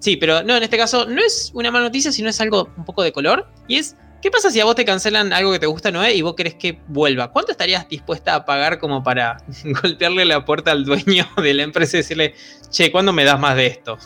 Sí, 0.00 0.16
pero 0.16 0.42
no, 0.42 0.56
en 0.56 0.62
este 0.62 0.76
caso 0.76 1.06
no 1.06 1.20
es 1.20 1.50
una 1.54 1.70
mala 1.70 1.86
noticia, 1.86 2.12
sino 2.12 2.28
es 2.28 2.40
algo 2.40 2.70
un 2.76 2.84
poco 2.84 3.02
de 3.02 3.12
color. 3.12 3.48
Y 3.66 3.78
es, 3.78 3.96
¿qué 4.22 4.30
pasa 4.30 4.50
si 4.50 4.60
a 4.60 4.64
vos 4.64 4.74
te 4.74 4.84
cancelan 4.84 5.32
algo 5.32 5.52
que 5.52 5.58
te 5.58 5.66
gusta, 5.66 5.90
Noé, 5.90 6.14
y 6.14 6.22
vos 6.22 6.34
querés 6.34 6.54
que 6.54 6.80
vuelva? 6.86 7.32
¿Cuánto 7.32 7.52
estarías 7.52 7.88
dispuesta 7.88 8.34
a 8.34 8.44
pagar 8.44 8.78
como 8.78 9.02
para 9.02 9.38
golpearle 9.82 10.24
la 10.24 10.44
puerta 10.44 10.70
al 10.70 10.84
dueño 10.84 11.28
de 11.36 11.54
la 11.54 11.62
empresa 11.62 11.96
y 11.96 12.00
decirle, 12.00 12.34
che, 12.70 12.92
¿cuándo 12.92 13.12
me 13.12 13.24
das 13.24 13.40
más 13.40 13.56
de 13.56 13.66
esto? 13.66 13.98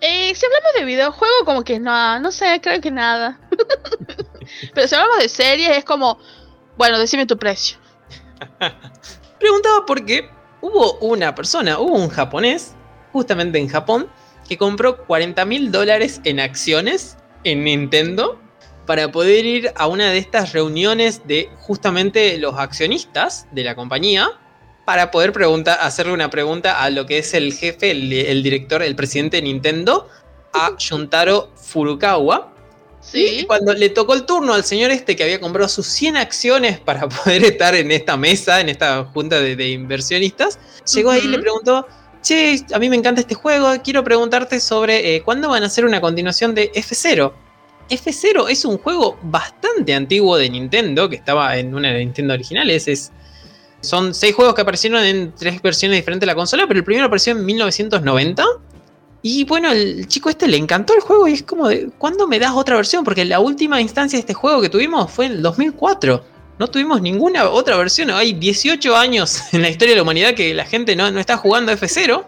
Eh, 0.00 0.34
si 0.34 0.44
hablamos 0.44 0.72
de 0.78 0.84
videojuego, 0.84 1.34
como 1.44 1.64
que 1.64 1.78
no, 1.78 2.20
no 2.20 2.30
sé, 2.30 2.60
creo 2.62 2.80
que 2.80 2.90
nada. 2.90 3.40
pero 4.74 4.88
si 4.88 4.94
hablamos 4.94 5.18
de 5.18 5.28
series, 5.28 5.78
es 5.78 5.84
como 5.84 6.18
bueno, 6.76 6.98
decime 6.98 7.26
tu 7.26 7.38
precio. 7.38 7.78
Preguntaba 9.40 9.86
por 9.86 10.04
qué 10.04 10.28
hubo 10.60 10.98
una 10.98 11.34
persona, 11.34 11.78
hubo 11.78 11.94
un 11.94 12.08
japonés, 12.08 12.74
justamente 13.12 13.58
en 13.58 13.68
Japón, 13.68 14.10
que 14.46 14.56
compró 14.56 15.04
40 15.06 15.44
mil 15.44 15.72
dólares 15.72 16.20
en 16.24 16.40
acciones 16.40 17.16
en 17.44 17.64
Nintendo 17.64 18.40
para 18.86 19.10
poder 19.10 19.44
ir 19.44 19.72
a 19.76 19.86
una 19.86 20.10
de 20.10 20.18
estas 20.18 20.52
reuniones 20.52 21.26
de 21.26 21.50
justamente 21.58 22.38
los 22.38 22.58
accionistas 22.58 23.46
de 23.52 23.64
la 23.64 23.74
compañía 23.74 24.30
para 24.84 25.10
poder 25.10 25.32
preguntar, 25.32 25.78
hacerle 25.80 26.12
una 26.12 26.30
pregunta 26.30 26.80
a 26.80 26.90
lo 26.90 27.06
que 27.06 27.18
es 27.18 27.34
el 27.34 27.52
jefe, 27.52 27.90
el, 27.90 28.12
el 28.12 28.42
director, 28.42 28.82
el 28.82 28.94
presidente 28.94 29.38
de 29.38 29.42
Nintendo, 29.42 30.08
a 30.52 30.74
Shuntaro 30.78 31.50
Furukawa, 31.56 32.56
y 33.12 33.44
cuando 33.44 33.72
le 33.72 33.88
tocó 33.90 34.14
el 34.14 34.26
turno 34.26 34.52
al 34.52 34.64
señor 34.64 34.90
este 34.90 35.14
que 35.14 35.22
había 35.22 35.40
comprado 35.40 35.68
sus 35.68 35.86
100 35.86 36.16
acciones 36.16 36.80
para 36.80 37.08
poder 37.08 37.44
estar 37.44 37.74
en 37.74 37.90
esta 37.92 38.16
mesa, 38.16 38.60
en 38.60 38.68
esta 38.68 39.04
junta 39.04 39.40
de, 39.40 39.70
inversionistas, 39.70 40.58
llegó 40.92 41.10
ahí 41.10 41.22
y 41.24 41.28
le 41.28 41.38
preguntó, 41.38 41.86
che, 42.26 42.64
a 42.72 42.78
mí 42.78 42.90
me 42.90 42.96
encanta 42.96 43.20
este 43.20 43.36
juego, 43.36 43.72
quiero 43.84 44.02
preguntarte 44.02 44.58
sobre 44.58 45.14
eh, 45.14 45.22
cuándo 45.22 45.48
van 45.48 45.62
a 45.62 45.66
hacer 45.66 45.84
una 45.84 46.00
continuación 46.00 46.54
de 46.54 46.72
F0. 46.72 47.32
F0 47.88 48.50
es 48.50 48.64
un 48.64 48.78
juego 48.78 49.16
bastante 49.22 49.94
antiguo 49.94 50.36
de 50.36 50.50
Nintendo, 50.50 51.08
que 51.08 51.14
estaba 51.14 51.56
en 51.56 51.72
una 51.72 51.92
de 51.92 52.00
Nintendo 52.00 52.34
originales, 52.34 52.88
es, 52.88 53.12
son 53.80 54.12
seis 54.12 54.34
juegos 54.34 54.56
que 54.56 54.62
aparecieron 54.62 55.04
en 55.04 55.32
tres 55.36 55.62
versiones 55.62 55.98
diferentes 55.98 56.22
de 56.22 56.26
la 56.26 56.34
consola, 56.34 56.66
pero 56.66 56.78
el 56.78 56.84
primero 56.84 57.06
apareció 57.06 57.32
en 57.32 57.44
1990 57.44 58.44
y 59.22 59.44
bueno, 59.44 59.70
el 59.70 60.08
chico 60.08 60.28
este 60.28 60.48
le 60.48 60.56
encantó 60.56 60.94
el 60.94 61.00
juego 61.00 61.28
y 61.28 61.34
es 61.34 61.42
como 61.44 61.68
¿cuándo 61.98 62.26
me 62.26 62.40
das 62.40 62.52
otra 62.54 62.74
versión? 62.74 63.04
Porque 63.04 63.24
la 63.24 63.38
última 63.38 63.80
instancia 63.80 64.16
de 64.16 64.20
este 64.20 64.34
juego 64.34 64.60
que 64.60 64.68
tuvimos 64.68 65.10
fue 65.10 65.26
en 65.26 65.32
el 65.32 65.42
2004. 65.42 66.24
No 66.58 66.68
tuvimos 66.68 67.02
ninguna 67.02 67.48
otra 67.48 67.76
versión. 67.76 68.10
Hay 68.10 68.32
18 68.32 68.96
años 68.96 69.42
en 69.52 69.62
la 69.62 69.68
historia 69.68 69.92
de 69.92 69.96
la 69.96 70.02
humanidad 70.02 70.34
que 70.34 70.54
la 70.54 70.64
gente 70.64 70.96
no, 70.96 71.10
no 71.10 71.20
está 71.20 71.36
jugando 71.36 71.72
F0. 71.72 72.24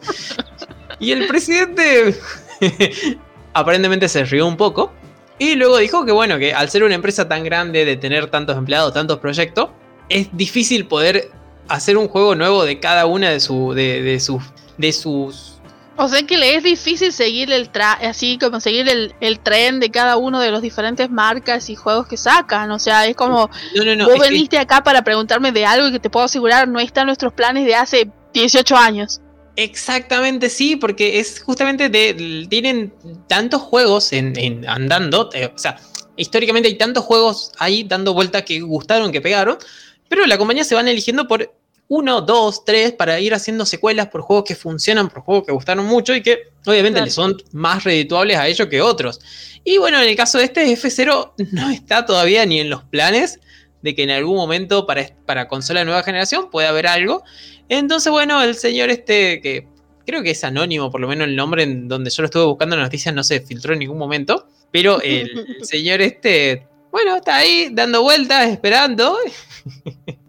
Y 1.01 1.13
el 1.13 1.27
presidente 1.27 2.19
aparentemente 3.55 4.09
se 4.09 4.25
rió 4.25 4.47
un 4.47 4.57
poco. 4.57 4.93
Y 5.39 5.55
luego 5.55 5.79
dijo 5.79 6.05
que 6.05 6.13
bueno, 6.13 6.39
que 6.39 6.53
al 6.53 6.69
ser 6.69 6.83
una 6.83 6.95
empresa 6.95 7.29
tan 7.29 7.45
grande, 7.45 7.85
de 7.85 7.97
tener 7.97 8.27
tantos 8.29 8.57
empleados, 8.57 8.93
tantos 8.93 9.19
proyectos, 9.19 9.69
es 10.09 10.29
difícil 10.33 10.87
poder 10.87 11.31
hacer 11.69 11.97
un 11.97 12.09
juego 12.09 12.35
nuevo 12.35 12.65
de 12.65 12.81
cada 12.81 13.07
una 13.07 13.31
de, 13.31 13.41
su, 13.41 13.73
de, 13.73 14.03
de, 14.03 14.19
sus, 14.19 14.43
de 14.79 14.93
sus 14.93 15.58
O 16.01 16.09
sea 16.09 16.23
que 16.23 16.39
le 16.39 16.55
es 16.55 16.63
difícil 16.63 17.13
seguir 17.13 17.51
el 17.51 17.71
tra 17.71 17.93
así 17.95 18.39
como 18.39 18.61
seguir 18.61 18.89
el, 18.89 19.15
el, 19.21 19.41
tren 19.41 19.81
de 19.81 19.91
cada 19.91 20.17
uno 20.17 20.39
de 20.39 20.53
los 20.53 20.63
diferentes 20.63 21.11
marcas 21.11 21.69
y 21.71 21.75
juegos 21.75 22.07
que 22.07 22.17
sacan. 22.17 22.71
O 22.71 22.79
sea, 22.79 23.05
es 23.07 23.17
como 23.17 23.51
no, 23.75 23.85
no, 23.85 23.97
no, 23.97 24.07
vos 24.07 24.21
veniste 24.21 24.59
acá 24.59 24.85
para 24.85 25.03
preguntarme 25.03 25.51
de 25.51 25.67
algo 25.67 25.91
que 25.91 25.99
te 25.99 26.09
puedo 26.09 26.27
asegurar 26.27 26.69
no 26.69 26.79
está 26.79 27.01
en 27.01 27.09
nuestros 27.09 27.33
planes 27.33 27.67
de 27.67 27.75
hace 27.75 28.09
18 28.33 28.77
años. 28.77 29.21
Exactamente, 29.57 30.51
sí, 30.51 30.77
porque 30.77 31.19
es 31.19 31.41
justamente 31.41 31.89
de. 31.89 32.47
Tienen 32.49 32.95
tantos 33.27 33.61
juegos 33.61 34.13
en, 34.13 34.69
andando. 34.69 35.31
Eh, 35.35 35.51
o 35.53 35.59
sea, 35.59 35.81
históricamente 36.17 36.69
hay 36.69 36.79
tantos 36.79 37.03
juegos 37.03 37.51
ahí 37.59 37.83
dando 37.83 38.15
vuelta 38.15 38.45
que 38.45 38.61
gustaron, 38.61 39.11
que 39.11 39.21
pegaron. 39.21 39.59
Pero 40.09 40.25
la 40.27 40.39
compañía 40.39 40.63
se 40.63 40.77
van 40.77 40.87
eligiendo 40.87 41.27
por 41.27 41.53
uno, 41.89 42.21
dos, 42.21 42.65
tres, 42.65 42.93
para 42.93 43.19
ir 43.19 43.33
haciendo 43.35 43.65
secuelas 43.65 44.09
por 44.09 44.21
juegos 44.21 44.45
que 44.47 44.55
funcionan, 44.55 45.09
por 45.09 45.23
juegos 45.23 45.47
que 45.47 45.53
gustaron 45.53 45.87
mucho 45.87 46.15
y 46.15 46.23
que 46.23 46.51
obviamente 46.67 47.01
les 47.01 47.15
son 47.15 47.37
más 47.53 47.85
redituables 47.85 48.37
a 48.37 48.47
ellos 48.47 48.69
que 48.69 48.83
otros. 48.83 49.21
Y 49.65 49.79
bueno, 49.79 50.01
en 50.01 50.09
el 50.09 50.17
caso 50.17 50.39
de 50.39 50.45
este, 50.45 50.67
F0 50.67 51.33
no 51.53 51.71
está 51.71 52.05
todavía 52.05 52.45
ni 52.45 52.61
en 52.61 52.69
los 52.69 52.85
planes 52.85 53.41
de 53.83 53.95
que 53.95 54.03
en 54.03 54.11
algún 54.11 54.37
momento 54.37 54.87
para, 54.87 55.09
para 55.25 55.49
consola 55.49 55.81
de 55.81 55.87
nueva 55.87 56.03
generación 56.03 56.51
pueda 56.51 56.69
haber 56.69 56.87
algo. 56.87 57.23
Entonces, 57.71 58.11
bueno, 58.13 58.43
el 58.43 58.55
señor 58.55 58.91
este, 58.91 59.41
que 59.41 59.67
creo 60.07 60.23
que 60.23 60.31
es 60.31 60.45
anónimo, 60.45 60.91
por 60.91 61.01
lo 61.01 61.09
menos 61.09 61.29
el 61.29 61.37
nombre 61.37 61.63
en 61.63 61.89
donde 61.89 62.11
yo 62.11 62.23
lo 62.23 62.27
estuve 62.27 62.45
buscando 62.45 62.75
en 62.75 62.81
las 62.81 62.89
noticias 62.89 63.15
no 63.15 63.25
se 63.25 63.41
filtró 63.41 63.73
en 63.73 63.81
ningún 63.81 63.99
momento, 63.99 64.47
pero 64.71 65.01
el 65.03 65.59
señor 65.63 66.01
este, 66.01 66.67
bueno, 66.91 67.17
está 67.17 67.37
ahí 67.37 67.69
dando 67.73 68.03
vueltas, 68.03 68.49
esperando. 68.49 69.17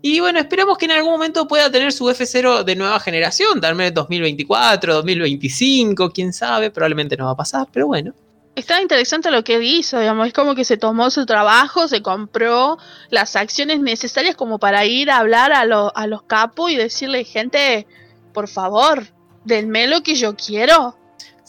Y 0.02 0.20
bueno, 0.20 0.40
esperamos 0.40 0.78
que 0.78 0.86
en 0.86 0.92
algún 0.92 1.12
momento 1.12 1.48
pueda 1.48 1.72
tener 1.72 1.92
su 1.92 2.06
F0 2.06 2.64
de 2.64 2.76
nueva 2.76 3.00
generación, 3.00 3.60
tal 3.62 3.76
vez 3.76 3.94
2024, 3.94 4.94
2025, 4.96 6.12
quién 6.12 6.34
sabe, 6.34 6.72
probablemente 6.72 7.18
no 7.18 7.26
va 7.26 7.32
a 7.32 7.38
pasar, 7.38 7.68
pero 7.72 7.88
bueno. 7.88 8.14
Está 8.56 8.82
interesante 8.82 9.32
lo 9.32 9.44
que 9.44 9.62
hizo, 9.64 10.00
digamos, 10.00 10.28
es 10.28 10.34
como 10.34 10.54
que 10.54 10.66
se 10.66 10.76
tomó 10.76 11.10
su 11.12 11.26
trabajo, 11.26 11.88
se 11.88 12.02
compró 12.02 12.78
las 13.10 13.36
acciones 13.36 13.80
necesarias 13.80 14.36
como 14.36 14.60
para 14.60 14.86
ir 14.86 15.10
a 15.12 15.18
hablar 15.18 15.54
a, 15.54 15.62
a 15.62 16.08
los 16.08 16.24
capos 16.24 16.72
y 16.72 16.76
decirle, 16.76 17.24
gente, 17.24 17.88
por 18.34 18.50
favor, 18.50 19.08
denme 19.46 19.88
lo 19.88 20.04
que 20.04 20.16
yo 20.16 20.36
quiero. 20.36 20.98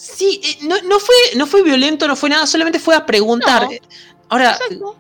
Sí, 0.01 0.41
eh, 0.43 0.59
no, 0.63 0.81
no, 0.83 0.99
fue, 0.99 1.15
no 1.37 1.47
fue 1.47 1.63
violento, 1.63 2.09
no 2.09 2.17
fue 2.17 2.31
nada, 2.31 2.47
solamente 2.47 2.79
fue 2.79 2.95
a 2.95 3.05
preguntar. 3.05 3.69
Ahora, 4.31 4.57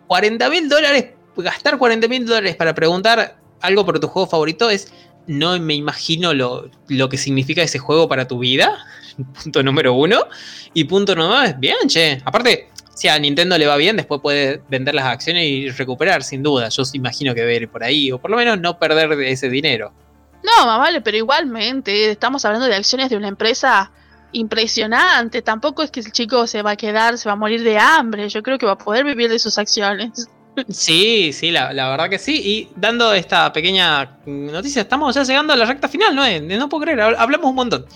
40 0.06 0.50
mil 0.50 0.68
dólares, 0.68 1.12
gastar 1.36 1.78
40 1.78 2.08
mil 2.08 2.26
dólares 2.26 2.56
para 2.56 2.74
preguntar 2.74 3.36
algo 3.60 3.84
por 3.84 4.00
tu 4.00 4.08
juego 4.08 4.28
favorito 4.28 4.70
es, 4.70 4.92
no 5.26 5.58
me 5.58 5.74
imagino 5.74 6.34
lo, 6.34 6.70
lo 6.88 7.08
que 7.08 7.16
significa 7.16 7.62
ese 7.62 7.78
juego 7.78 8.08
para 8.08 8.26
tu 8.26 8.38
vida. 8.38 8.84
Punto 9.42 9.62
número 9.62 9.94
uno. 9.94 10.24
Y 10.72 10.84
punto 10.84 11.14
número 11.14 11.40
dos, 11.40 11.58
bien, 11.58 11.88
che. 11.88 12.22
Aparte, 12.24 12.68
si 12.94 13.08
a 13.08 13.18
Nintendo 13.18 13.58
le 13.58 13.66
va 13.66 13.76
bien, 13.76 13.96
después 13.96 14.20
puede 14.20 14.62
vender 14.68 14.94
las 14.94 15.06
acciones 15.06 15.46
y 15.46 15.70
recuperar, 15.70 16.22
sin 16.22 16.42
duda. 16.42 16.68
Yo 16.68 16.82
imagino 16.92 17.34
que 17.34 17.44
ver 17.44 17.68
por 17.68 17.82
ahí, 17.82 18.12
o 18.12 18.18
por 18.18 18.30
lo 18.30 18.36
menos 18.36 18.60
no 18.60 18.78
perder 18.78 19.12
ese 19.22 19.48
dinero. 19.48 19.92
No, 20.42 20.66
más 20.66 20.78
vale, 20.78 21.00
pero 21.00 21.16
igualmente, 21.16 22.10
estamos 22.10 22.44
hablando 22.44 22.66
de 22.66 22.76
acciones 22.76 23.10
de 23.10 23.16
una 23.16 23.28
empresa 23.28 23.90
impresionante. 24.32 25.42
Tampoco 25.42 25.82
es 25.82 25.90
que 25.90 26.00
el 26.00 26.12
chico 26.12 26.46
se 26.46 26.62
va 26.62 26.72
a 26.72 26.76
quedar, 26.76 27.18
se 27.18 27.28
va 27.28 27.34
a 27.34 27.36
morir 27.36 27.62
de 27.62 27.78
hambre. 27.78 28.28
Yo 28.28 28.42
creo 28.42 28.58
que 28.58 28.66
va 28.66 28.72
a 28.72 28.78
poder 28.78 29.04
vivir 29.04 29.28
de 29.28 29.38
sus 29.38 29.58
acciones. 29.58 30.28
Sí, 30.68 31.32
sí, 31.32 31.50
la, 31.50 31.72
verdad 31.72 32.08
que 32.08 32.18
sí. 32.18 32.40
Y 32.44 32.68
dando 32.76 33.12
esta 33.12 33.52
pequeña 33.52 34.18
noticia, 34.26 34.82
estamos 34.82 35.14
ya 35.14 35.22
llegando 35.22 35.52
a 35.52 35.56
la 35.56 35.64
recta 35.64 35.88
final, 35.88 36.14
¿no? 36.14 36.24
No 36.58 36.68
puedo 36.68 36.82
creer, 36.84 37.00
hablamos 37.00 37.50
un 37.50 37.54
montón. 37.54 37.86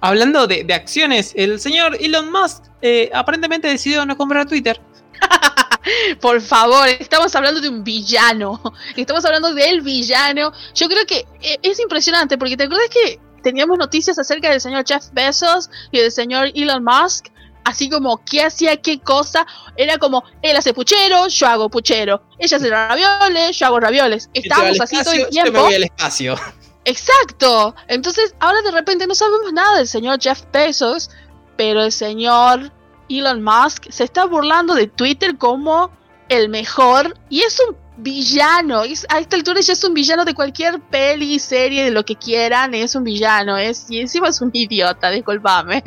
Hablando 0.00 0.46
de, 0.46 0.66
acciones, 0.72 1.32
el 1.36 1.60
señor 1.60 1.96
Elon 2.00 2.30
Musk 2.32 2.64
eh, 2.80 3.10
aparentemente 3.12 3.68
decidió 3.68 4.06
no 4.06 4.16
comprar 4.16 4.46
Twitter. 4.46 4.80
Por 6.20 6.40
favor, 6.40 6.88
estamos 6.88 7.34
hablando 7.34 7.60
de 7.60 7.68
un 7.68 7.84
villano. 7.84 8.60
Estamos 8.96 9.24
hablando 9.24 9.52
del 9.54 9.82
villano. 9.82 10.52
Yo 10.74 10.88
creo 10.88 11.04
que 11.06 11.26
eh, 11.42 11.58
es 11.62 11.78
impresionante 11.80 12.38
porque 12.38 12.56
te 12.56 12.64
acuerdas 12.64 12.88
que 12.90 13.20
teníamos 13.42 13.78
noticias 13.78 14.18
acerca 14.18 14.50
del 14.50 14.60
señor 14.60 14.84
Jeff 14.86 15.04
Bezos 15.12 15.70
y 15.90 15.98
del 15.98 16.12
señor 16.12 16.50
Elon 16.54 16.84
Musk. 16.84 17.26
Así 17.64 17.88
como 17.90 18.24
qué 18.24 18.44
hacía 18.44 18.76
qué 18.76 19.00
cosa. 19.00 19.46
Era 19.76 19.98
como, 19.98 20.24
él 20.42 20.56
hace 20.56 20.72
puchero, 20.72 21.28
yo 21.28 21.46
hago 21.46 21.68
puchero. 21.68 22.22
Ella 22.38 22.56
hace 22.56 22.70
ravioles, 22.70 23.58
yo 23.58 23.66
hago 23.66 23.80
ravioles. 23.80 24.30
Estamos 24.32 24.80
así 24.80 25.02
todo 25.02 25.12
el 25.12 25.28
tiempo. 25.28 25.46
Yo 25.46 25.52
me 25.52 25.60
voy 25.60 25.74
al 25.74 25.84
espacio. 25.84 26.36
Exacto. 26.84 27.74
Entonces, 27.88 28.34
ahora 28.40 28.62
de 28.62 28.70
repente 28.70 29.06
no 29.06 29.14
sabemos 29.14 29.52
nada 29.52 29.76
del 29.76 29.86
señor 29.86 30.20
Jeff 30.20 30.42
Bezos, 30.52 31.10
pero 31.56 31.82
el 31.82 31.92
señor 31.92 32.72
Elon 33.08 33.42
Musk 33.42 33.90
se 33.90 34.04
está 34.04 34.24
burlando 34.24 34.74
de 34.74 34.86
Twitter 34.86 35.36
como 35.36 35.90
el 36.28 36.48
mejor 36.48 37.18
y 37.28 37.42
es 37.42 37.60
un 37.60 37.76
villano. 38.02 38.80
a 38.80 39.18
esta 39.18 39.36
altura 39.36 39.60
ya 39.60 39.72
es 39.72 39.84
un 39.84 39.94
villano 39.94 40.24
de 40.24 40.34
cualquier 40.34 40.80
peli, 40.80 41.38
serie, 41.38 41.84
de 41.84 41.90
lo 41.90 42.04
que 42.04 42.16
quieran, 42.16 42.74
es 42.74 42.94
un 42.94 43.04
villano. 43.04 43.56
Es, 43.56 43.90
y 43.90 44.00
encima 44.00 44.28
es 44.28 44.40
un 44.40 44.50
idiota, 44.54 45.10
disculpame. 45.10 45.82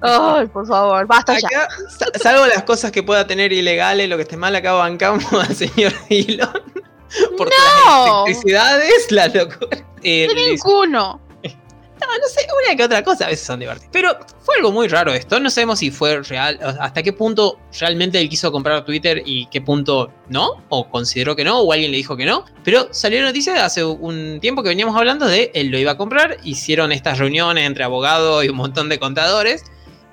Ay, 0.00 0.46
por 0.46 0.66
favor, 0.66 1.06
basta 1.06 1.38
ya. 1.38 1.68
Salvo 2.20 2.46
las 2.46 2.62
cosas 2.62 2.92
que 2.92 3.02
pueda 3.02 3.26
tener 3.26 3.52
ilegales, 3.52 4.08
lo 4.08 4.16
que 4.16 4.22
esté 4.22 4.36
mal, 4.36 4.54
acá 4.54 4.72
bancamos 4.72 5.32
al 5.32 5.54
señor 5.54 5.92
Elon. 6.08 6.62
Por 7.36 7.48
no. 7.48 7.54
las 7.56 8.26
electricidades, 8.26 9.12
la 9.12 9.28
locura. 9.28 9.78
Eh, 10.02 10.28
ninguno. 10.34 11.27
No, 12.00 12.28
sé, 12.28 12.46
una 12.64 12.76
que 12.76 12.84
otra 12.84 13.02
cosa 13.02 13.26
a 13.26 13.28
veces 13.28 13.46
son 13.46 13.60
divertidas. 13.60 13.90
Pero 13.92 14.16
fue 14.40 14.56
algo 14.56 14.72
muy 14.72 14.88
raro 14.88 15.12
esto. 15.12 15.40
No 15.40 15.50
sabemos 15.50 15.78
si 15.78 15.90
fue 15.90 16.22
real, 16.22 16.58
hasta 16.80 17.02
qué 17.02 17.12
punto 17.12 17.58
realmente 17.78 18.20
él 18.20 18.28
quiso 18.28 18.50
comprar 18.52 18.84
Twitter 18.84 19.22
y 19.24 19.46
qué 19.46 19.60
punto 19.60 20.12
no, 20.28 20.62
o 20.68 20.88
consideró 20.88 21.36
que 21.36 21.44
no, 21.44 21.60
o 21.60 21.72
alguien 21.72 21.90
le 21.90 21.96
dijo 21.96 22.16
que 22.16 22.26
no. 22.26 22.44
Pero 22.64 22.88
salió 22.92 23.22
noticia 23.22 23.64
hace 23.64 23.84
un 23.84 24.38
tiempo 24.40 24.62
que 24.62 24.70
veníamos 24.70 24.96
hablando 24.96 25.26
de 25.26 25.50
él 25.54 25.68
lo 25.68 25.78
iba 25.78 25.92
a 25.92 25.96
comprar. 25.96 26.38
Hicieron 26.44 26.92
estas 26.92 27.18
reuniones 27.18 27.66
entre 27.66 27.84
abogados 27.84 28.44
y 28.44 28.48
un 28.48 28.56
montón 28.56 28.88
de 28.88 28.98
contadores. 28.98 29.64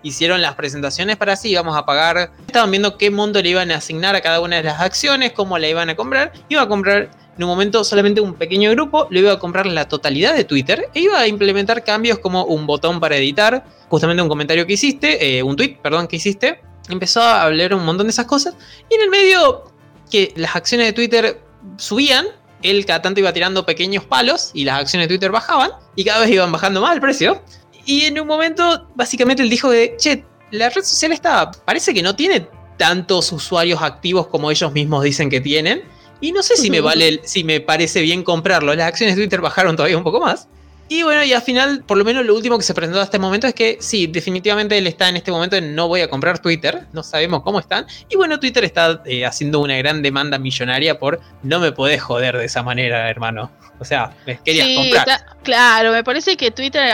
Hicieron 0.03 0.39
las 0.39 0.53
presentaciones 0.53 1.17
para 1.17 1.35
sí, 1.35 1.49
íbamos 1.49 1.75
a 1.75 1.85
pagar. 1.85 2.31
Estaban 2.45 2.69
viendo 2.69 2.95
qué 2.95 3.09
monto 3.09 3.41
le 3.41 3.49
iban 3.49 3.71
a 3.71 3.77
asignar 3.77 4.15
a 4.15 4.21
cada 4.21 4.39
una 4.39 4.57
de 4.57 4.63
las 4.63 4.79
acciones, 4.79 5.31
cómo 5.31 5.57
la 5.57 5.67
iban 5.67 5.89
a 5.89 5.95
comprar. 5.95 6.31
Iba 6.47 6.61
a 6.61 6.67
comprar 6.67 7.09
en 7.37 7.43
un 7.43 7.49
momento 7.49 7.83
solamente 7.83 8.21
un 8.21 8.33
pequeño 8.33 8.71
grupo 8.71 9.07
le 9.11 9.19
iba 9.19 9.33
a 9.33 9.39
comprar 9.39 9.65
la 9.65 9.87
totalidad 9.87 10.35
de 10.35 10.45
Twitter 10.45 10.89
e 10.93 11.01
iba 11.01 11.19
a 11.19 11.27
implementar 11.27 11.83
cambios 11.83 12.19
como 12.19 12.45
un 12.45 12.65
botón 12.65 12.99
para 12.99 13.17
editar, 13.17 13.65
justamente 13.89 14.21
un 14.21 14.29
comentario 14.29 14.65
que 14.65 14.73
hiciste, 14.73 15.37
eh, 15.37 15.43
un 15.43 15.55
tweet, 15.55 15.77
perdón, 15.81 16.07
que 16.07 16.15
hiciste. 16.15 16.61
Empezó 16.89 17.21
a 17.21 17.43
hablar 17.43 17.73
un 17.73 17.83
montón 17.83 18.07
de 18.07 18.11
esas 18.11 18.25
cosas 18.25 18.55
y 18.89 18.95
en 18.95 19.01
el 19.01 19.09
medio 19.09 19.65
que 20.09 20.33
las 20.37 20.55
acciones 20.55 20.87
de 20.87 20.93
Twitter 20.93 21.41
subían, 21.77 22.25
él 22.61 22.85
cada 22.85 23.01
tanto 23.01 23.19
iba 23.19 23.33
tirando 23.33 23.65
pequeños 23.65 24.05
palos 24.05 24.51
y 24.53 24.63
las 24.63 24.79
acciones 24.79 25.07
de 25.07 25.15
Twitter 25.15 25.31
bajaban 25.31 25.71
y 25.95 26.05
cada 26.05 26.21
vez 26.21 26.29
iban 26.29 26.51
bajando 26.51 26.81
más 26.81 26.93
el 26.93 27.01
precio. 27.01 27.41
Y 27.85 28.05
en 28.05 28.19
un 28.19 28.27
momento, 28.27 28.87
básicamente, 28.95 29.43
él 29.43 29.49
dijo 29.49 29.69
de, 29.69 29.95
che, 29.97 30.23
la 30.51 30.69
red 30.69 30.83
social 30.83 31.11
está, 31.11 31.51
parece 31.51 31.93
que 31.93 32.01
no 32.01 32.15
tiene 32.15 32.47
tantos 32.77 33.31
usuarios 33.31 33.81
activos 33.81 34.27
como 34.27 34.51
ellos 34.51 34.71
mismos 34.71 35.03
dicen 35.03 35.29
que 35.29 35.41
tienen 35.41 35.83
y 36.25 36.31
no 36.31 36.41
sé 36.41 36.57
si 36.57 36.71
me 36.71 36.81
vale, 36.81 37.21
si 37.23 37.43
me 37.43 37.61
parece 37.61 38.01
bien 38.01 38.23
comprarlo. 38.23 38.73
Las 38.73 38.87
acciones 38.87 39.15
de 39.15 39.21
Twitter 39.21 39.41
bajaron 39.41 39.75
todavía 39.75 39.95
un 39.95 40.03
poco 40.03 40.19
más. 40.19 40.47
Y 40.89 41.03
bueno, 41.03 41.23
y 41.23 41.33
al 41.33 41.41
final, 41.43 41.83
por 41.85 41.99
lo 41.99 42.03
menos 42.03 42.25
lo 42.25 42.33
último 42.33 42.57
que 42.57 42.63
se 42.63 42.73
presentó 42.73 42.99
hasta 42.99 43.17
este 43.17 43.19
momento 43.19 43.45
es 43.45 43.53
que 43.53 43.77
sí, 43.79 44.07
definitivamente 44.07 44.75
él 44.75 44.87
está 44.87 45.07
en 45.07 45.17
este 45.17 45.31
momento 45.31 45.55
en 45.55 45.75
no 45.75 45.87
voy 45.87 46.01
a 46.01 46.09
comprar 46.09 46.39
Twitter, 46.39 46.87
no 46.93 47.03
sabemos 47.03 47.43
cómo 47.43 47.59
están. 47.59 47.85
Y 48.09 48.15
bueno, 48.15 48.39
Twitter 48.39 48.63
está 48.63 49.03
eh, 49.05 49.23
haciendo 49.23 49.59
una 49.59 49.77
gran 49.77 50.01
demanda 50.01 50.39
millonaria 50.39 50.97
por 50.97 51.21
no 51.43 51.59
me 51.59 51.71
podés 51.71 52.01
joder 52.01 52.37
de 52.39 52.45
esa 52.45 52.63
manera, 52.63 53.07
hermano. 53.07 53.51
O 53.79 53.85
sea, 53.85 54.15
me 54.25 54.39
querías 54.41 54.67
comprar. 54.75 55.25
Claro, 55.43 55.91
me 55.91 56.03
parece 56.03 56.35
que 56.37 56.49
Twitter 56.49 56.91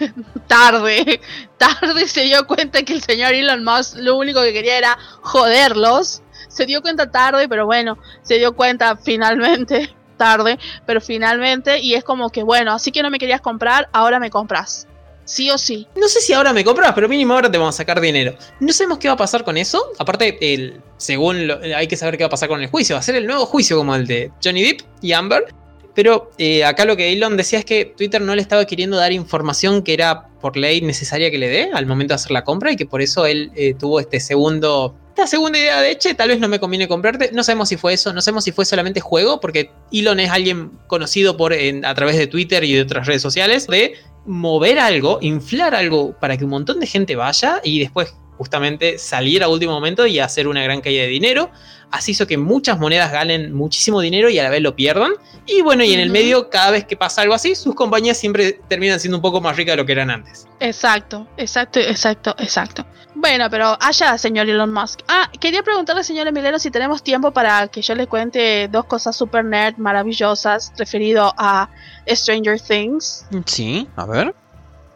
tarde, 0.46 1.20
tarde 1.58 2.08
se 2.08 2.22
dio 2.22 2.46
cuenta 2.46 2.82
que 2.82 2.94
el 2.94 3.02
señor 3.02 3.34
Elon 3.34 3.62
Musk 3.62 3.96
lo 3.96 4.16
único 4.16 4.42
que 4.42 4.54
quería 4.54 4.78
era 4.78 4.98
joderlos 5.20 6.22
se 6.50 6.66
dio 6.66 6.82
cuenta 6.82 7.10
tarde, 7.10 7.48
pero 7.48 7.64
bueno, 7.64 7.96
se 8.22 8.38
dio 8.38 8.54
cuenta 8.54 8.96
finalmente, 8.96 9.88
tarde, 10.16 10.58
pero 10.84 11.00
finalmente, 11.00 11.78
y 11.78 11.94
es 11.94 12.04
como 12.04 12.28
que 12.28 12.42
bueno, 12.42 12.74
así 12.74 12.92
que 12.92 13.02
no 13.02 13.10
me 13.10 13.18
querías 13.18 13.40
comprar, 13.40 13.88
ahora 13.92 14.20
me 14.20 14.28
compras. 14.30 14.86
Sí 15.24 15.48
o 15.48 15.58
sí. 15.58 15.86
No 15.94 16.08
sé 16.08 16.20
si 16.20 16.32
ahora 16.32 16.52
me 16.52 16.64
compras, 16.64 16.92
pero 16.92 17.08
mínimo 17.08 17.34
ahora 17.34 17.48
te 17.48 17.56
vamos 17.56 17.76
a 17.76 17.78
sacar 17.78 18.00
dinero. 18.00 18.34
No 18.58 18.72
sabemos 18.72 18.98
qué 18.98 19.06
va 19.06 19.14
a 19.14 19.16
pasar 19.16 19.44
con 19.44 19.56
eso. 19.56 19.92
Aparte, 19.96 20.36
el, 20.40 20.80
según 20.96 21.52
hay 21.52 21.86
que 21.86 21.96
saber 21.96 22.18
qué 22.18 22.24
va 22.24 22.28
a 22.28 22.30
pasar 22.30 22.48
con 22.48 22.60
el 22.60 22.68
juicio. 22.68 22.96
Va 22.96 22.98
a 23.00 23.02
ser 23.02 23.14
el 23.14 23.26
nuevo 23.26 23.46
juicio 23.46 23.76
como 23.76 23.94
el 23.94 24.08
de 24.08 24.32
Johnny 24.42 24.62
Depp 24.64 24.80
y 25.02 25.12
Amber. 25.12 25.54
Pero 26.00 26.30
eh, 26.38 26.64
acá 26.64 26.86
lo 26.86 26.96
que 26.96 27.12
Elon 27.12 27.36
decía 27.36 27.58
es 27.58 27.66
que 27.66 27.84
Twitter 27.84 28.22
no 28.22 28.34
le 28.34 28.40
estaba 28.40 28.64
queriendo 28.64 28.96
dar 28.96 29.12
información 29.12 29.82
que 29.82 29.92
era 29.92 30.28
por 30.40 30.56
ley 30.56 30.80
necesaria 30.80 31.30
que 31.30 31.36
le 31.36 31.46
dé 31.46 31.70
al 31.74 31.84
momento 31.84 32.12
de 32.12 32.14
hacer 32.14 32.30
la 32.30 32.42
compra 32.42 32.72
y 32.72 32.76
que 32.76 32.86
por 32.86 33.02
eso 33.02 33.26
él 33.26 33.52
eh, 33.54 33.74
tuvo 33.78 34.00
este 34.00 34.18
segundo 34.18 34.96
esta 35.10 35.26
segunda 35.26 35.58
idea 35.58 35.82
de, 35.82 35.98
che, 35.98 36.14
tal 36.14 36.30
vez 36.30 36.40
no 36.40 36.48
me 36.48 36.58
conviene 36.58 36.88
comprarte. 36.88 37.32
No 37.34 37.44
sabemos 37.44 37.68
si 37.68 37.76
fue 37.76 37.92
eso, 37.92 38.14
no 38.14 38.22
sabemos 38.22 38.44
si 38.44 38.52
fue 38.52 38.64
solamente 38.64 39.00
juego, 39.00 39.40
porque 39.40 39.70
Elon 39.92 40.20
es 40.20 40.30
alguien 40.30 40.70
conocido 40.86 41.36
por, 41.36 41.52
a 41.52 41.94
través 41.94 42.16
de 42.16 42.26
Twitter 42.26 42.64
y 42.64 42.72
de 42.72 42.80
otras 42.80 43.06
redes 43.06 43.20
sociales, 43.20 43.66
de 43.66 43.92
mover 44.24 44.78
algo, 44.78 45.18
inflar 45.20 45.74
algo 45.74 46.18
para 46.18 46.38
que 46.38 46.44
un 46.44 46.50
montón 46.50 46.80
de 46.80 46.86
gente 46.86 47.14
vaya 47.14 47.60
y 47.62 47.78
después 47.78 48.14
justamente 48.38 48.96
salir 48.96 49.42
a 49.42 49.48
último 49.48 49.72
momento 49.72 50.06
y 50.06 50.18
hacer 50.18 50.48
una 50.48 50.62
gran 50.62 50.80
caída 50.80 51.02
de 51.02 51.08
dinero. 51.08 51.50
Así 51.90 52.12
hizo 52.12 52.26
que 52.26 52.38
muchas 52.38 52.78
monedas 52.78 53.10
ganen 53.10 53.52
muchísimo 53.52 54.00
dinero 54.00 54.30
y 54.30 54.38
a 54.38 54.44
la 54.44 54.50
vez 54.50 54.62
lo 54.62 54.76
pierdan. 54.76 55.12
Y 55.46 55.62
bueno, 55.62 55.82
y 55.82 55.92
en 55.92 56.00
el 56.00 56.10
medio, 56.10 56.48
cada 56.48 56.70
vez 56.70 56.84
que 56.84 56.96
pasa 56.96 57.22
algo 57.22 57.34
así, 57.34 57.54
sus 57.54 57.74
compañías 57.74 58.16
siempre 58.16 58.60
terminan 58.68 59.00
siendo 59.00 59.18
un 59.18 59.22
poco 59.22 59.40
más 59.40 59.56
ricas 59.56 59.72
de 59.72 59.76
lo 59.78 59.86
que 59.86 59.92
eran 59.92 60.10
antes. 60.10 60.46
Exacto, 60.60 61.26
exacto, 61.36 61.80
exacto, 61.80 62.34
exacto. 62.38 62.86
Bueno, 63.14 63.48
pero 63.50 63.76
allá, 63.80 64.16
señor 64.18 64.48
Elon 64.48 64.72
Musk. 64.72 65.00
Ah, 65.08 65.30
quería 65.40 65.62
preguntarle, 65.62 66.04
señor 66.04 66.28
Emiliano, 66.28 66.58
si 66.58 66.70
tenemos 66.70 67.02
tiempo 67.02 67.32
para 67.32 67.66
que 67.68 67.82
yo 67.82 67.94
le 67.94 68.06
cuente 68.06 68.68
dos 68.68 68.84
cosas 68.84 69.16
super 69.16 69.44
nerd 69.44 69.76
maravillosas 69.78 70.72
referido 70.78 71.34
a 71.36 71.68
Stranger 72.08 72.60
Things. 72.60 73.26
Sí, 73.46 73.88
a 73.96 74.06
ver 74.06 74.34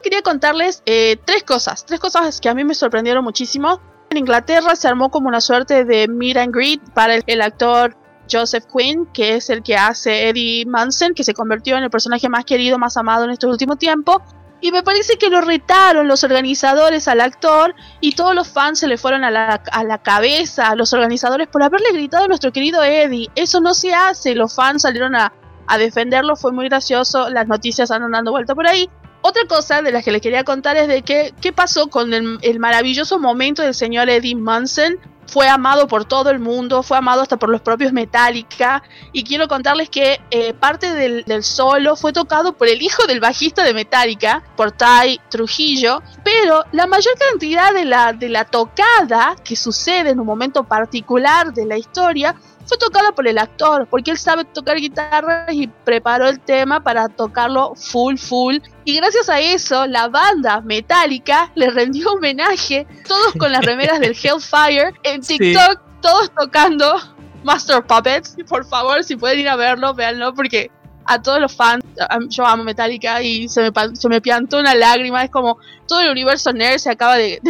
quería 0.04 0.22
contarles 0.22 0.82
eh, 0.86 1.16
tres 1.24 1.42
cosas, 1.42 1.84
tres 1.86 1.98
cosas 1.98 2.40
que 2.40 2.48
a 2.48 2.54
mí 2.54 2.62
me 2.62 2.74
sorprendieron 2.74 3.24
muchísimo. 3.24 3.80
Inglaterra 4.16 4.76
se 4.76 4.88
armó 4.88 5.10
como 5.10 5.28
una 5.28 5.40
suerte 5.40 5.84
de 5.84 6.08
meet 6.08 6.36
and 6.36 6.54
greet 6.54 6.80
para 6.92 7.14
el, 7.14 7.42
actor 7.42 7.96
Joseph 8.30 8.64
Quinn, 8.74 9.06
que 9.12 9.36
es 9.36 9.50
el 9.50 9.62
que 9.62 9.76
hace 9.76 10.28
Eddie 10.28 10.64
Manson, 10.66 11.14
que 11.14 11.24
se 11.24 11.34
convirtió 11.34 11.76
en 11.76 11.84
el 11.84 11.90
personaje 11.90 12.28
más 12.28 12.44
querido, 12.44 12.78
más 12.78 12.96
amado 12.96 13.24
en 13.24 13.30
este 13.30 13.46
último 13.46 13.76
tiempo. 13.76 14.22
Y 14.60 14.72
me 14.72 14.82
parece 14.82 15.18
que 15.18 15.28
lo 15.28 15.42
retaron 15.42 16.08
los 16.08 16.24
organizadores 16.24 17.06
al 17.06 17.20
actor 17.20 17.74
y 18.00 18.14
todos 18.14 18.34
los 18.34 18.48
fans 18.48 18.78
se 18.78 18.88
le 18.88 18.96
fueron 18.96 19.22
a 19.22 19.30
la, 19.30 19.62
a 19.70 19.84
la, 19.84 19.98
cabeza 19.98 20.68
a 20.68 20.74
los 20.74 20.94
organizadores 20.94 21.48
por 21.48 21.62
haberle 21.62 21.92
gritado 21.92 22.24
a 22.24 22.28
nuestro 22.28 22.50
querido 22.50 22.82
Eddie. 22.82 23.28
Eso 23.34 23.60
no 23.60 23.74
se 23.74 23.92
hace. 23.92 24.34
Los 24.34 24.54
fans 24.54 24.82
salieron 24.82 25.16
a, 25.16 25.34
a 25.66 25.76
defenderlo, 25.76 26.34
fue 26.36 26.52
muy 26.52 26.66
gracioso. 26.68 27.28
Las 27.28 27.46
noticias 27.46 27.90
andan 27.90 28.12
dando 28.12 28.30
vuelta 28.30 28.54
por 28.54 28.66
ahí. 28.66 28.88
Otra 29.26 29.46
cosa 29.48 29.80
de 29.80 29.90
las 29.90 30.04
que 30.04 30.12
les 30.12 30.20
quería 30.20 30.44
contar 30.44 30.76
es 30.76 30.86
de 30.86 31.00
que, 31.00 31.32
qué 31.40 31.50
pasó 31.50 31.86
con 31.88 32.12
el, 32.12 32.58
maravilloso 32.58 33.18
momento 33.18 33.62
del 33.62 33.72
señor 33.72 34.10
Eddie 34.10 34.34
Munson. 34.34 34.98
Fue 35.26 35.48
amado 35.48 35.88
por 35.88 36.04
todo 36.04 36.28
el 36.28 36.40
mundo, 36.40 36.82
fue 36.82 36.98
amado 36.98 37.22
hasta 37.22 37.38
por 37.38 37.48
los 37.48 37.62
propios 37.62 37.94
Metallica. 37.94 38.82
Y 39.14 39.24
quiero 39.24 39.48
contarles 39.48 39.88
que 39.88 40.20
eh, 40.30 40.52
parte 40.52 40.92
del, 40.92 41.24
solo 41.42 41.96
fue 41.96 42.12
tocado 42.12 42.52
por 42.52 42.68
el 42.68 42.82
hijo 42.82 43.06
del 43.06 43.20
bajista 43.20 43.64
de 43.64 43.72
Metallica, 43.72 44.42
por 44.58 44.72
Ty 44.72 45.18
Trujillo. 45.30 46.02
Pero 46.22 46.62
la 46.72 46.86
mayor 46.86 47.14
cantidad 47.30 47.72
de 47.72 47.86
la, 47.86 48.12
de 48.12 48.28
la 48.28 48.44
tocada 48.44 49.36
que 49.42 49.56
sucede 49.56 50.10
en 50.10 50.20
un 50.20 50.26
momento 50.26 50.64
particular 50.64 51.54
de 51.54 51.64
la 51.64 51.78
historia 51.78 52.34
fue 52.66 52.78
tocada 52.78 53.12
por 53.12 53.26
el 53.26 53.38
actor, 53.38 53.86
porque 53.88 54.10
él 54.10 54.18
sabe 54.18 54.44
tocar 54.44 54.76
guitarra 54.76 55.46
y 55.52 55.66
preparó 55.66 56.28
el 56.28 56.40
tema 56.40 56.82
para 56.82 57.08
tocarlo 57.08 57.74
full, 57.74 58.16
full. 58.16 58.56
Y 58.84 58.96
gracias 58.96 59.28
a 59.28 59.40
eso, 59.40 59.86
la 59.86 60.08
banda 60.08 60.60
Metallica 60.60 61.50
le 61.54 61.70
rendió 61.70 62.12
homenaje, 62.12 62.86
todos 63.06 63.34
con 63.38 63.52
las 63.52 63.64
remeras 63.64 64.00
del 64.00 64.16
Hellfire, 64.20 64.94
en 65.02 65.20
TikTok, 65.20 65.80
todos 66.00 66.30
tocando 66.34 67.00
Master 67.42 67.84
Puppets. 67.84 68.36
Por 68.48 68.64
favor, 68.66 69.04
si 69.04 69.16
pueden 69.16 69.40
ir 69.40 69.48
a 69.48 69.56
verlo, 69.56 69.94
véanlo, 69.94 70.34
porque 70.34 70.70
a 71.06 71.20
todos 71.20 71.40
los 71.40 71.54
fans, 71.54 71.84
yo 72.28 72.46
amo 72.46 72.64
Metallica 72.64 73.22
y 73.22 73.48
se 73.48 73.62
me, 73.62 73.96
se 73.96 74.08
me 74.08 74.20
piantó 74.20 74.58
una 74.58 74.74
lágrima, 74.74 75.24
es 75.24 75.30
como 75.30 75.58
todo 75.86 76.00
el 76.00 76.10
universo 76.10 76.52
nerd 76.52 76.78
se 76.78 76.90
acaba 76.90 77.16
de, 77.16 77.40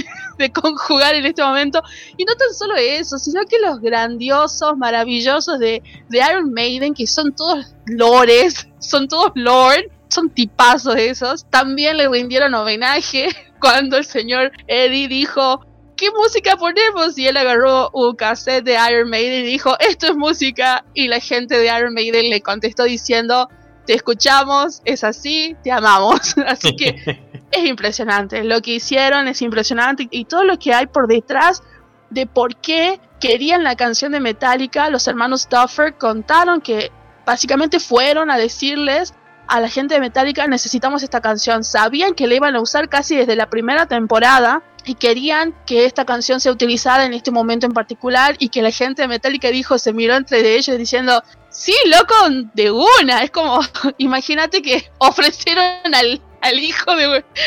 conjugar 0.52 1.14
en 1.14 1.26
este 1.26 1.42
momento. 1.42 1.82
Y 2.16 2.24
no 2.24 2.34
tan 2.34 2.52
solo 2.54 2.74
eso, 2.76 3.18
sino 3.18 3.42
que 3.44 3.58
los 3.58 3.80
grandiosos, 3.80 4.76
maravillosos 4.76 5.58
de, 5.58 5.82
de 6.08 6.18
Iron 6.18 6.52
Maiden, 6.52 6.94
que 6.94 7.06
son 7.06 7.34
todos 7.34 7.74
lores, 7.86 8.68
son 8.78 9.08
todos 9.08 9.32
lord, 9.34 9.90
son 10.08 10.30
tipazos 10.30 10.96
esos, 10.96 11.44
también 11.50 11.96
le 11.96 12.08
rindieron 12.08 12.54
homenaje 12.54 13.28
cuando 13.60 13.96
el 13.96 14.04
señor 14.04 14.52
Eddie 14.66 15.08
dijo, 15.08 15.64
¿qué 15.96 16.10
música 16.10 16.56
ponemos? 16.56 17.16
Y 17.18 17.26
él 17.26 17.36
agarró 17.36 17.90
un 17.92 18.14
cassette 18.16 18.64
de 18.64 18.78
Iron 18.90 19.10
Maiden 19.10 19.44
y 19.44 19.46
dijo, 19.46 19.76
esto 19.80 20.06
es 20.06 20.16
música. 20.16 20.84
Y 20.94 21.08
la 21.08 21.20
gente 21.20 21.58
de 21.58 21.66
Iron 21.66 21.94
Maiden 21.94 22.30
le 22.30 22.40
contestó 22.40 22.84
diciendo, 22.84 23.48
te 23.86 23.94
escuchamos, 23.94 24.82
es 24.84 25.04
así, 25.04 25.56
te 25.62 25.70
amamos. 25.70 26.36
Así 26.46 26.74
que 26.76 26.96
es 27.50 27.64
impresionante. 27.66 28.44
Lo 28.44 28.60
que 28.62 28.72
hicieron 28.72 29.28
es 29.28 29.42
impresionante 29.42 30.08
y 30.10 30.24
todo 30.24 30.44
lo 30.44 30.58
que 30.58 30.72
hay 30.72 30.86
por 30.86 31.06
detrás 31.06 31.62
de 32.10 32.26
por 32.26 32.56
qué 32.56 33.00
querían 33.20 33.64
la 33.64 33.76
canción 33.76 34.12
de 34.12 34.20
Metallica, 34.20 34.90
los 34.90 35.08
hermanos 35.08 35.48
Duffer 35.48 35.94
contaron 35.94 36.60
que 36.60 36.92
básicamente 37.24 37.80
fueron 37.80 38.30
a 38.30 38.36
decirles 38.36 39.14
a 39.48 39.60
la 39.60 39.68
gente 39.68 39.94
de 39.94 40.00
Metallica 40.00 40.46
necesitamos 40.46 41.02
esta 41.02 41.20
canción. 41.20 41.64
Sabían 41.64 42.14
que 42.14 42.26
la 42.26 42.34
iban 42.34 42.56
a 42.56 42.60
usar 42.60 42.88
casi 42.88 43.16
desde 43.16 43.36
la 43.36 43.50
primera 43.50 43.86
temporada 43.86 44.62
y 44.84 44.94
querían 44.94 45.54
que 45.66 45.86
esta 45.86 46.04
canción 46.04 46.40
se 46.40 46.50
utilizara 46.50 47.04
en 47.04 47.14
este 47.14 47.30
momento 47.30 47.66
en 47.66 47.72
particular 47.72 48.36
y 48.38 48.48
que 48.48 48.62
la 48.62 48.70
gente 48.70 49.02
de 49.02 49.08
Metallica 49.08 49.48
dijo, 49.48 49.78
se 49.78 49.92
miró 49.92 50.14
entre 50.14 50.56
ellos 50.56 50.76
diciendo, 50.76 51.22
sí, 51.48 51.74
loco, 51.86 52.14
de 52.54 52.70
una. 52.70 53.22
Es 53.22 53.30
como, 53.30 53.60
imagínate 53.98 54.62
que 54.62 54.90
ofrecieron 54.98 55.94
al, 55.94 56.20
hijo 56.58 56.92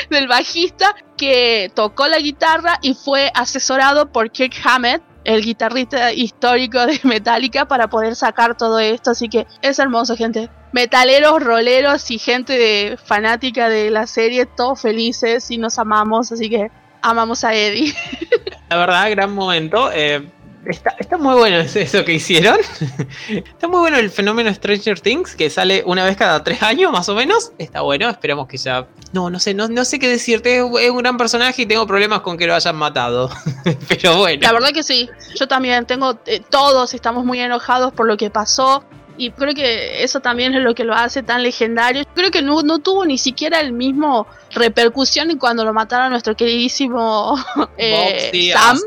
del 0.10 0.28
bajista 0.28 0.96
que 1.18 1.72
tocó 1.76 2.08
la 2.08 2.18
guitarra 2.18 2.80
y 2.82 2.96
fue 2.96 3.32
asesorado 3.36 4.12
por 4.12 4.32
Kirk 4.32 4.56
Hammett, 4.64 5.04
el 5.24 5.44
guitarrista 5.44 6.12
histórico 6.14 6.84
de 6.86 7.00
Metallica, 7.04 7.68
para 7.68 7.90
poder 7.90 8.16
sacar 8.16 8.58
todo 8.58 8.80
esto. 8.80 9.12
Así 9.12 9.30
que 9.30 9.46
es 9.62 9.78
hermoso, 9.78 10.16
gente. 10.16 10.50
Metaleros, 10.72 11.42
roleros 11.44 12.12
y 12.12 12.20
gente 12.20 12.54
de, 12.54 12.98
fanática 13.04 13.70
de 13.70 13.90
la 13.90 14.06
serie, 14.06 14.46
todos 14.46 14.82
felices 14.82 15.50
y 15.50 15.58
nos 15.58 15.80
amamos. 15.80 16.32
Así 16.32 16.50
que 16.50 16.70
amamos 17.02 17.44
a 17.44 17.54
Eddie. 17.54 17.94
La 18.70 18.78
verdad, 18.78 19.10
gran 19.10 19.34
momento. 19.34 19.90
Eh, 19.94 20.28
está, 20.66 21.18
muy 21.18 21.36
bueno 21.36 21.58
eso 21.58 22.06
que 22.06 22.14
hicieron. 22.14 22.58
está 23.30 23.68
muy 23.68 23.80
bueno 23.80 23.98
el 23.98 24.10
fenómeno 24.10 24.54
Stranger 24.54 25.00
Things, 25.00 25.36
que 25.36 25.50
sale 25.50 25.84
una 25.86 26.04
vez 26.04 26.18
cada 26.18 26.44
tres 26.44 26.62
años, 26.62 26.92
más 26.92 27.08
o 27.10 27.16
menos. 27.16 27.54
Está 27.58 27.82
bueno, 27.82 28.10
esperamos 28.10 28.48
que 28.48 28.58
ya. 28.58 28.88
No, 29.14 29.30
no 29.30 29.40
sé, 29.40 29.54
no, 29.54 29.68
no 29.68 29.86
sé 29.86 30.00
qué 30.00 30.10
decirte. 30.10 30.58
Es 30.58 30.90
un 30.92 30.98
gran 30.98 31.18
personaje 31.18 31.62
y 31.62 31.66
tengo 31.66 31.88
problemas 31.88 32.22
con 32.22 32.38
que 32.38 32.46
lo 32.46 32.56
hayan 32.56 32.76
matado. 32.76 33.30
Pero 33.88 34.18
bueno. 34.18 34.42
La 34.42 34.52
verdad 34.52 34.72
que 34.74 34.84
sí. 34.84 35.10
Yo 35.36 35.48
también 35.48 35.86
tengo. 35.86 36.20
Eh, 36.26 36.42
todos 36.50 36.94
estamos 36.94 37.26
muy 37.26 37.40
enojados 37.40 37.94
por 37.94 38.08
lo 38.08 38.18
que 38.18 38.30
pasó 38.30 38.84
y 39.18 39.32
creo 39.32 39.54
que 39.54 40.04
eso 40.04 40.20
también 40.20 40.54
es 40.54 40.62
lo 40.62 40.76
que 40.76 40.84
lo 40.84 40.94
hace 40.94 41.24
tan 41.24 41.44
legendario. 41.44 42.04
Creo 42.14 42.32
que 42.32 42.42
no, 42.42 42.62
no 42.62 42.80
tuvo 42.80 43.06
ni 43.06 43.18
siquiera 43.18 43.60
el 43.60 43.74
mismo 43.74 44.28
repercusión 44.52 45.38
cuando 45.38 45.66
lo 45.66 45.74
mataron 45.74 46.08
a 46.08 46.10
nuestro 46.10 46.36
queridísimo 46.36 47.36
eh, 47.78 48.30
sí, 48.32 48.52
Sam. 48.52 48.80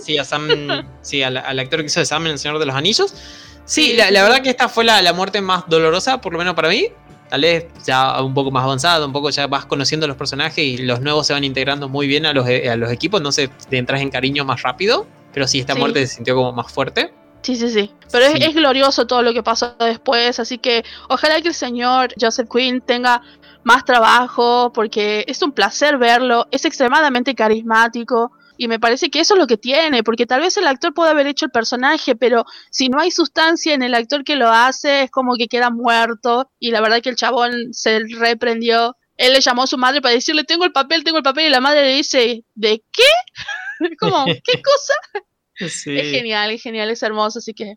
Sí, 0.00 0.18
a 0.18 0.24
Sam, 0.24 0.48
sí, 1.02 1.22
al, 1.22 1.36
actor 1.36 1.80
que 1.80 1.86
hizo 1.86 2.00
de 2.00 2.06
Sam 2.06 2.26
en 2.26 2.32
El 2.32 2.38
Señor 2.38 2.58
de 2.58 2.66
los 2.66 2.74
Anillos. 2.74 3.14
Sí, 3.64 3.94
la, 3.94 4.10
verdad 4.10 4.42
que 4.42 4.50
esta 4.50 4.68
fue 4.68 4.84
la, 4.84 5.00
la, 5.02 5.12
muerte 5.12 5.40
más 5.40 5.64
dolorosa, 5.68 6.20
por 6.20 6.32
lo 6.32 6.38
menos 6.38 6.54
para 6.54 6.68
mí. 6.68 6.88
Tal 7.30 7.40
vez 7.40 7.66
ya 7.84 8.22
un 8.22 8.34
poco 8.34 8.50
más 8.50 8.62
avanzado, 8.62 9.06
un 9.06 9.12
poco 9.12 9.30
ya 9.30 9.46
vas 9.46 9.64
conociendo 9.64 10.06
los 10.06 10.16
personajes 10.16 10.58
y 10.58 10.76
los 10.76 11.00
nuevos 11.00 11.26
se 11.26 11.32
van 11.32 11.42
integrando 11.42 11.88
muy 11.88 12.06
bien 12.06 12.26
a 12.26 12.32
los, 12.32 12.46
a 12.46 12.76
los 12.76 12.92
equipos, 12.92 13.22
no 13.22 13.32
sé, 13.32 13.48
te 13.70 13.78
entras 13.78 14.02
en 14.02 14.10
cariño 14.10 14.44
más 14.44 14.62
rápido, 14.62 15.06
pero 15.32 15.48
sí, 15.48 15.58
esta 15.58 15.74
muerte 15.74 16.06
se 16.06 16.16
sintió 16.16 16.36
como 16.36 16.52
más 16.52 16.70
fuerte. 16.70 17.12
Sí, 17.44 17.56
sí, 17.56 17.68
sí. 17.68 17.90
Pero 18.10 18.24
Es, 18.24 18.54
glorioso 18.54 19.06
todo 19.06 19.22
lo 19.22 19.34
que 19.34 19.42
pasó 19.42 19.76
después, 19.78 20.40
así 20.40 20.56
que 20.56 20.82
ojalá 21.10 21.42
que 21.42 21.48
el 21.48 21.54
señor 21.54 22.14
Joseph 22.18 22.48
Quinn 22.50 22.80
tenga 22.80 23.20
más 23.64 23.84
trabajo, 23.84 24.72
porque 24.72 25.24
es 25.28 25.42
un 25.42 25.52
placer 25.52 25.98
verlo, 25.98 26.46
es 26.50 26.64
extremadamente 26.64 27.34
carismático. 27.34 28.32
Y 28.56 28.68
me 28.68 28.78
parece 28.78 29.10
que 29.10 29.20
eso 29.20 29.34
es 29.34 29.40
lo 29.40 29.46
que 29.46 29.58
tiene, 29.58 30.02
porque 30.02 30.26
tal 30.26 30.40
vez 30.40 30.56
el 30.56 30.66
actor 30.66 30.94
puede 30.94 31.10
haber 31.10 31.26
hecho 31.26 31.44
el 31.44 31.50
personaje, 31.50 32.14
pero 32.14 32.46
si 32.70 32.88
no 32.88 33.00
hay 33.00 33.10
sustancia 33.10 33.74
en 33.74 33.82
el 33.82 33.94
actor 33.94 34.24
que 34.24 34.36
lo 34.36 34.48
hace, 34.48 35.02
es 35.02 35.10
como 35.10 35.34
que 35.34 35.48
queda 35.48 35.70
muerto. 35.70 36.50
Y 36.58 36.70
la 36.70 36.80
verdad 36.80 37.02
que 37.02 37.10
el 37.10 37.16
chabón 37.16 37.74
se 37.74 38.00
reprendió. 38.16 38.96
Él 39.16 39.32
le 39.34 39.40
llamó 39.40 39.64
a 39.64 39.66
su 39.66 39.76
madre 39.76 40.00
para 40.00 40.14
decirle, 40.14 40.44
tengo 40.44 40.64
el 40.64 40.72
papel, 40.72 41.04
tengo 41.04 41.18
el 41.18 41.24
papel, 41.24 41.46
y 41.46 41.50
la 41.50 41.60
madre 41.60 41.82
le 41.82 41.96
dice, 41.96 42.44
¿de 42.54 42.82
qué? 42.90 43.02
como, 43.98 44.24
¿qué 44.24 44.62
cosa? 44.62 44.94
Es 45.58 45.82
genial, 45.84 46.50
es 46.50 46.62
genial, 46.62 46.90
es 46.90 47.02
hermoso, 47.02 47.38
así 47.38 47.54
que. 47.54 47.76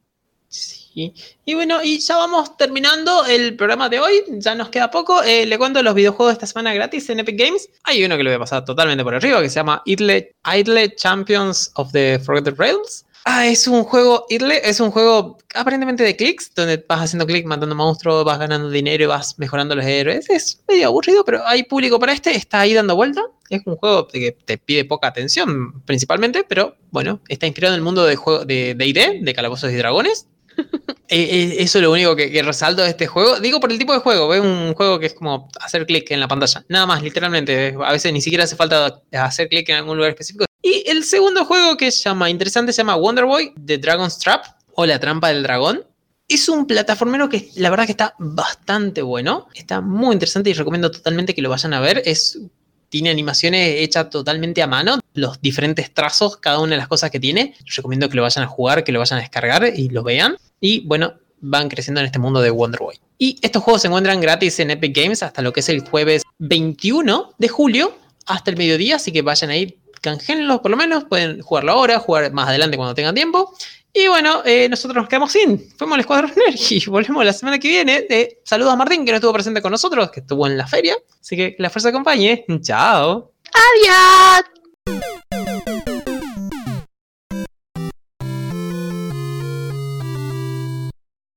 Sí. 0.50 1.14
Y 1.46 1.54
bueno, 1.54 1.84
y 1.84 2.00
ya 2.00 2.18
vamos 2.18 2.56
terminando 2.58 3.26
el 3.26 3.56
programa 3.56 3.90
de 3.90 4.00
hoy. 4.00 4.24
Ya 4.30 4.56
nos 4.56 4.70
queda 4.70 4.90
poco. 4.90 5.22
Eh, 5.24 5.46
le 5.46 5.58
cuento 5.58 5.84
los 5.84 5.94
videojuegos 5.94 6.32
de 6.32 6.34
esta 6.34 6.48
semana 6.48 6.74
gratis 6.74 7.10
en 7.10 7.20
Epic 7.20 7.38
Games. 7.38 7.70
Hay 7.84 8.04
uno 8.04 8.18
que 8.18 8.24
lo 8.24 8.30
voy 8.30 8.38
a 8.38 8.40
pasar 8.40 8.66
totalmente 8.66 9.04
por 9.04 9.14
arriba 9.14 9.42
que 9.42 9.50
se 9.50 9.56
llama 9.56 9.82
Idle, 9.86 10.34
Idle 10.56 10.96
Champions 10.96 11.72
of 11.76 11.92
the 11.92 12.20
Forgotten 12.20 12.56
Realms. 12.58 13.06
Ah, 13.30 13.46
es 13.46 13.68
un 13.68 13.84
juego, 13.84 14.26
Idle, 14.30 14.62
es 14.64 14.80
un 14.80 14.90
juego 14.90 15.38
aparentemente 15.54 16.02
de 16.02 16.16
clics, 16.16 16.50
donde 16.56 16.82
vas 16.88 17.02
haciendo 17.02 17.28
clic, 17.28 17.46
matando 17.46 17.76
monstruos, 17.76 18.24
vas 18.24 18.40
ganando 18.40 18.70
dinero 18.70 19.04
y 19.04 19.08
vas 19.08 19.38
mejorando 19.38 19.76
los 19.76 19.86
héroes. 19.86 20.30
Es 20.30 20.64
medio 20.66 20.88
aburrido, 20.88 21.26
pero 21.26 21.46
hay 21.46 21.64
público 21.64 22.00
para 22.00 22.14
este, 22.14 22.34
está 22.34 22.62
ahí 22.62 22.74
dando 22.74 22.96
vuelta. 22.96 23.22
Es 23.50 23.64
un 23.66 23.76
juego 23.76 24.08
que 24.08 24.32
te 24.32 24.58
pide 24.58 24.86
poca 24.86 25.10
atención, 25.10 25.84
principalmente, 25.84 26.46
pero 26.48 26.78
bueno, 26.92 27.20
está 27.28 27.46
inspirado 27.46 27.74
en 27.74 27.80
el 27.80 27.84
mundo 27.84 28.06
de 28.06 28.16
juego 28.16 28.46
de 28.46 28.76
D&D, 28.76 29.20
de 29.22 29.34
Calabozos 29.34 29.72
y 29.72 29.76
Dragones. 29.76 30.28
Eh, 31.10 31.22
eh, 31.22 31.56
eso 31.60 31.78
es 31.78 31.84
lo 31.84 31.94
único 31.94 32.18
que, 32.18 32.44
resalto 32.44 32.82
de 32.82 32.90
este 32.90 33.08
juego. 33.08 33.40
Digo 33.40 33.62
por 33.62 33.72
el 33.72 33.80
tipo 33.80 33.94
de 33.94 34.00
juego, 34.00 34.28
ve 34.28 34.42
un 34.42 34.74
juego 34.74 35.00
que 35.00 35.06
es 35.06 35.14
como 35.14 35.48
hacer 35.62 35.86
clic 35.86 36.12
en 36.12 36.20
la 36.20 36.28
pantalla. 36.28 36.66
Nada 36.68 36.86
más, 36.86 37.02
literalmente. 37.02 37.78
A 37.82 37.94
veces 37.94 38.12
ni 38.12 38.20
siquiera 38.20 38.44
hace 38.44 38.58
falta 38.58 39.02
hacer 39.14 39.48
clic 39.48 39.70
en 39.70 39.78
algún 39.78 39.96
lugar 39.96 40.10
específico. 40.10 40.47
Y 40.62 40.84
el 40.88 41.04
segundo 41.04 41.46
juego 41.46 41.78
que 41.78 41.92
se 41.92 42.04
llama 42.04 42.30
interesante 42.30 42.74
se 42.74 42.78
llama 42.78 42.96
Wonder 42.96 43.26
Boy 43.26 43.54
The 43.64 43.78
Dragon's 43.78 44.20
Trap 44.20 44.46
o 44.74 44.86
La 44.86 45.00
Trampa 45.00 45.30
del 45.30 45.44
Dragón. 45.44 45.86
Es 46.28 46.50
un 46.50 46.68
plataformero 46.68 47.30
que 47.30 47.50
la 47.56 47.70
verdad 47.70 47.86
que 47.86 47.92
está 47.92 48.14
bastante 48.20 49.02
bueno. 49.02 49.48
Está 49.54 49.82
muy 49.82 50.14
interesante 50.14 50.50
y 50.50 50.54
recomiendo 50.54 50.92
totalmente 50.92 51.34
que 51.34 51.42
lo 51.42 51.50
vayan 51.50 51.74
a 51.74 51.80
ver. 51.80 52.02
Es 52.06 52.40
tiene 52.90 53.10
animaciones 53.10 53.82
hechas 53.82 54.10
totalmente 54.10 54.62
a 54.62 54.68
mano, 54.68 55.00
los 55.14 55.42
diferentes 55.42 55.94
trazos, 55.94 56.38
cada 56.38 56.60
una 56.60 56.72
de 56.72 56.78
las 56.78 56.88
cosas 56.88 57.12
que 57.12 57.20
tiene. 57.20 57.56
recomiendo 57.76 58.10
que 58.10 58.16
lo 58.16 58.22
vayan 58.22 58.46
a 58.46 58.48
jugar, 58.48 58.84
que 58.84 58.92
lo 58.92 59.00
vayan 59.00 59.20
a 59.20 59.22
descargar 59.22 59.74
y 59.76 59.90
lo 59.90 60.04
vean. 60.04 60.38
Y 60.62 60.86
bueno, 60.86 61.14
van 61.40 61.70
creciendo 61.70 62.00
en 62.00 62.06
este 62.06 62.20
mundo 62.20 62.42
de 62.42 62.50
Wonder 62.50 62.80
Boy. 62.80 62.96
Y 63.18 63.38
estos 63.42 63.64
juegos 63.64 63.82
se 63.82 63.88
encuentran 63.88 64.22
gratis 64.22 64.60
en 64.60 64.72
Epic 64.72 64.96
Games 64.96 65.24
hasta 65.24 65.42
lo 65.42 65.52
que 65.54 65.60
es 65.60 65.70
el 65.70 65.82
jueves 65.82 66.24
21 66.40 67.34
de 67.38 67.48
julio 67.48 67.98
hasta 68.26 68.52
el 68.52 68.58
mediodía, 68.58 68.98
así 68.98 69.12
que 69.12 69.22
vayan 69.22 69.50
ahí, 69.50 69.78
canjenlos 70.08 70.62
por 70.62 70.72
lo 70.72 70.78
menos, 70.78 71.04
pueden 71.06 71.42
jugarlo 71.42 71.74
ahora, 71.74 72.00
jugar 72.00 72.32
más 72.32 72.48
adelante 72.48 72.78
cuando 72.78 72.96
tengan 72.96 73.14
tiempo. 73.14 73.54
Y 73.94 74.08
bueno, 74.08 74.42
eh, 74.46 74.70
nosotros 74.70 74.96
nos 74.96 75.10
quedamos 75.10 75.32
sin. 75.32 75.72
Fuimos 75.76 75.96
al 75.96 76.02
Escuadrón 76.02 76.32
Nerd 76.36 76.56
y 76.70 76.86
volvemos 76.86 77.26
la 77.26 77.34
semana 77.34 77.60
que 77.60 77.68
viene. 77.68 78.06
Eh, 78.10 78.40
saludos 78.44 78.74
a 78.74 78.76
Martín, 78.76 79.06
que 79.06 79.12
no 79.12 79.18
estuvo 79.18 79.34
presente 79.34 79.62
con 79.62 79.72
nosotros, 79.72 80.12
que 80.12 80.20
estuvo 80.20 80.46
en 80.46 80.58
la 80.58 80.68
feria. 80.68 80.96
Así 81.20 81.36
que 81.36 81.56
la 81.58 81.70
fuerza 81.70 81.90
acompañe. 81.90 82.46
Chao. 82.62 83.32
Adiós. 83.54 85.18